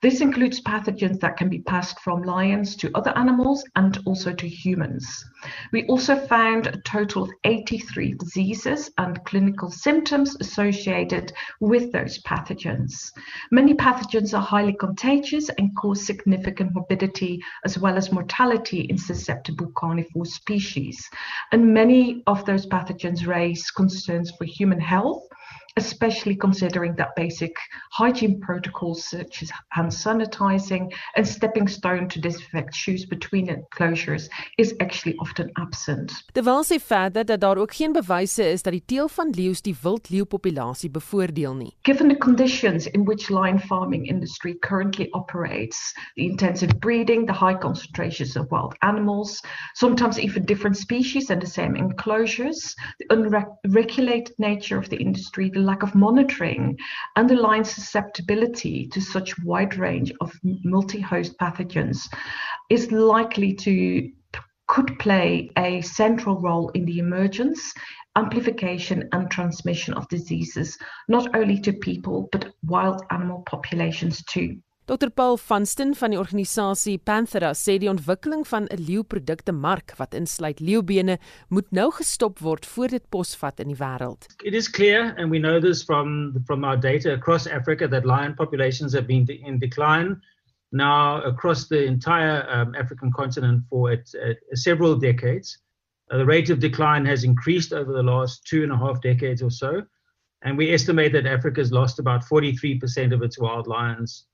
This 0.00 0.20
includes 0.20 0.62
pathogens 0.62 1.18
that 1.20 1.36
can 1.36 1.48
be 1.48 1.60
passed 1.62 1.98
from 2.00 2.22
lions 2.22 2.76
to 2.76 2.90
other 2.94 3.12
animals 3.18 3.64
and 3.74 3.98
also 4.06 4.32
to 4.32 4.48
humans. 4.48 5.24
We 5.72 5.86
also 5.86 6.16
found 6.16 6.68
a 6.68 6.80
total 6.82 7.24
of 7.24 7.30
83 7.44 8.14
diseases 8.14 8.90
and 8.98 9.24
clinical 9.24 9.70
symptoms 9.70 10.36
associated 10.40 11.32
with 11.60 11.92
those 11.92 12.22
pathogens. 12.22 13.10
Many 13.50 13.74
pathogens 13.74 14.36
are 14.36 14.42
highly 14.42 14.74
contagious 14.74 15.48
and 15.58 15.74
cause 15.76 16.04
significant 16.04 16.74
morbidity 16.74 17.42
as 17.64 17.78
well 17.78 17.96
as 17.96 18.12
mortality 18.12 18.82
in 18.82 18.98
susceptible 18.98 19.72
carnivore 19.76 20.26
species. 20.26 21.08
And 21.52 21.72
many 21.74 22.22
of 22.26 22.44
those 22.44 22.66
pathogens 22.66 23.26
raise 23.26 23.70
concerns 23.70 24.30
for 24.30 24.44
human 24.44 24.80
health 24.80 25.22
especially 25.76 26.36
considering 26.36 26.94
that 26.96 27.14
basic 27.16 27.56
hygiene 27.92 28.40
protocols 28.40 29.04
such 29.04 29.42
as 29.42 29.50
hand 29.68 29.90
sanitizing 29.90 30.92
and 31.16 31.26
stepping 31.26 31.68
stone 31.68 32.08
to 32.08 32.20
disinfect 32.20 32.74
shoes 32.74 33.06
between 33.06 33.48
enclosures 33.48 34.28
is 34.58 34.74
actually 34.80 35.16
often 35.18 35.50
absent. 35.56 36.12
Terwyl 36.32 36.64
sê 36.64 36.78
verder 36.80 37.24
dat 37.24 37.40
daar 37.40 37.58
ook 37.58 37.74
geen 37.74 37.92
bewyse 37.92 38.50
is 38.50 38.62
dat 38.62 38.72
die 38.72 38.82
teel 38.86 39.08
van 39.08 39.30
leeu's 39.30 39.62
die 39.62 39.76
wildleeupopulasie 39.82 40.90
bevoordeel 40.90 41.54
nie. 41.54 41.76
Given 41.82 42.08
the 42.08 42.16
conditions 42.16 42.86
in 42.86 43.04
which 43.04 43.30
lion 43.30 43.58
farming 43.58 44.06
industry 44.06 44.54
currently 44.60 45.08
operates, 45.12 45.94
the 46.16 46.24
intensive 46.24 46.78
breeding, 46.78 47.26
the 47.26 47.32
high 47.32 47.58
concentrations 47.58 48.36
of 48.36 48.50
wild 48.50 48.74
animals, 48.80 49.40
sometimes 49.74 50.18
even 50.18 50.44
different 50.44 50.76
species 50.76 51.30
in 51.30 51.38
the 51.38 51.46
same 51.46 51.76
enclosures, 51.76 52.74
the 52.98 53.06
unregulated 53.64 54.34
nature 54.38 54.78
of 54.78 54.88
the 54.88 54.96
industry, 54.96 55.50
the 55.50 55.61
lack 55.62 55.82
of 55.82 55.94
monitoring 55.94 56.78
underlines 57.16 57.70
susceptibility 57.70 58.86
to 58.88 59.00
such 59.00 59.38
wide 59.44 59.76
range 59.76 60.12
of 60.20 60.32
multi-host 60.64 61.36
pathogens 61.38 62.12
is 62.70 62.92
likely 62.92 63.54
to 63.54 64.10
could 64.68 64.98
play 64.98 65.50
a 65.58 65.80
central 65.82 66.40
role 66.40 66.68
in 66.70 66.84
the 66.84 66.98
emergence 66.98 67.74
amplification 68.16 69.08
and 69.12 69.30
transmission 69.30 69.94
of 69.94 70.08
diseases 70.08 70.78
not 71.08 71.34
only 71.36 71.58
to 71.60 71.72
people 71.72 72.28
but 72.32 72.52
wild 72.64 73.02
animal 73.10 73.42
populations 73.46 74.22
too 74.24 74.56
Dr 74.86 75.10
Paul 75.14 75.36
Vanston 75.38 75.92
van 75.94 76.10
die 76.10 76.18
organisasie 76.18 76.96
Panthera 76.98 77.52
sê 77.54 77.76
die 77.78 77.90
ontwikkeling 77.90 78.40
van 78.50 78.64
'n 78.66 78.82
leeuprodukte 78.82 79.52
mark 79.52 79.94
wat 79.96 80.14
insluit 80.14 80.58
leeubene 80.60 81.18
moet 81.48 81.70
nou 81.70 81.92
gestop 81.92 82.40
word 82.42 82.66
voor 82.66 82.88
dit 82.88 83.04
posvat 83.08 83.60
in 83.60 83.68
die 83.68 83.78
wêreld. 83.78 84.26
It 84.42 84.54
is 84.54 84.68
clear 84.68 85.14
and 85.16 85.30
we 85.30 85.38
know 85.38 85.60
this 85.60 85.84
from 85.84 86.34
from 86.46 86.64
our 86.64 86.76
data 86.76 87.12
across 87.12 87.46
Africa 87.46 87.86
that 87.86 88.04
lion 88.04 88.34
populations 88.34 88.92
have 88.92 89.06
been 89.06 89.24
in 89.28 89.60
decline 89.60 90.20
now 90.72 91.22
across 91.22 91.68
the 91.68 91.84
entire 91.84 92.42
um, 92.50 92.74
African 92.74 93.12
continent 93.12 93.62
for 93.70 93.92
it, 93.92 94.10
uh, 94.18 94.34
several 94.54 94.96
decades. 94.96 95.58
Uh, 96.10 96.18
the 96.18 96.26
rate 96.26 96.50
of 96.50 96.58
decline 96.58 97.06
has 97.06 97.22
increased 97.22 97.72
over 97.72 97.92
the 97.92 98.02
last 98.02 98.44
two 98.46 98.64
and 98.64 98.72
a 98.72 98.76
half 98.76 99.00
decades 99.00 99.42
or 99.42 99.50
so 99.50 99.86
and 100.42 100.58
we 100.58 100.74
estimate 100.74 101.12
that 101.12 101.26
Africa 101.26 101.60
has 101.60 101.70
lost 101.70 102.00
about 102.00 102.24
43% 102.24 103.14
of 103.14 103.22
its 103.22 103.38
wild 103.38 103.68
lions 103.68 104.26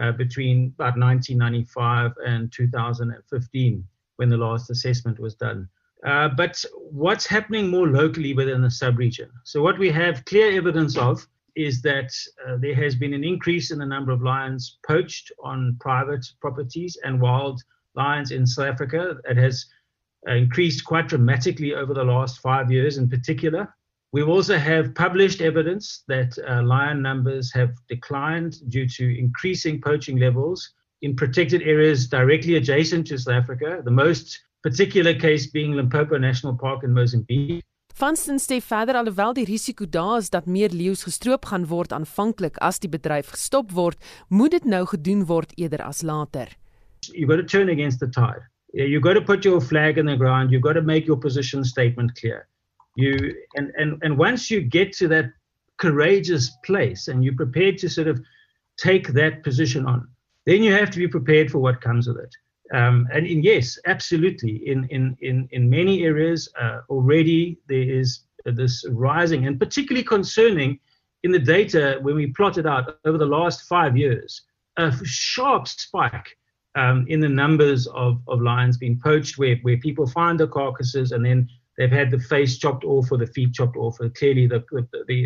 uh, 0.00 0.12
between 0.12 0.72
about 0.78 0.98
1995 0.98 2.12
and 2.26 2.52
2015 2.52 3.84
when 4.16 4.28
the 4.28 4.36
last 4.36 4.70
assessment 4.70 5.18
was 5.18 5.34
done. 5.34 5.68
Uh, 6.04 6.28
but 6.28 6.62
what's 6.90 7.26
happening 7.26 7.70
more 7.70 7.88
locally 7.88 8.34
within 8.34 8.60
the 8.60 8.68
subregion? 8.68 9.28
So, 9.44 9.62
what 9.62 9.78
we 9.78 9.90
have 9.90 10.24
clear 10.26 10.52
evidence 10.52 10.98
of 10.98 11.26
is 11.56 11.80
that 11.82 12.12
uh, 12.46 12.56
there 12.58 12.74
has 12.74 12.94
been 12.94 13.14
an 13.14 13.24
increase 13.24 13.70
in 13.70 13.78
the 13.78 13.86
number 13.86 14.12
of 14.12 14.22
lions 14.22 14.78
poached 14.86 15.32
on 15.42 15.76
private 15.80 16.26
properties 16.40 16.98
and 17.04 17.20
wild 17.20 17.62
lions 17.94 18.32
in 18.32 18.46
South 18.46 18.66
Africa. 18.66 19.16
It 19.24 19.36
has 19.36 19.66
uh, 20.28 20.32
increased 20.32 20.84
quite 20.84 21.08
dramatically 21.08 21.74
over 21.74 21.94
the 21.94 22.04
last 22.04 22.40
five 22.40 22.70
years, 22.70 22.98
in 22.98 23.08
particular. 23.08 23.74
We 24.14 24.22
also 24.22 24.56
have 24.56 24.94
published 24.94 25.40
evidence 25.40 26.04
that 26.06 26.38
uh, 26.38 26.62
lion 26.62 27.02
numbers 27.02 27.52
have 27.52 27.72
declined 27.88 28.52
due 28.70 28.86
to 28.96 29.04
increasing 29.18 29.80
poaching 29.80 30.18
levels 30.20 30.70
in 31.02 31.16
protected 31.16 31.62
areas 31.62 32.06
directly 32.06 32.54
adjacent 32.54 33.08
to 33.08 33.18
South 33.18 33.34
Africa, 33.34 33.82
the 33.84 33.90
most 33.90 34.40
particular 34.62 35.14
case 35.14 35.50
being 35.50 35.72
Limpopo 35.72 36.16
National 36.16 36.54
Park 36.54 36.84
in 36.84 36.92
Mozambique. 36.94 37.64
Vanston 37.98 38.38
sê 38.38 38.60
verder 38.60 38.94
alhoewel 38.94 39.34
die 39.34 39.48
risiko 39.50 39.84
daar 39.90 40.22
is 40.22 40.30
dat 40.30 40.46
meer 40.46 40.70
leeu's 40.70 41.02
gestroop 41.02 41.50
gaan 41.50 41.66
word 41.66 41.90
aanvanklik 41.92 42.62
as 42.62 42.78
die 42.78 42.90
bedryf 42.94 43.34
gestop 43.34 43.74
word, 43.74 43.98
moet 44.28 44.54
dit 44.54 44.64
nou 44.64 44.84
gedoen 44.94 45.26
word 45.26 45.58
eerder 45.58 45.82
as 45.82 46.02
later. 46.02 46.54
You 47.10 47.26
got 47.26 47.42
to 47.42 47.58
turn 47.58 47.68
against 47.68 47.98
the 47.98 48.06
tide. 48.06 48.46
You 48.74 49.00
got 49.00 49.18
to 49.18 49.22
put 49.22 49.44
your 49.44 49.60
flag 49.60 49.98
in 49.98 50.06
the 50.06 50.16
ground, 50.16 50.52
you 50.52 50.60
got 50.60 50.78
to 50.78 50.82
make 50.82 51.06
your 51.06 51.18
position 51.18 51.64
statement 51.64 52.14
clear. 52.14 52.46
You 52.96 53.34
and 53.56 53.72
and 53.76 54.00
and 54.02 54.16
once 54.16 54.50
you 54.50 54.60
get 54.60 54.92
to 54.92 55.08
that 55.08 55.26
courageous 55.76 56.50
place 56.64 57.08
and 57.08 57.24
you're 57.24 57.34
prepared 57.34 57.76
to 57.78 57.88
sort 57.88 58.06
of 58.06 58.20
take 58.76 59.08
that 59.08 59.42
position 59.42 59.86
on 59.86 60.06
then 60.46 60.62
you 60.62 60.72
have 60.72 60.90
to 60.90 60.98
be 60.98 61.08
prepared 61.08 61.50
for 61.50 61.58
what 61.58 61.80
comes 61.80 62.06
with 62.06 62.18
it. 62.18 62.34
Um, 62.76 63.06
and 63.12 63.26
in, 63.26 63.42
yes 63.42 63.78
absolutely. 63.86 64.68
In 64.68 64.84
in 64.88 65.16
in 65.20 65.48
in 65.52 65.68
many 65.68 66.04
areas 66.04 66.48
uh, 66.60 66.80
already 66.88 67.58
there 67.68 67.82
is 67.82 68.20
this 68.44 68.84
rising 68.90 69.46
and 69.46 69.58
particularly 69.58 70.04
concerning 70.04 70.78
in 71.22 71.32
the 71.32 71.38
data 71.38 71.98
when 72.02 72.14
we 72.14 72.26
plotted 72.28 72.66
out 72.66 72.98
over 73.04 73.16
the 73.16 73.26
last 73.26 73.62
five 73.62 73.96
years 73.96 74.42
a 74.76 74.92
sharp 75.04 75.66
spike 75.66 76.36
um, 76.74 77.06
in 77.08 77.20
the 77.20 77.28
numbers 77.28 77.86
of, 77.88 78.20
of 78.28 78.42
lions 78.42 78.76
being 78.76 79.00
poached 79.02 79.38
where, 79.38 79.56
where 79.62 79.78
people 79.78 80.06
find 80.06 80.38
the 80.38 80.46
carcasses 80.46 81.12
and 81.12 81.24
then 81.24 81.48
they've 81.76 81.90
had 81.90 82.10
the 82.10 82.18
face 82.18 82.56
chopped 82.58 82.84
off 82.84 83.10
or 83.10 83.18
the 83.18 83.26
feet 83.26 83.52
chopped 83.52 83.76
off. 83.76 84.00
And 84.00 84.14
clearly, 84.14 84.46
the 84.46 84.64
the, 85.08 85.24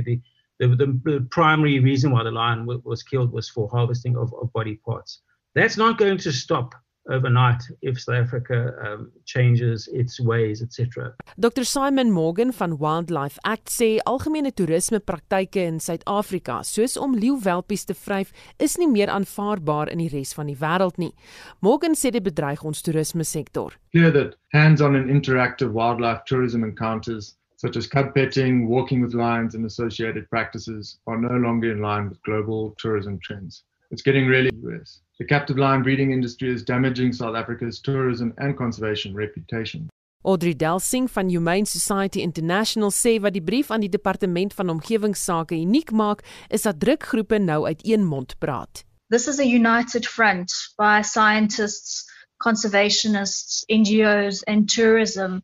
the 0.59 1.01
the, 1.05 1.27
primary 1.31 1.79
reason 1.79 2.11
why 2.11 2.25
the 2.25 2.31
lion 2.31 2.67
was 2.67 3.03
killed 3.03 3.33
was 3.33 3.49
for 3.49 3.69
harvesting 3.69 4.17
of, 4.17 4.33
of 4.41 4.53
body 4.53 4.77
parts. 4.85 5.21
That's 5.55 5.77
not 5.77 5.99
going 5.99 6.19
to 6.19 6.33
stop 6.33 6.75
overnight 7.09 7.63
if 7.83 8.01
South 8.01 8.17
Africa 8.17 8.75
um, 8.85 9.11
changes 9.25 9.89
its 9.93 10.21
ways 10.21 10.63
etc. 10.63 11.15
Dr 11.39 11.65
Simon 11.65 12.11
Morgan 12.13 12.53
van 12.53 12.79
Wildlife 12.79 13.39
Act 13.45 13.71
sê 13.71 13.99
algemene 14.07 14.53
toerisme 14.53 15.01
praktyke 15.01 15.65
in 15.65 15.81
Suid-Afrika 15.81 16.61
soos 16.65 16.97
om 16.97 17.17
leeuwelpies 17.17 17.87
te 17.89 17.95
vryf 17.95 18.33
is 18.59 18.79
nie 18.79 18.89
meer 18.91 19.13
aanvaarbaar 19.13 19.93
in 19.93 20.05
die 20.05 20.11
res 20.13 20.35
van 20.37 20.51
die 20.51 20.59
wêreld 20.59 20.99
nie. 20.99 21.15
Morgan 21.61 21.97
sê 21.97 22.13
dit 22.15 22.25
bedreig 22.25 22.65
ons 22.65 22.83
toerisme 22.83 23.25
sektor. 23.25 23.75
Clear 23.93 24.13
that 24.13 24.37
hands-on 24.53 24.97
and 24.97 25.11
interactive 25.11 25.73
wildlife 25.73 26.25
tourism 26.27 26.65
encounters 26.65 27.35
such 27.59 27.77
as 27.77 27.89
cub 27.89 28.15
petting, 28.15 28.69
walking 28.69 29.03
with 29.03 29.15
lions 29.15 29.57
and 29.57 29.67
associated 29.67 30.31
practices 30.31 30.99
are 31.09 31.19
no 31.19 31.37
longer 31.37 31.73
in 31.73 31.81
line 31.81 32.09
with 32.09 32.23
global 32.23 32.73
tourism 32.79 33.19
trends. 33.21 33.65
It's 33.91 34.03
getting 34.03 34.27
really 34.27 34.51
worse. 34.63 35.01
The 35.19 35.25
captive 35.25 35.57
lion 35.57 35.83
breeding 35.83 36.13
industry 36.13 36.53
is 36.53 36.63
damaging 36.63 37.13
South 37.13 37.35
Africa's 37.35 37.81
tourism 37.81 38.35
and 38.37 38.57
conservation 38.57 39.15
reputation. 39.15 39.89
Audrey 40.25 40.55
Delsing 40.55 41.09
van 41.09 41.29
Humane 41.29 41.65
Society 41.65 42.21
International 42.21 42.91
sê 42.91 43.19
wat 43.21 43.33
die 43.33 43.43
brief 43.43 43.71
aan 43.71 43.81
die 43.81 43.89
departement 43.89 44.53
van 44.55 44.69
omgewingsake 44.69 45.57
uniek 45.57 45.91
maak, 45.91 46.25
is 46.51 46.67
dat 46.67 46.81
drukgroepe 46.81 47.39
nou 47.39 47.65
uit 47.67 47.81
een 47.87 48.05
mond 48.05 48.37
praat. 48.39 48.85
This 49.09 49.27
is 49.27 49.39
a 49.41 49.47
united 49.47 50.07
front 50.07 50.53
by 50.77 51.01
scientists, 51.03 52.05
conservationists, 52.45 53.65
NGOs 53.73 54.43
and 54.45 54.69
tourism 54.69 55.41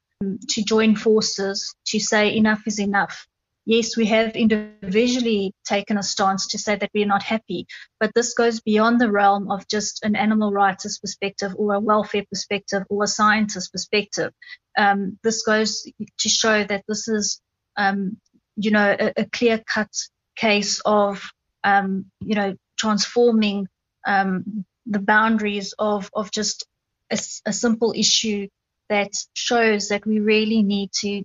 to 0.52 0.62
join 0.62 0.96
forces 0.96 1.74
to 1.90 1.98
say 1.98 2.34
enough 2.36 2.66
is 2.66 2.78
enough. 2.78 3.26
Yes, 3.66 3.96
we 3.96 4.06
have 4.06 4.36
individually 4.36 5.52
taken 5.64 5.98
a 5.98 6.02
stance 6.02 6.48
to 6.48 6.58
say 6.58 6.76
that 6.76 6.90
we're 6.94 7.06
not 7.06 7.22
happy, 7.22 7.66
but 7.98 8.12
this 8.14 8.34
goes 8.34 8.60
beyond 8.60 9.00
the 9.00 9.10
realm 9.10 9.50
of 9.50 9.66
just 9.68 10.04
an 10.04 10.16
animal 10.16 10.52
rights 10.52 10.98
perspective 10.98 11.54
or 11.56 11.74
a 11.74 11.80
welfare 11.80 12.24
perspective 12.28 12.82
or 12.88 13.04
a 13.04 13.08
scientist 13.08 13.72
perspective. 13.72 14.32
Um, 14.76 15.18
this 15.22 15.42
goes 15.42 15.86
to 16.18 16.28
show 16.28 16.64
that 16.64 16.84
this 16.88 17.08
is, 17.08 17.40
um, 17.76 18.18
you 18.56 18.70
know, 18.70 18.96
a, 18.98 19.12
a 19.16 19.24
clear 19.26 19.62
cut 19.66 19.90
case 20.36 20.80
of, 20.84 21.22
um, 21.62 22.06
you 22.20 22.34
know, 22.34 22.54
transforming 22.78 23.68
um, 24.06 24.64
the 24.86 24.98
boundaries 24.98 25.74
of, 25.78 26.10
of 26.14 26.30
just 26.30 26.66
a, 27.10 27.18
a 27.46 27.52
simple 27.52 27.94
issue 27.96 28.48
that 28.88 29.12
shows 29.34 29.88
that 29.88 30.04
we 30.04 30.20
really 30.20 30.62
need 30.62 30.92
to 30.92 31.24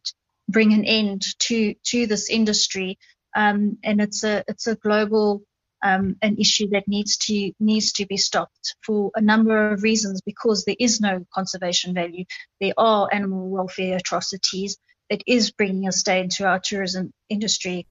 bring 0.52 0.74
an 0.74 0.84
end 0.86 1.22
to 1.40 1.74
to 1.86 2.08
this 2.08 2.30
industry. 2.30 2.98
Um, 3.36 3.78
and 3.84 4.02
it's 4.02 4.24
a 4.24 4.44
it's 4.48 4.68
a 4.68 4.76
global 4.76 5.44
um, 5.82 6.16
an 6.22 6.38
issue 6.38 6.70
that 6.70 6.88
needs 6.88 7.18
to 7.18 7.52
needs 7.60 7.94
to 7.94 8.06
be 8.06 8.18
stopped 8.18 8.76
for 8.86 9.12
a 9.16 9.22
number 9.22 9.72
of 9.72 9.84
reasons 9.84 10.22
because 10.22 10.66
there 10.66 10.76
is 10.80 11.00
no 11.00 11.26
conservation 11.34 11.94
value. 11.94 12.26
There 12.60 12.74
are 12.78 13.08
animal 13.12 13.50
welfare 13.50 13.98
atrocities 13.98 14.78
that 15.10 15.24
is 15.26 15.52
bringing 15.52 15.88
a 15.88 15.92
stain 15.92 16.30
to 16.30 16.46
our 16.46 16.60
tourism 16.60 17.12
industry. 17.30 17.88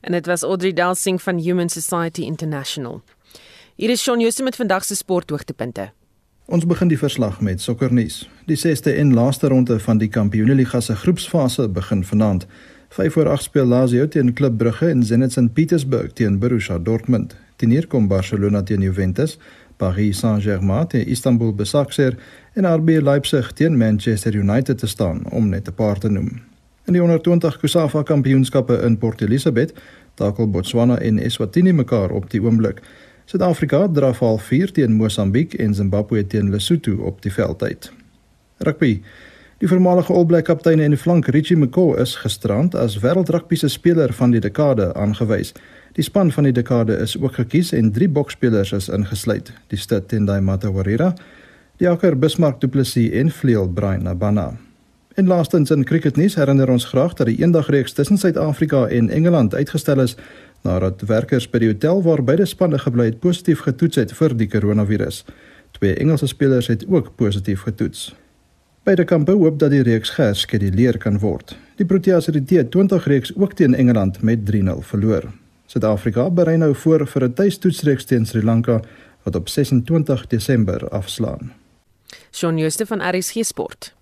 En 0.00 0.12
dit 0.12 0.26
was 0.26 0.42
Audrey 0.42 0.72
Delsing 0.72 1.22
van 1.22 1.38
Human 1.38 1.68
Society 1.68 2.22
International. 2.22 3.02
Hier 3.76 3.90
is 3.90 4.02
Shaun 4.02 4.20
Jooste 4.20 4.42
met 4.42 4.56
vandag 4.56 4.84
se 4.84 4.94
sporthoogtepunte 4.94 5.92
Ons 6.46 6.62
begin 6.62 6.86
die 6.86 6.98
verslag 6.98 7.40
met 7.42 7.58
sokkernuus. 7.58 8.20
Die 8.46 8.54
6ste 8.54 8.92
en 9.00 9.08
laaste 9.14 9.48
ronde 9.50 9.80
van 9.82 9.98
die 9.98 10.06
Kampioenligga 10.08 10.78
se 10.80 10.94
groepsfase 10.94 11.64
begin 11.68 12.04
vanaand. 12.06 12.46
5 12.94 13.12
voor 13.12 13.28
8 13.28 13.42
speel 13.42 13.66
Lazio 13.66 14.06
teen 14.08 14.30
Club 14.32 14.58
Brugge 14.58 14.86
en 14.88 15.02
Zenit 15.02 15.32
St 15.32 15.52
Petersburg 15.52 16.12
teen 16.12 16.38
Borussia 16.38 16.78
Dortmund. 16.78 17.34
Teneer 17.56 17.86
kom 17.86 18.06
Barcelona 18.08 18.62
teen 18.62 18.80
Juventus, 18.80 19.38
Paris 19.76 20.18
Saint-Germain 20.18 20.86
teen 20.86 21.06
Istanbul 21.06 21.54
Besiktas 21.54 22.14
en 22.54 22.74
RB 22.74 23.02
Leipzig 23.02 23.52
teen 23.52 23.76
Manchester 23.76 24.34
United 24.34 24.78
te 24.78 24.86
staan 24.86 25.24
om 25.30 25.48
net 25.48 25.68
'n 25.68 25.74
paar 25.74 25.98
te 25.98 26.08
noem. 26.08 26.30
In 26.86 26.92
die 26.92 27.00
120 27.00 27.58
COSAFA 27.58 28.02
Kampioenskappe 28.02 28.76
in 28.82 28.98
Port 28.98 29.20
Elizabeth, 29.20 29.72
takel 30.14 30.50
Botswana 30.50 30.98
en 30.98 31.18
Eswatini 31.18 31.72
mekaar 31.72 32.10
op 32.10 32.30
die 32.30 32.42
oomblik. 32.42 32.82
Suid-Afrika 33.26 33.88
draf 33.90 34.20
al 34.22 34.36
4 34.38 34.72
teen 34.72 34.92
Mosambiek 34.94 35.54
en 35.54 35.72
Zimbabwe 35.74 36.26
teen 36.26 36.50
Lesotho 36.50 36.92
op 37.02 37.22
die 37.22 37.32
veld 37.32 37.62
uit. 37.62 37.92
Rugby. 38.58 39.02
Die 39.58 39.68
voormalige 39.68 40.12
All 40.12 40.26
Black 40.26 40.44
kaptein 40.44 40.80
en 40.80 40.94
flank 40.98 41.26
Richie 41.26 41.56
McCaw 41.56 41.98
is 41.98 42.14
gisterand 42.22 42.74
as 42.74 43.00
wêreldrugby 43.02 43.58
se 43.58 43.68
speler 43.68 44.12
van 44.12 44.30
die 44.30 44.40
dekade 44.40 44.92
aangewys. 44.94 45.50
Die 45.98 46.04
span 46.06 46.30
van 46.30 46.46
die 46.46 46.52
dekade 46.52 47.00
is 47.02 47.16
ook 47.18 47.34
gekies 47.34 47.72
en 47.72 47.90
drie 47.92 48.08
boksspelers 48.08 48.72
is 48.72 48.88
ingesluit: 48.88 49.50
die 49.74 49.78
Stad 49.78 50.06
Tendai 50.08 50.40
Matawarira, 50.40 51.14
die 51.82 51.90
Akker 51.90 52.14
Bismarck 52.18 52.60
Du 52.60 52.68
Plessis 52.68 53.10
en 53.10 53.30
Vleuel 53.30 53.68
Brian 53.68 54.02
Nabana. 54.06 54.52
En 55.16 55.26
laastens 55.26 55.70
in 55.70 55.84
cricketnuus 55.84 56.34
herinner 56.34 56.68
ons 56.68 56.84
graag 56.84 57.14
dat 57.16 57.26
die 57.26 57.38
eendagreeks 57.40 57.92
tussen 57.92 58.18
Suid-Afrika 58.18 58.86
en 58.86 59.08
Engeland 59.10 59.54
uitgestel 59.54 60.00
is 60.00 60.16
nadat 60.66 61.02
werkers 61.06 61.46
by 61.50 61.62
die 61.62 61.70
hotel 61.70 62.02
waar 62.02 62.22
beide 62.26 62.46
spanne 62.46 62.78
gebly 62.82 63.10
het 63.10 63.20
positief 63.22 63.62
getoets 63.66 64.02
het 64.02 64.14
vir 64.18 64.34
die 64.36 64.48
koronavirus. 64.50 65.22
Twee 65.78 65.94
Engelse 65.94 66.26
spelers 66.26 66.68
het 66.72 66.84
ook 66.88 67.14
positief 67.16 67.66
getoets. 67.68 68.10
Beide 68.86 69.04
kampe 69.04 69.34
hoop 69.34 69.58
dat 69.58 69.72
die 69.74 69.82
reeks 69.82 70.12
gerskeduleer 70.14 70.98
kan 71.02 71.18
word. 71.18 71.56
Die 71.78 71.86
Proteas 71.86 72.28
het 72.30 72.38
die 72.38 72.46
T20 72.46 73.08
reeks 73.10 73.32
ook 73.34 73.56
teen 73.58 73.74
Engeland 73.74 74.22
met 74.22 74.46
3-0 74.50 74.82
verloor. 74.90 75.26
Suid-Afrika 75.66 76.28
berei 76.30 76.56
nou 76.56 76.74
voor 76.74 77.06
vir 77.06 77.24
'n 77.24 77.34
tuistoetsreeks 77.34 78.04
teen 78.04 78.26
Sri 78.26 78.42
Lanka 78.42 78.80
wat 79.22 79.34
op 79.34 79.48
26 79.48 80.26
Desember 80.26 80.88
afslaan. 80.88 81.52
Shaun 82.32 82.58
Jooste 82.58 82.86
van 82.86 83.00
RSG 83.02 83.44
Sport. 83.44 83.94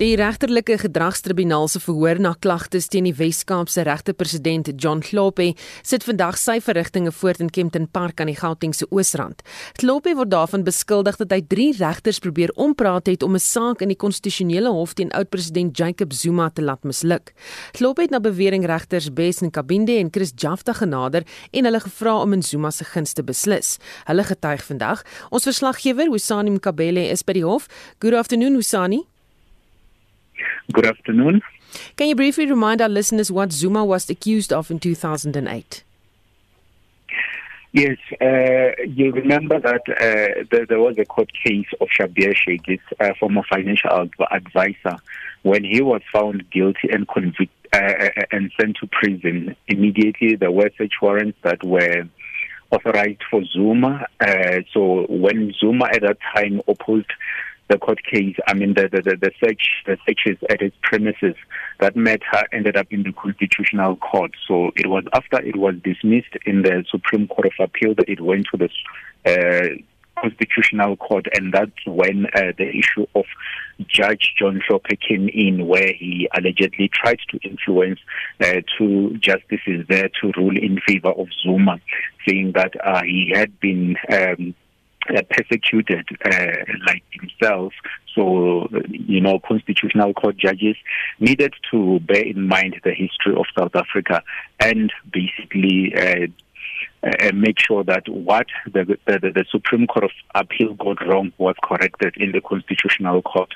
Die 0.00 0.14
regterlike 0.16 0.78
gedragstribunaal 0.80 1.66
se 1.68 1.76
verhoor 1.84 2.16
na 2.24 2.30
klagtes 2.40 2.86
teen 2.88 3.04
die 3.04 3.12
Wes-Kaapse 3.12 3.82
regter-president 3.84 4.70
John 4.80 5.02
Klope 5.04 5.50
sit 5.84 6.06
vandag 6.08 6.38
sy 6.40 6.54
verrigtinge 6.64 7.12
voort 7.12 7.42
in 7.44 7.50
Kempton 7.52 7.84
Park 7.84 8.22
aan 8.24 8.30
die 8.32 8.38
Gautengse 8.38 8.88
Oosrand. 8.88 9.42
Klope 9.76 10.14
word 10.16 10.32
daarvan 10.32 10.64
beskuldig 10.64 11.18
dat 11.20 11.34
hy 11.36 11.42
drie 11.52 11.74
regters 11.76 12.22
probeer 12.24 12.48
ompraat 12.56 13.12
het 13.12 13.22
om 13.22 13.36
'n 13.36 13.44
saak 13.44 13.82
in 13.82 13.92
die 13.92 14.00
konstitusionele 14.06 14.72
hof 14.72 14.94
teen 14.94 15.12
oud-president 15.12 15.76
Jacob 15.76 16.14
Zuma 16.14 16.48
te 16.48 16.62
laat 16.62 16.82
misluk. 16.82 17.34
Klope 17.72 18.00
het 18.00 18.10
na 18.10 18.20
bewering 18.20 18.64
regters 18.64 19.12
Bes 19.12 19.42
Nkabinde 19.42 19.98
en 19.98 20.08
Chris 20.10 20.32
Jafta 20.34 20.72
genader 20.72 21.26
en 21.52 21.64
hulle 21.64 21.80
gevra 21.80 22.22
om 22.22 22.32
in 22.32 22.42
Zuma 22.42 22.70
se 22.70 22.84
guns 22.84 23.12
te 23.12 23.22
beslis. 23.22 23.76
Hulle 24.06 24.24
getuig 24.24 24.64
vandag. 24.64 25.04
Ons 25.28 25.44
verslaggewer, 25.44 26.08
Husani 26.08 26.50
Mkabele, 26.50 27.10
is 27.10 27.22
by 27.22 27.32
die 27.32 27.44
hof. 27.44 27.66
Good 27.98 28.14
afternoon, 28.14 28.54
Husani. 28.54 29.04
Good 30.72 30.86
afternoon. 30.86 31.42
Can 31.96 32.08
you 32.08 32.16
briefly 32.16 32.46
remind 32.46 32.80
our 32.80 32.88
listeners 32.88 33.30
what 33.30 33.52
Zuma 33.52 33.84
was 33.84 34.10
accused 34.10 34.52
of 34.52 34.70
in 34.70 34.78
2008? 34.80 35.84
Yes, 37.72 37.98
uh, 38.20 38.82
you 38.84 39.12
remember 39.12 39.60
that 39.60 39.82
uh, 39.88 40.44
there, 40.50 40.66
there, 40.66 40.80
was 40.80 40.98
a 40.98 41.04
court 41.04 41.30
case 41.44 41.68
of 41.80 41.86
Shabir 41.88 42.34
Sheikh, 42.36 42.66
his 42.66 42.80
uh, 42.98 43.10
former 43.20 43.42
financial 43.48 44.08
advisor, 44.32 44.96
when 45.42 45.62
he 45.62 45.80
was 45.80 46.02
found 46.12 46.50
guilty 46.50 46.88
and 46.90 47.06
convicted 47.06 47.48
uh, 47.72 47.76
uh, 47.78 48.22
and 48.32 48.50
sent 48.60 48.76
to 48.78 48.88
prison. 48.88 49.54
Immediately, 49.68 50.34
there 50.34 50.50
were 50.50 50.70
search 50.76 50.94
warrants 51.00 51.38
that 51.42 51.62
were 51.62 52.08
authorized 52.72 53.22
for 53.30 53.44
Zuma. 53.44 54.06
Uh, 54.18 54.62
so 54.72 55.06
when 55.08 55.52
Zuma 55.52 55.86
at 55.86 56.02
that 56.02 56.18
time 56.34 56.60
opposed 56.66 57.12
the 57.70 57.78
court 57.78 58.00
case, 58.04 58.36
I 58.46 58.54
mean, 58.54 58.74
the, 58.74 58.88
the, 58.88 59.16
the, 59.16 59.30
search, 59.42 59.62
the 59.86 59.96
searches 60.06 60.36
at 60.50 60.60
its 60.60 60.76
premises, 60.82 61.36
that 61.78 61.96
matter 61.96 62.42
ended 62.52 62.76
up 62.76 62.88
in 62.90 63.04
the 63.04 63.12
Constitutional 63.12 63.96
Court. 63.96 64.32
So 64.46 64.72
it 64.76 64.88
was 64.88 65.04
after 65.12 65.40
it 65.40 65.56
was 65.56 65.76
dismissed 65.82 66.36
in 66.44 66.62
the 66.62 66.84
Supreme 66.90 67.28
Court 67.28 67.46
of 67.46 67.52
Appeal 67.64 67.94
that 67.94 68.08
it 68.08 68.20
went 68.20 68.46
to 68.52 68.58
the 68.58 68.68
uh, 69.24 69.68
Constitutional 70.20 70.96
Court, 70.96 71.26
and 71.32 71.52
that's 71.52 71.86
when 71.86 72.26
uh, 72.34 72.52
the 72.58 72.68
issue 72.68 73.06
of 73.14 73.24
Judge 73.86 74.34
John 74.38 74.60
Shope 74.68 74.86
came 75.08 75.28
in, 75.28 75.66
where 75.66 75.92
he 75.92 76.28
allegedly 76.36 76.90
tried 76.92 77.20
to 77.30 77.38
influence 77.48 78.00
uh, 78.40 78.60
two 78.76 79.16
justices 79.18 79.86
there 79.88 80.10
to 80.20 80.32
rule 80.36 80.56
in 80.56 80.78
favor 80.86 81.10
of 81.10 81.28
Zuma, 81.42 81.80
saying 82.28 82.52
that 82.52 82.74
uh, 82.84 83.02
he 83.02 83.32
had 83.34 83.58
been. 83.60 83.96
Um, 84.12 84.54
uh, 85.14 85.22
persecuted 85.30 86.06
uh, 86.24 86.64
like 86.86 87.04
himself. 87.10 87.72
So, 88.14 88.68
you 88.88 89.20
know, 89.20 89.38
constitutional 89.40 90.14
court 90.14 90.36
judges 90.36 90.76
needed 91.18 91.54
to 91.70 92.00
bear 92.00 92.22
in 92.22 92.46
mind 92.46 92.80
the 92.84 92.92
history 92.92 93.34
of 93.34 93.46
South 93.56 93.74
Africa 93.74 94.22
and 94.58 94.92
basically 95.12 95.94
uh, 95.94 96.26
uh, 97.02 97.32
make 97.34 97.58
sure 97.58 97.84
that 97.84 98.08
what 98.08 98.46
the, 98.66 98.98
the, 99.06 99.18
the 99.18 99.44
Supreme 99.50 99.86
Court 99.86 100.04
of 100.04 100.10
Appeal 100.34 100.74
got 100.74 101.06
wrong 101.06 101.32
was 101.38 101.54
corrected 101.62 102.16
in 102.16 102.32
the 102.32 102.40
Constitutional 102.40 103.22
Court. 103.22 103.54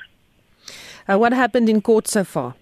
Uh, 1.07 1.19
what 1.19 1.33
happened 1.33 1.69
in 1.69 1.81
court 1.81 2.07
so 2.07 2.23
far? 2.23 2.55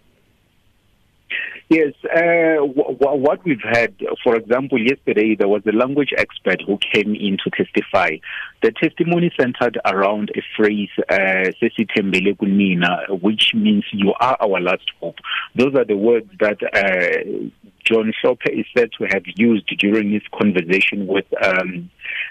Yes, 1.69 1.93
uh, 2.03 2.57
w- 2.59 2.97
w- 2.99 3.21
what 3.21 3.43
we've 3.45 3.63
had, 3.63 3.95
for 4.23 4.35
example, 4.35 4.77
yesterday 4.77 5.35
there 5.35 5.47
was 5.47 5.61
a 5.65 5.71
language 5.71 6.13
expert 6.17 6.61
who 6.65 6.77
came 6.93 7.15
in 7.15 7.37
to 7.43 7.49
testify. 7.49 8.17
The 8.61 8.71
testimony 8.71 9.31
centered 9.39 9.79
around 9.85 10.31
a 10.35 10.41
phrase, 10.55 10.89
uh, 11.09 11.51
which 13.21 13.53
means 13.55 13.85
you 13.91 14.13
are 14.19 14.37
our 14.41 14.59
last 14.59 14.91
hope. 14.99 15.15
Those 15.55 15.73
are 15.75 15.85
the 15.85 15.97
words 15.97 16.29
that 16.39 16.61
uh, 16.61 17.49
John 17.85 18.13
Soper 18.21 18.51
is 18.51 18.65
said 18.77 18.89
to 18.99 19.07
have 19.11 19.23
used 19.35 19.67
during 19.79 20.11
his 20.11 20.23
conversation 20.37 21.07
with 21.07 21.25
um, 21.43 21.89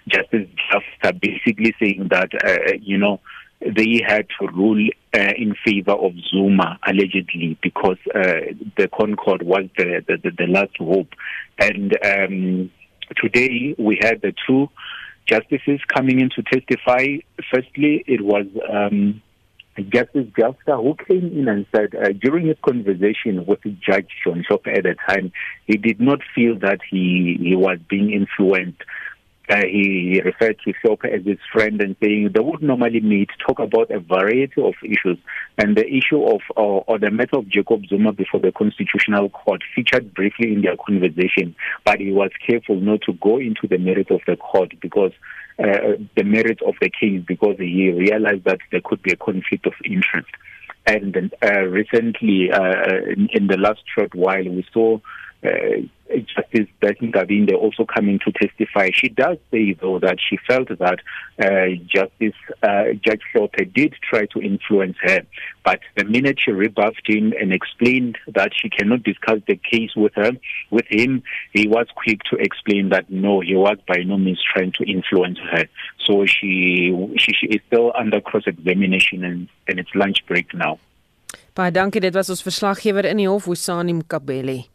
Justice 0.08 0.48
Jafta, 0.70 1.14
basically 1.14 1.74
saying 1.80 2.08
that, 2.10 2.30
uh, 2.44 2.74
you 2.80 2.98
know, 2.98 3.20
they 3.64 4.02
had 4.06 4.26
to 4.40 4.48
rule 4.48 4.88
uh, 5.14 5.32
in 5.36 5.54
favor 5.64 5.92
of 5.92 6.12
Zuma 6.30 6.78
allegedly 6.86 7.56
because 7.62 7.98
uh, 8.14 8.52
the 8.76 8.88
Concord 8.88 9.42
was 9.42 9.64
the, 9.76 10.02
the, 10.06 10.30
the, 10.30 10.46
last 10.46 10.76
hope. 10.78 11.08
And 11.58 11.96
um, 12.04 12.70
today 13.16 13.74
we 13.78 13.98
had 14.00 14.22
the 14.22 14.34
two 14.46 14.68
justices 15.26 15.80
coming 15.88 16.20
in 16.20 16.30
to 16.30 16.42
testify. 16.42 17.18
Firstly, 17.52 18.04
it 18.06 18.22
was 18.22 18.46
um, 18.70 19.22
Justice 19.76 20.26
Jafta 20.38 20.76
who 20.76 20.96
came 21.08 21.26
in 21.38 21.48
and 21.48 21.66
said 21.74 21.94
uh, 21.94 22.12
during 22.20 22.46
his 22.46 22.56
conversation 22.64 23.46
with 23.46 23.60
Judge 23.80 24.08
John 24.24 24.44
Shop 24.48 24.66
at 24.66 24.82
the 24.82 24.96
time, 25.08 25.32
he 25.66 25.76
did 25.76 26.00
not 26.00 26.20
feel 26.34 26.58
that 26.60 26.80
he, 26.90 27.38
he 27.40 27.56
was 27.56 27.78
being 27.88 28.12
influenced 28.12 28.82
uh, 29.52 29.66
he 29.66 30.22
referred 30.24 30.56
to 30.64 30.72
Shopa 30.72 31.12
as 31.12 31.26
his 31.26 31.38
friend 31.52 31.78
and 31.82 31.94
saying 32.02 32.30
they 32.32 32.40
would 32.40 32.62
normally 32.62 33.00
meet, 33.00 33.28
talk 33.46 33.58
about 33.58 33.90
a 33.90 34.00
variety 34.00 34.62
of 34.62 34.72
issues. 34.82 35.18
And 35.58 35.76
the 35.76 35.86
issue 35.86 36.24
of, 36.24 36.40
or, 36.56 36.84
or 36.86 36.98
the 36.98 37.10
matter 37.10 37.36
of 37.36 37.48
Jacob 37.50 37.84
Zuma 37.86 38.12
before 38.12 38.40
the 38.40 38.52
Constitutional 38.52 39.28
Court 39.28 39.60
featured 39.74 40.14
briefly 40.14 40.54
in 40.54 40.62
their 40.62 40.76
conversation, 40.76 41.54
but 41.84 42.00
he 42.00 42.12
was 42.12 42.30
careful 42.46 42.76
not 42.76 43.02
to 43.02 43.12
go 43.14 43.38
into 43.38 43.66
the 43.68 43.76
merits 43.76 44.10
of 44.10 44.20
the 44.26 44.36
court 44.36 44.72
because 44.80 45.12
uh, 45.58 46.00
the 46.16 46.24
merits 46.24 46.62
of 46.66 46.74
the 46.80 46.88
case 46.88 47.22
because 47.28 47.56
he 47.58 47.90
realized 47.90 48.44
that 48.44 48.60
there 48.70 48.80
could 48.82 49.02
be 49.02 49.12
a 49.12 49.16
conflict 49.16 49.66
of 49.66 49.74
interest. 49.84 50.30
And 50.86 51.30
uh, 51.42 51.60
recently, 51.64 52.50
uh, 52.50 53.10
in, 53.10 53.28
in 53.34 53.46
the 53.48 53.58
last 53.58 53.82
short 53.94 54.14
while, 54.14 54.42
we 54.44 54.66
saw 54.72 54.98
uh, 55.44 55.82
Justice 56.12 56.68
Betty 56.80 57.10
Gavinde 57.10 57.54
also 57.54 57.84
coming 57.84 58.18
to 58.20 58.32
testify. 58.32 58.90
She 58.94 59.08
does 59.08 59.38
say, 59.50 59.72
though, 59.72 59.98
that 59.98 60.18
she 60.20 60.36
felt 60.46 60.68
that 60.68 60.98
uh, 61.38 61.76
Justice 61.86 62.38
uh, 62.62 62.92
Judge 63.00 63.22
Flotte 63.32 63.72
did 63.72 63.94
try 64.02 64.26
to 64.26 64.40
influence 64.40 64.96
her, 65.02 65.20
but 65.64 65.80
the 65.96 66.04
minute 66.04 66.38
she 66.38 66.52
rebuffed 66.52 67.08
him 67.08 67.32
and 67.40 67.52
explained 67.52 68.18
that 68.28 68.52
she 68.54 68.68
cannot 68.68 69.02
discuss 69.02 69.40
the 69.46 69.56
case 69.56 69.96
with 69.96 70.14
her, 70.14 70.32
with 70.70 70.86
him, 70.88 71.22
he 71.52 71.66
was 71.66 71.86
quick 71.94 72.20
to 72.30 72.36
explain 72.36 72.90
that 72.90 73.10
no, 73.10 73.40
he 73.40 73.54
was 73.54 73.78
by 73.88 74.02
no 74.04 74.18
means 74.18 74.42
trying 74.54 74.72
to 74.72 74.84
influence 74.84 75.38
her. 75.50 75.64
So 76.06 76.26
she 76.26 76.92
she, 77.16 77.32
she 77.32 77.46
is 77.46 77.60
still 77.66 77.92
under 77.96 78.20
cross 78.20 78.44
examination 78.46 79.24
and, 79.24 79.48
and 79.66 79.78
it's 79.78 79.94
lunch 79.94 80.24
break 80.26 80.52
now. 80.54 80.78
Baie 81.54 81.70
dankie, 81.70 82.00
dit 82.00 82.14
was 82.14 82.30
ons 82.32 82.40
verslaggewer 82.40 83.04
in 83.04 83.18
die 83.20 83.28
hof, 83.28 83.44
Usani 83.52 83.92
Mkabeli. 83.92 84.71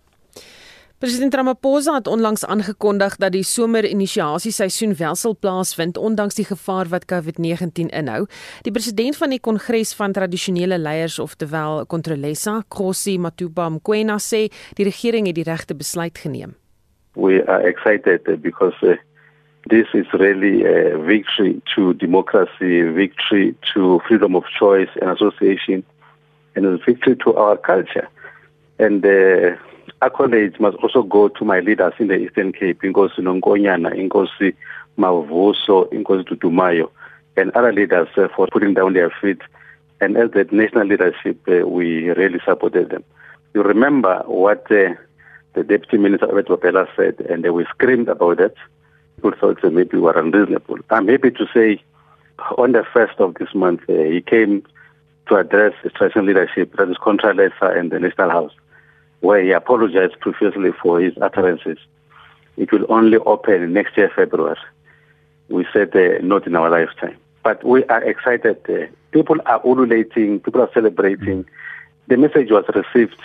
President 1.00 1.34
Ramaphosa 1.34 1.94
het 1.94 2.08
onlangs 2.08 2.46
aangekondig 2.46 3.16
dat 3.16 3.32
die 3.32 3.44
somer-inisiasieseisoen 3.44 4.96
wel 4.98 5.16
sal 5.16 5.36
plaasvind 5.40 5.98
ondanks 5.98 6.36
die 6.36 6.46
gevaar 6.46 6.90
wat 6.90 7.06
COVID-19 7.06 7.92
inhou. 7.94 8.24
Die 8.66 8.72
president 8.74 9.18
van 9.18 9.30
die 9.30 9.40
Kongres 9.40 9.94
van 9.94 10.12
Tradisionele 10.12 10.78
Leiers, 10.78 11.20
oftewel 11.20 11.86
Controlesa, 11.86 12.64
Khosi 12.68 13.18
Matuba 13.18 13.70
Mkwena 13.70 14.18
sê 14.18 14.48
die 14.74 14.88
regering 14.90 15.30
het 15.30 15.38
die 15.38 15.46
regte 15.46 15.78
besluit 15.78 16.18
geneem. 16.18 16.58
We 17.14 17.46
are 17.46 17.62
excited 17.62 18.42
because 18.42 18.82
uh, 18.82 18.98
this 19.70 19.94
is 19.94 20.10
really 20.14 20.66
a 20.66 20.98
victory 20.98 21.62
to 21.76 21.94
democracy, 21.94 22.82
victory 22.82 23.54
to 23.74 24.02
freedom 24.08 24.36
of 24.36 24.50
choice 24.50 24.90
and 25.02 25.14
association 25.14 25.86
and 26.56 26.66
a 26.66 26.78
victory 26.82 27.16
to 27.18 27.38
our 27.38 27.58
culture. 27.62 28.10
And 28.80 29.06
uh, 29.06 29.58
accolades 30.02 30.60
must 30.60 30.78
also 30.78 31.04
go 31.04 31.28
to 31.28 31.46
my 31.46 31.60
leaders 31.60 31.94
in 32.00 32.08
the 32.08 32.16
Eastern 32.16 32.52
Cape, 32.54 32.82
Inkosi 32.82 33.20
Nonkonyana, 33.20 33.94
Inkosi 33.94 34.56
Mavuso, 34.98 35.92
Inkosi 35.92 36.28
Tutumayo, 36.28 36.90
and 37.36 37.52
other 37.52 37.74
leaders 37.74 38.08
uh, 38.18 38.28
for 38.36 38.48
putting 38.48 38.74
down 38.74 38.94
their 38.94 39.12
feet. 39.22 39.42
And 40.00 40.18
as 40.18 40.32
the 40.32 40.48
national 40.52 40.88
leadership, 40.88 41.40
uh, 41.48 41.68
we 41.68 42.10
really 42.10 42.40
supported 42.46 42.90
them. 42.90 43.04
You 43.54 43.64
remember 43.64 44.24
what 44.26 44.72
uh, 44.72 44.94
the 45.54 45.64
Deputy 45.64 45.98
Minister 45.98 46.28
Abet 46.28 46.48
Wapela 46.48 46.88
said, 46.96 47.20
and 47.30 47.52
we 47.52 47.66
screamed 47.66 48.10
about 48.10 48.38
that. 48.38 48.54
People 49.16 49.34
thought 49.40 49.64
maybe 49.74 49.98
we 49.98 50.00
were 50.00 50.18
unreasonable. 50.18 50.78
I'm 50.92 51.08
happy 51.08 51.32
to 51.32 51.48
say 51.54 51.82
on 52.58 52.74
the 52.74 52.86
first 52.94 53.20
of 53.20 53.34
this 53.36 53.54
month, 53.56 53.82
uh, 53.90 53.94
he 53.94 54.22
came 54.22 54.64
to 55.28 55.36
address 55.36 55.74
the 55.84 55.90
traditional 55.90 56.26
leadership, 56.26 56.76
that 56.78 56.90
is 56.90 56.98
Contralesa 56.98 57.78
and 57.78 57.92
the 57.92 58.00
National 58.00 58.30
House, 58.30 58.54
where 59.22 59.44
he 59.44 59.52
apologized 59.52 60.20
profusely 60.20 60.72
for 60.82 61.00
his 61.00 61.14
utterances. 61.22 61.78
It 62.56 62.72
will 62.72 62.86
only 62.90 63.18
open 63.18 63.74
next 63.74 63.98
year, 63.98 64.12
February. 64.16 64.58
We 65.50 65.66
said 65.72 65.96
uh, 65.96 66.20
not 66.22 66.48
in 66.48 66.56
our 66.56 66.70
lifetime. 66.70 67.18
But 67.44 67.64
we 67.64 67.84
are 67.86 68.04
excited. 68.04 68.58
Uh, 68.68 68.88
people 69.12 69.38
are 69.46 69.62
ululating, 69.66 70.40
people 70.40 70.62
are 70.62 70.70
celebrating. 70.74 71.46
The 72.08 72.18
message 72.18 72.50
was 72.52 72.66
received 72.74 73.22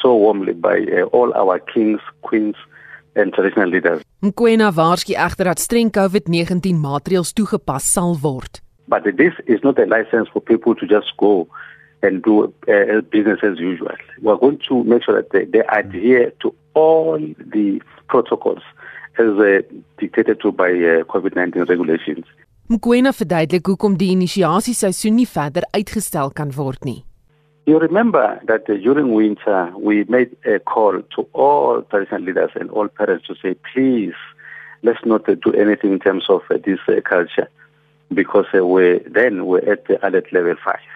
so 0.00 0.14
warmly 0.14 0.52
by 0.52 0.86
uh, 0.92 1.04
all 1.06 1.32
our 1.34 1.58
kings, 1.58 2.00
queens, 2.22 2.56
and 3.16 3.32
traditional 3.32 3.68
leaders. 3.68 4.02
Mkwena 4.22 4.70
waarsku 4.76 5.12
egter 5.26 5.44
dat 5.44 5.58
streng 5.58 5.90
COVID-19 5.90 6.78
maatreëls 6.80 7.32
toegepas 7.32 7.84
sal 7.92 8.16
word. 8.22 8.60
But 8.88 9.04
this 9.16 9.32
is 9.46 9.60
not 9.62 9.78
a 9.78 9.86
license 9.86 10.28
for 10.32 10.40
people 10.40 10.74
to 10.74 10.86
just 10.86 11.16
go 11.16 11.48
and 12.04 12.22
do 12.22 12.44
uh, 12.68 13.00
business 13.10 13.40
as 13.42 13.58
usual. 13.58 13.96
We're 14.22 14.36
going 14.36 14.60
to 14.68 14.84
make 14.84 15.04
sure 15.04 15.16
that 15.20 15.30
they, 15.32 15.44
they 15.44 15.64
adhere 15.80 16.32
to 16.42 16.54
all 16.74 17.18
the 17.18 17.80
protocols 18.08 18.62
as 19.18 19.38
uh, 19.38 19.62
dictated 19.98 20.40
to 20.42 20.52
by 20.52 20.70
uh, 20.70 21.04
COVID-19 21.12 21.68
regulations. 21.68 22.26
Mkwena 22.68 23.12
verduidelik 23.12 23.66
hoekom 23.68 23.98
die 24.00 24.14
inisiasieseisoen 24.14 25.18
nie 25.18 25.26
verder 25.28 25.66
uitgestel 25.76 26.30
kan 26.32 26.52
word 26.56 26.86
nie. 26.88 27.02
You 27.66 27.78
remember 27.78 28.40
that 28.46 28.68
uh, 28.68 28.76
during 28.76 29.12
winter 29.12 29.72
we 29.76 30.04
made 30.08 30.36
a 30.46 30.58
call 30.60 31.02
to 31.16 31.28
all 31.32 31.82
traditional 31.90 32.22
leaders 32.22 32.50
and 32.54 32.70
all 32.70 32.88
parents 32.88 33.26
to 33.26 33.34
say, 33.42 33.54
please, 33.72 34.16
let's 34.82 35.04
not 35.04 35.28
uh, 35.28 35.34
do 35.34 35.52
anything 35.52 35.92
in 35.92 35.98
terms 35.98 36.24
of 36.28 36.42
uh, 36.50 36.58
this 36.64 36.80
uh, 36.88 37.00
culture, 37.04 37.48
because 38.12 38.46
we 38.52 39.00
then 39.10 39.46
we're 39.46 39.64
at 39.70 39.86
the 39.86 39.96
alert 40.06 40.32
level 40.32 40.56
five. 40.64 40.88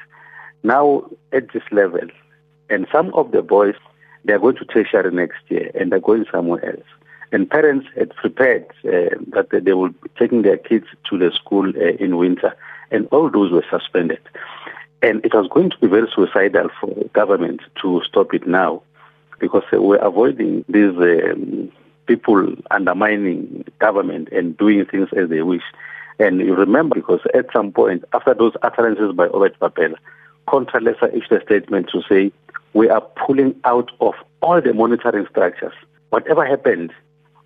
Now 0.62 1.04
at 1.32 1.52
this 1.52 1.62
level, 1.70 2.08
and 2.70 2.86
some 2.92 3.12
of 3.14 3.30
the 3.30 3.42
boys 3.42 3.74
they 4.24 4.32
are 4.32 4.38
going 4.38 4.56
to 4.56 4.64
tertiary 4.64 5.10
next 5.10 5.38
year 5.48 5.70
and 5.74 5.90
they're 5.90 6.00
going 6.00 6.26
somewhere 6.30 6.64
else. 6.64 6.86
And 7.32 7.50
parents 7.50 7.86
had 7.96 8.14
prepared 8.16 8.66
uh, 8.84 9.16
that 9.32 9.48
they 9.64 9.72
will 9.72 9.90
be 9.90 10.08
taking 10.18 10.42
their 10.42 10.56
kids 10.56 10.86
to 11.10 11.18
the 11.18 11.30
school 11.32 11.68
uh, 11.68 11.94
in 11.98 12.16
winter, 12.16 12.54
and 12.90 13.06
all 13.12 13.30
those 13.30 13.52
were 13.52 13.64
suspended. 13.70 14.20
And 15.02 15.24
it 15.24 15.34
was 15.34 15.46
going 15.48 15.70
to 15.70 15.78
be 15.78 15.86
very 15.86 16.08
suicidal 16.14 16.70
for 16.80 16.94
government 17.12 17.60
to 17.82 18.02
stop 18.08 18.32
it 18.34 18.46
now 18.46 18.82
because 19.38 19.62
we're 19.72 19.96
avoiding 19.96 20.64
these 20.68 20.96
um, 20.96 21.70
people 22.06 22.54
undermining 22.70 23.64
government 23.78 24.28
and 24.32 24.56
doing 24.56 24.84
things 24.86 25.08
as 25.16 25.28
they 25.28 25.42
wish. 25.42 25.62
And 26.18 26.40
you 26.40 26.54
remember, 26.54 26.96
because 26.96 27.20
at 27.34 27.46
some 27.52 27.72
point, 27.72 28.04
after 28.12 28.34
those 28.34 28.54
utterances 28.62 29.12
by 29.14 29.28
Obert 29.28 29.58
Papela, 29.60 29.96
Contralesa 30.48 31.14
issued 31.14 31.42
a 31.42 31.44
statement 31.44 31.90
to 31.92 32.00
say, 32.08 32.32
we 32.72 32.88
are 32.88 33.02
pulling 33.26 33.54
out 33.64 33.90
of 34.00 34.14
all 34.40 34.62
the 34.62 34.72
monitoring 34.72 35.26
structures. 35.30 35.74
Whatever 36.08 36.46
happened, 36.46 36.90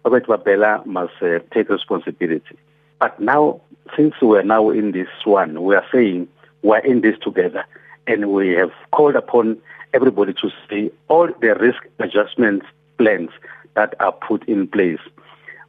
Robert 0.05 0.26
Babela 0.26 0.86
must 0.86 1.14
uh, 1.20 1.40
take 1.53 1.68
responsibility. 1.68 2.57
But 3.00 3.18
now, 3.20 3.61
since 3.96 4.14
we're 4.22 4.44
now 4.44 4.70
in 4.70 4.92
this 4.92 5.09
one, 5.24 5.64
we 5.64 5.74
are 5.74 5.84
saying 5.92 6.28
we're 6.62 6.78
in 6.78 7.00
this 7.00 7.18
together, 7.18 7.64
and 8.07 8.32
we 8.32 8.50
have 8.50 8.70
called 8.92 9.16
upon 9.16 9.61
everybody 9.92 10.32
to 10.34 10.50
see 10.70 10.92
all 11.09 11.28
the 11.40 11.55
risk 11.57 11.82
adjustment 11.98 12.62
plans 12.98 13.30
that 13.74 13.94
are 13.98 14.12
put 14.12 14.48
in 14.48 14.68
place. 14.68 15.00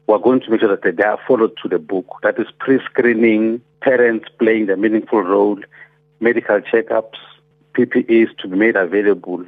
We're 0.05 0.19
going 0.19 0.41
to 0.41 0.51
make 0.51 0.59
sure 0.59 0.75
that 0.75 0.97
they 0.97 1.03
are 1.03 1.19
followed 1.27 1.57
to 1.63 1.69
the 1.69 1.79
book. 1.79 2.05
That 2.21 2.37
is 2.37 2.47
pre-screening, 2.59 3.61
parents 3.81 4.27
playing 4.37 4.69
a 4.69 4.77
meaningful 4.77 5.21
role, 5.21 5.57
medical 6.23 6.59
checkups, 6.61 7.19
PPEs 7.75 8.29
to 8.39 8.47
be 8.47 8.55
made 8.55 8.75
available, 8.75 9.43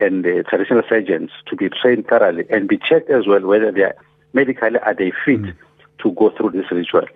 and 0.00 0.24
the 0.24 0.44
traditional 0.48 0.82
surgeons 0.88 1.30
to 1.46 1.56
be 1.56 1.68
trained 1.68 2.06
thoroughly 2.08 2.44
and 2.50 2.68
be 2.68 2.78
checked 2.78 3.10
as 3.10 3.26
well 3.26 3.42
whether 3.46 3.70
they 3.70 3.82
are 3.82 3.96
medically 4.32 4.78
are 4.78 4.94
they 4.94 5.12
fit 5.24 5.42
mm. 5.42 5.54
to 6.02 6.12
go 6.12 6.30
through 6.36 6.50
this 6.50 6.70
ritual. 6.70 7.06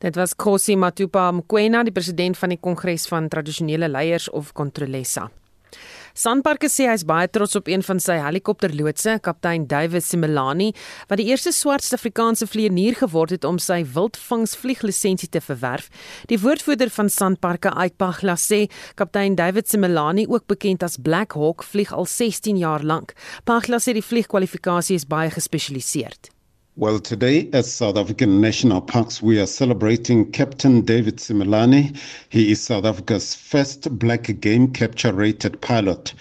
Dit 0.00 0.16
was 0.16 0.34
Kosi 0.34 0.76
Matupa 0.76 1.32
Mkwena, 1.32 1.84
die 1.84 1.92
president 1.92 2.36
van 2.36 2.52
die 2.52 2.58
Kongres 2.60 3.06
van 3.08 3.28
Tradisionele 3.28 3.88
Leiers 3.88 4.28
of 4.28 4.52
Controlesa. 4.52 5.30
Sanparks 6.14 6.76
sê 6.78 6.84
hy 6.86 6.92
is 6.94 7.02
baie 7.02 7.26
trots 7.26 7.56
op 7.58 7.66
een 7.66 7.82
van 7.82 7.98
sy 7.98 8.14
helikopterloodse, 8.22 9.16
kaptein 9.26 9.64
David 9.66 10.04
Simelani, 10.06 10.68
wat 11.10 11.18
die 11.18 11.26
eerste 11.26 11.50
swart 11.50 11.82
Suid-Afrikaanse 11.82 12.46
vlieënier 12.46 13.00
geword 13.00 13.34
het 13.34 13.46
om 13.48 13.58
sy 13.58 13.80
wildvangsvlieglisensie 13.96 15.32
te 15.34 15.42
verwerf. 15.42 15.88
Die 16.30 16.38
woordvoerder 16.38 16.92
van 16.94 17.10
Sanparks, 17.10 17.74
Aikpagla, 17.74 18.38
sê 18.38 18.68
kaptein 18.94 19.34
David 19.34 19.66
Simelani, 19.66 20.28
ook 20.30 20.46
bekend 20.46 20.86
as 20.86 21.00
Black 21.02 21.34
Hawk, 21.34 21.66
vlieg 21.66 21.90
al 21.90 22.06
16 22.06 22.62
jaar 22.62 22.86
lank. 22.86 23.16
Pagla 23.42 23.82
sê 23.82 23.96
die 23.98 24.06
vliegkwalifikasie 24.06 24.94
is 25.02 25.10
baie 25.10 25.34
gespesialiseer. 25.34 26.14
Well, 26.76 26.98
today 26.98 27.48
at 27.52 27.66
South 27.66 27.96
African 27.96 28.40
National 28.40 28.80
Parks, 28.80 29.22
we 29.22 29.38
are 29.38 29.46
celebrating 29.46 30.32
Captain 30.32 30.80
David 30.80 31.18
Simelani. 31.18 31.96
He 32.30 32.50
is 32.50 32.60
South 32.60 32.84
Africa's 32.84 33.32
first 33.32 33.96
black 33.96 34.40
game 34.40 34.72
capture 34.72 35.12
rated 35.12 35.60
pilot. 35.60 36.14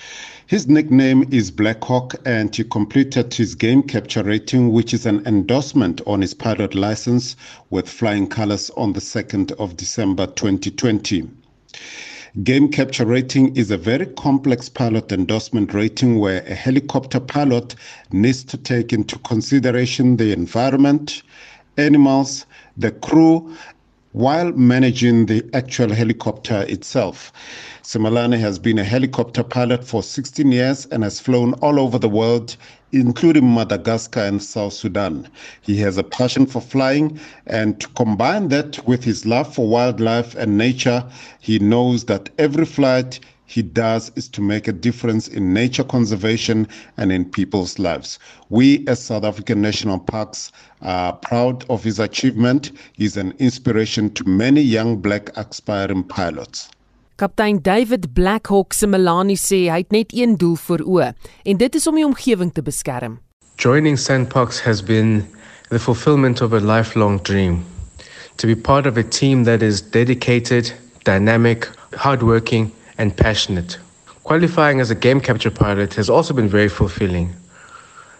His 0.45 0.67
nickname 0.67 1.27
is 1.31 1.49
Black 1.49 1.83
Hawk, 1.83 2.13
and 2.23 2.55
he 2.55 2.65
completed 2.65 3.33
his 3.33 3.55
game 3.55 3.81
capture 3.81 4.21
rating, 4.21 4.71
which 4.71 4.93
is 4.93 5.07
an 5.07 5.25
endorsement 5.25 6.01
on 6.05 6.21
his 6.21 6.35
pilot 6.35 6.75
license 6.75 7.35
with 7.71 7.89
flying 7.89 8.27
colors 8.27 8.69
on 8.77 8.93
the 8.93 9.01
2nd 9.01 9.53
of 9.53 9.75
December 9.75 10.27
2020. 10.27 11.31
Game 12.41 12.69
capture 12.69 13.05
rating 13.05 13.55
is 13.55 13.69
a 13.69 13.77
very 13.77 14.07
complex 14.07 14.67
pilot 14.67 15.11
endorsement 15.11 15.71
rating 15.71 16.17
where 16.17 16.41
a 16.47 16.55
helicopter 16.55 17.19
pilot 17.19 17.75
needs 18.11 18.43
to 18.45 18.57
take 18.57 18.91
into 18.91 19.19
consideration 19.19 20.17
the 20.17 20.33
environment, 20.33 21.21
animals, 21.77 22.47
the 22.75 22.89
crew, 22.89 23.55
while 24.13 24.51
managing 24.53 25.25
the 25.25 25.43
actual 25.53 25.93
helicopter 25.93 26.61
itself. 26.69 27.33
Simalane 27.81 28.39
has 28.39 28.59
been 28.59 28.79
a 28.79 28.83
helicopter 28.83 29.43
pilot 29.43 29.83
for 29.83 30.01
16 30.01 30.51
years 30.51 30.85
and 30.87 31.03
has 31.03 31.19
flown 31.19 31.53
all 31.55 31.79
over 31.79 31.97
the 31.99 32.07
world, 32.07 32.55
including 32.91 33.53
Madagascar 33.53 34.21
and 34.21 34.41
South 34.41 34.73
Sudan. 34.73 35.27
He 35.61 35.77
has 35.77 35.97
a 35.97 36.03
passion 36.03 36.45
for 36.45 36.61
flying, 36.61 37.19
and 37.47 37.81
to 37.81 37.87
combine 37.89 38.49
that 38.49 38.87
with 38.87 39.03
his 39.03 39.25
love 39.25 39.53
for 39.53 39.67
wildlife 39.67 40.35
and 40.35 40.57
nature, 40.57 41.03
he 41.39 41.57
knows 41.57 42.05
that 42.05 42.29
every 42.37 42.65
flight 42.65 43.19
he 43.53 43.61
does 43.61 44.11
is 44.15 44.27
to 44.29 44.41
make 44.41 44.67
a 44.67 44.73
difference 44.73 45.27
in 45.27 45.53
nature 45.53 45.83
conservation 45.83 46.67
and 46.97 47.11
in 47.11 47.23
people's 47.23 47.77
lives. 47.77 48.17
We, 48.49 48.83
as 48.87 49.03
South 49.03 49.23
African 49.23 49.61
National 49.61 49.99
Parks, 49.99 50.51
are 50.81 51.13
proud 51.13 51.63
of 51.69 51.83
his 51.83 51.99
achievement. 51.99 52.71
He's 52.93 53.15
an 53.15 53.33
inspiration 53.37 54.11
to 54.15 54.23
many 54.27 54.61
young 54.61 54.97
black 54.97 55.29
aspiring 55.37 56.03
pilots. 56.03 56.69
Kaptein 57.19 57.61
David 57.61 58.15
Blackhawk 58.15 58.73
se 58.73 58.87
Melanie 58.87 59.37
sê 59.37 59.67
hy 59.69 59.83
het 59.83 59.91
net 59.93 60.13
een 60.17 60.33
doel 60.35 60.55
voor 60.57 60.81
oë 60.81 61.11
en 61.45 61.59
dit 61.61 61.75
is 61.77 61.85
om 61.87 61.99
die 61.99 62.05
omgewing 62.07 62.49
te 62.51 62.63
beskerm. 62.65 63.19
Joining 63.61 63.99
Sandparks 64.01 64.59
has 64.65 64.81
been 64.81 65.21
the 65.69 65.79
fulfillment 65.79 66.41
of 66.41 66.53
a 66.53 66.59
lifelong 66.59 67.21
dream. 67.21 67.61
To 68.37 68.47
be 68.47 68.55
part 68.55 68.87
of 68.89 68.97
a 68.97 69.03
team 69.03 69.43
that 69.45 69.61
is 69.61 69.79
dedicated, 69.79 70.73
dynamic, 71.05 71.69
hardworking 71.93 72.71
and 73.03 73.15
passionate. 73.15 73.77
Qualifying 74.23 74.79
as 74.79 74.89
a 74.89 74.95
game 74.95 75.19
capture 75.19 75.51
pilot 75.51 75.93
has 75.95 76.09
also 76.09 76.33
been 76.33 76.47
very 76.47 76.69
fulfilling. 76.69 77.35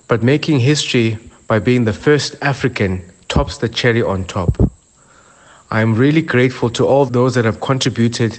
But 0.09 0.21
making 0.21 0.59
history 0.59 1.17
by 1.47 1.59
being 1.59 1.85
the 1.85 1.93
first 1.93 2.35
African 2.41 3.01
tops 3.29 3.57
the 3.59 3.69
cherry 3.69 4.03
on 4.03 4.25
top. 4.25 4.51
I 5.71 5.79
am 5.79 5.95
really 5.95 6.21
grateful 6.21 6.69
to 6.71 6.85
all 6.85 7.05
those 7.05 7.33
that 7.35 7.45
have 7.45 7.61
contributed 7.61 8.37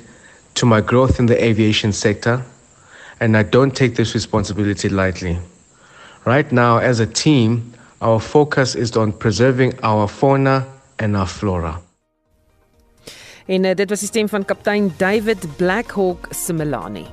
to 0.56 0.66
my 0.66 0.82
growth 0.82 1.18
in 1.18 1.24
the 1.24 1.42
aviation 1.42 1.92
sector, 1.92 2.44
and 3.20 3.38
I 3.38 3.42
don't 3.42 3.74
take 3.74 3.96
this 3.96 4.12
responsibility 4.12 4.90
lightly. 4.90 5.38
Right 6.26 6.52
now, 6.52 6.76
as 6.76 7.00
a 7.00 7.06
team, 7.06 7.72
our 8.02 8.20
focus 8.20 8.74
is 8.74 8.94
on 8.98 9.12
preserving 9.12 9.78
our 9.82 10.06
fauna 10.06 10.66
and 10.98 11.16
our 11.16 11.26
flora. 11.26 11.80
En 13.46 13.64
uh, 13.64 13.74
dit 13.76 13.88
was 13.88 14.00
die 14.00 14.08
stem 14.08 14.28
van 14.28 14.44
kaptein 14.44 14.88
David 14.96 15.44
Blackhawk 15.56 16.30
Simelani. 16.32 17.04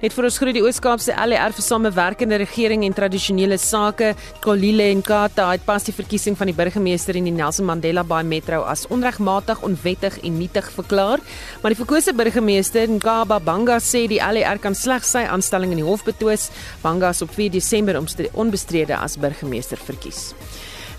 Net 0.00 0.14
vir 0.16 0.24
ons 0.24 0.38
groet 0.40 0.56
die 0.56 0.62
Oos-Kaapse 0.64 1.12
LER 1.28 1.52
vir 1.52 1.62
samewerkende 1.62 2.38
regering 2.40 2.86
en 2.86 2.94
tradisionele 2.96 3.58
sake, 3.60 4.14
Kolile 4.40 4.86
en 4.88 5.02
Kata 5.04 5.50
het 5.50 5.66
pas 5.66 5.84
die 5.84 5.92
verkiesing 5.92 6.38
van 6.40 6.48
die 6.48 6.56
burgemeester 6.56 7.18
in 7.20 7.28
die 7.28 7.34
Nelson 7.36 7.68
Mandela 7.68 8.00
Bay 8.08 8.24
Metro 8.24 8.62
as 8.64 8.86
onregmatig, 8.88 9.60
onwettig 9.68 10.16
en 10.24 10.38
nietig 10.40 10.72
verklaar. 10.72 11.20
Maar 11.60 11.76
die 11.76 11.80
verkose 11.82 12.16
burgemeester, 12.16 12.88
Nkaba 12.88 13.42
Banga, 13.44 13.76
sê 13.76 14.06
die 14.08 14.22
LER 14.24 14.58
kan 14.64 14.74
slegs 14.74 15.12
sy 15.12 15.26
aanstelling 15.28 15.76
in 15.76 15.82
die 15.84 15.86
hof 15.86 16.06
betwis. 16.08 16.48
Banga 16.80 17.12
is 17.12 17.20
op 17.20 17.36
4 17.36 17.52
Desember 17.60 18.00
onbestrede 18.00 18.96
as 18.96 19.20
burgemeester 19.20 19.78
verkies. 19.84 20.30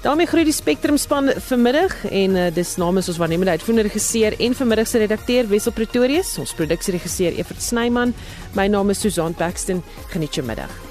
Daarmee 0.02 0.26
groet 0.26 0.49
die 0.49 0.54
Spectrum 0.54 0.97
span 0.97 1.32
vanmiddag 1.38 1.93
en 2.10 2.36
uh, 2.36 2.47
dis 2.54 2.76
namens 2.82 3.10
ons 3.12 3.20
waarnemende 3.22 3.52
uitvoerende 3.58 3.88
regisseur 3.88 4.38
en 4.39 4.56
vanmiddag 4.58 4.88
se 4.88 4.97
redakteur 4.97 5.49
Wessel 5.49 5.72
Pretorius, 5.78 6.38
ons 6.41 6.56
produksieregisseur 6.58 7.38
Evert 7.38 7.62
Snyman. 7.62 8.16
My 8.58 8.68
naam 8.68 8.89
is 8.89 9.02
Susan 9.02 9.34
Paxton. 9.34 9.84
Geniet 10.10 10.36
jou 10.36 10.45
middag. 10.45 10.91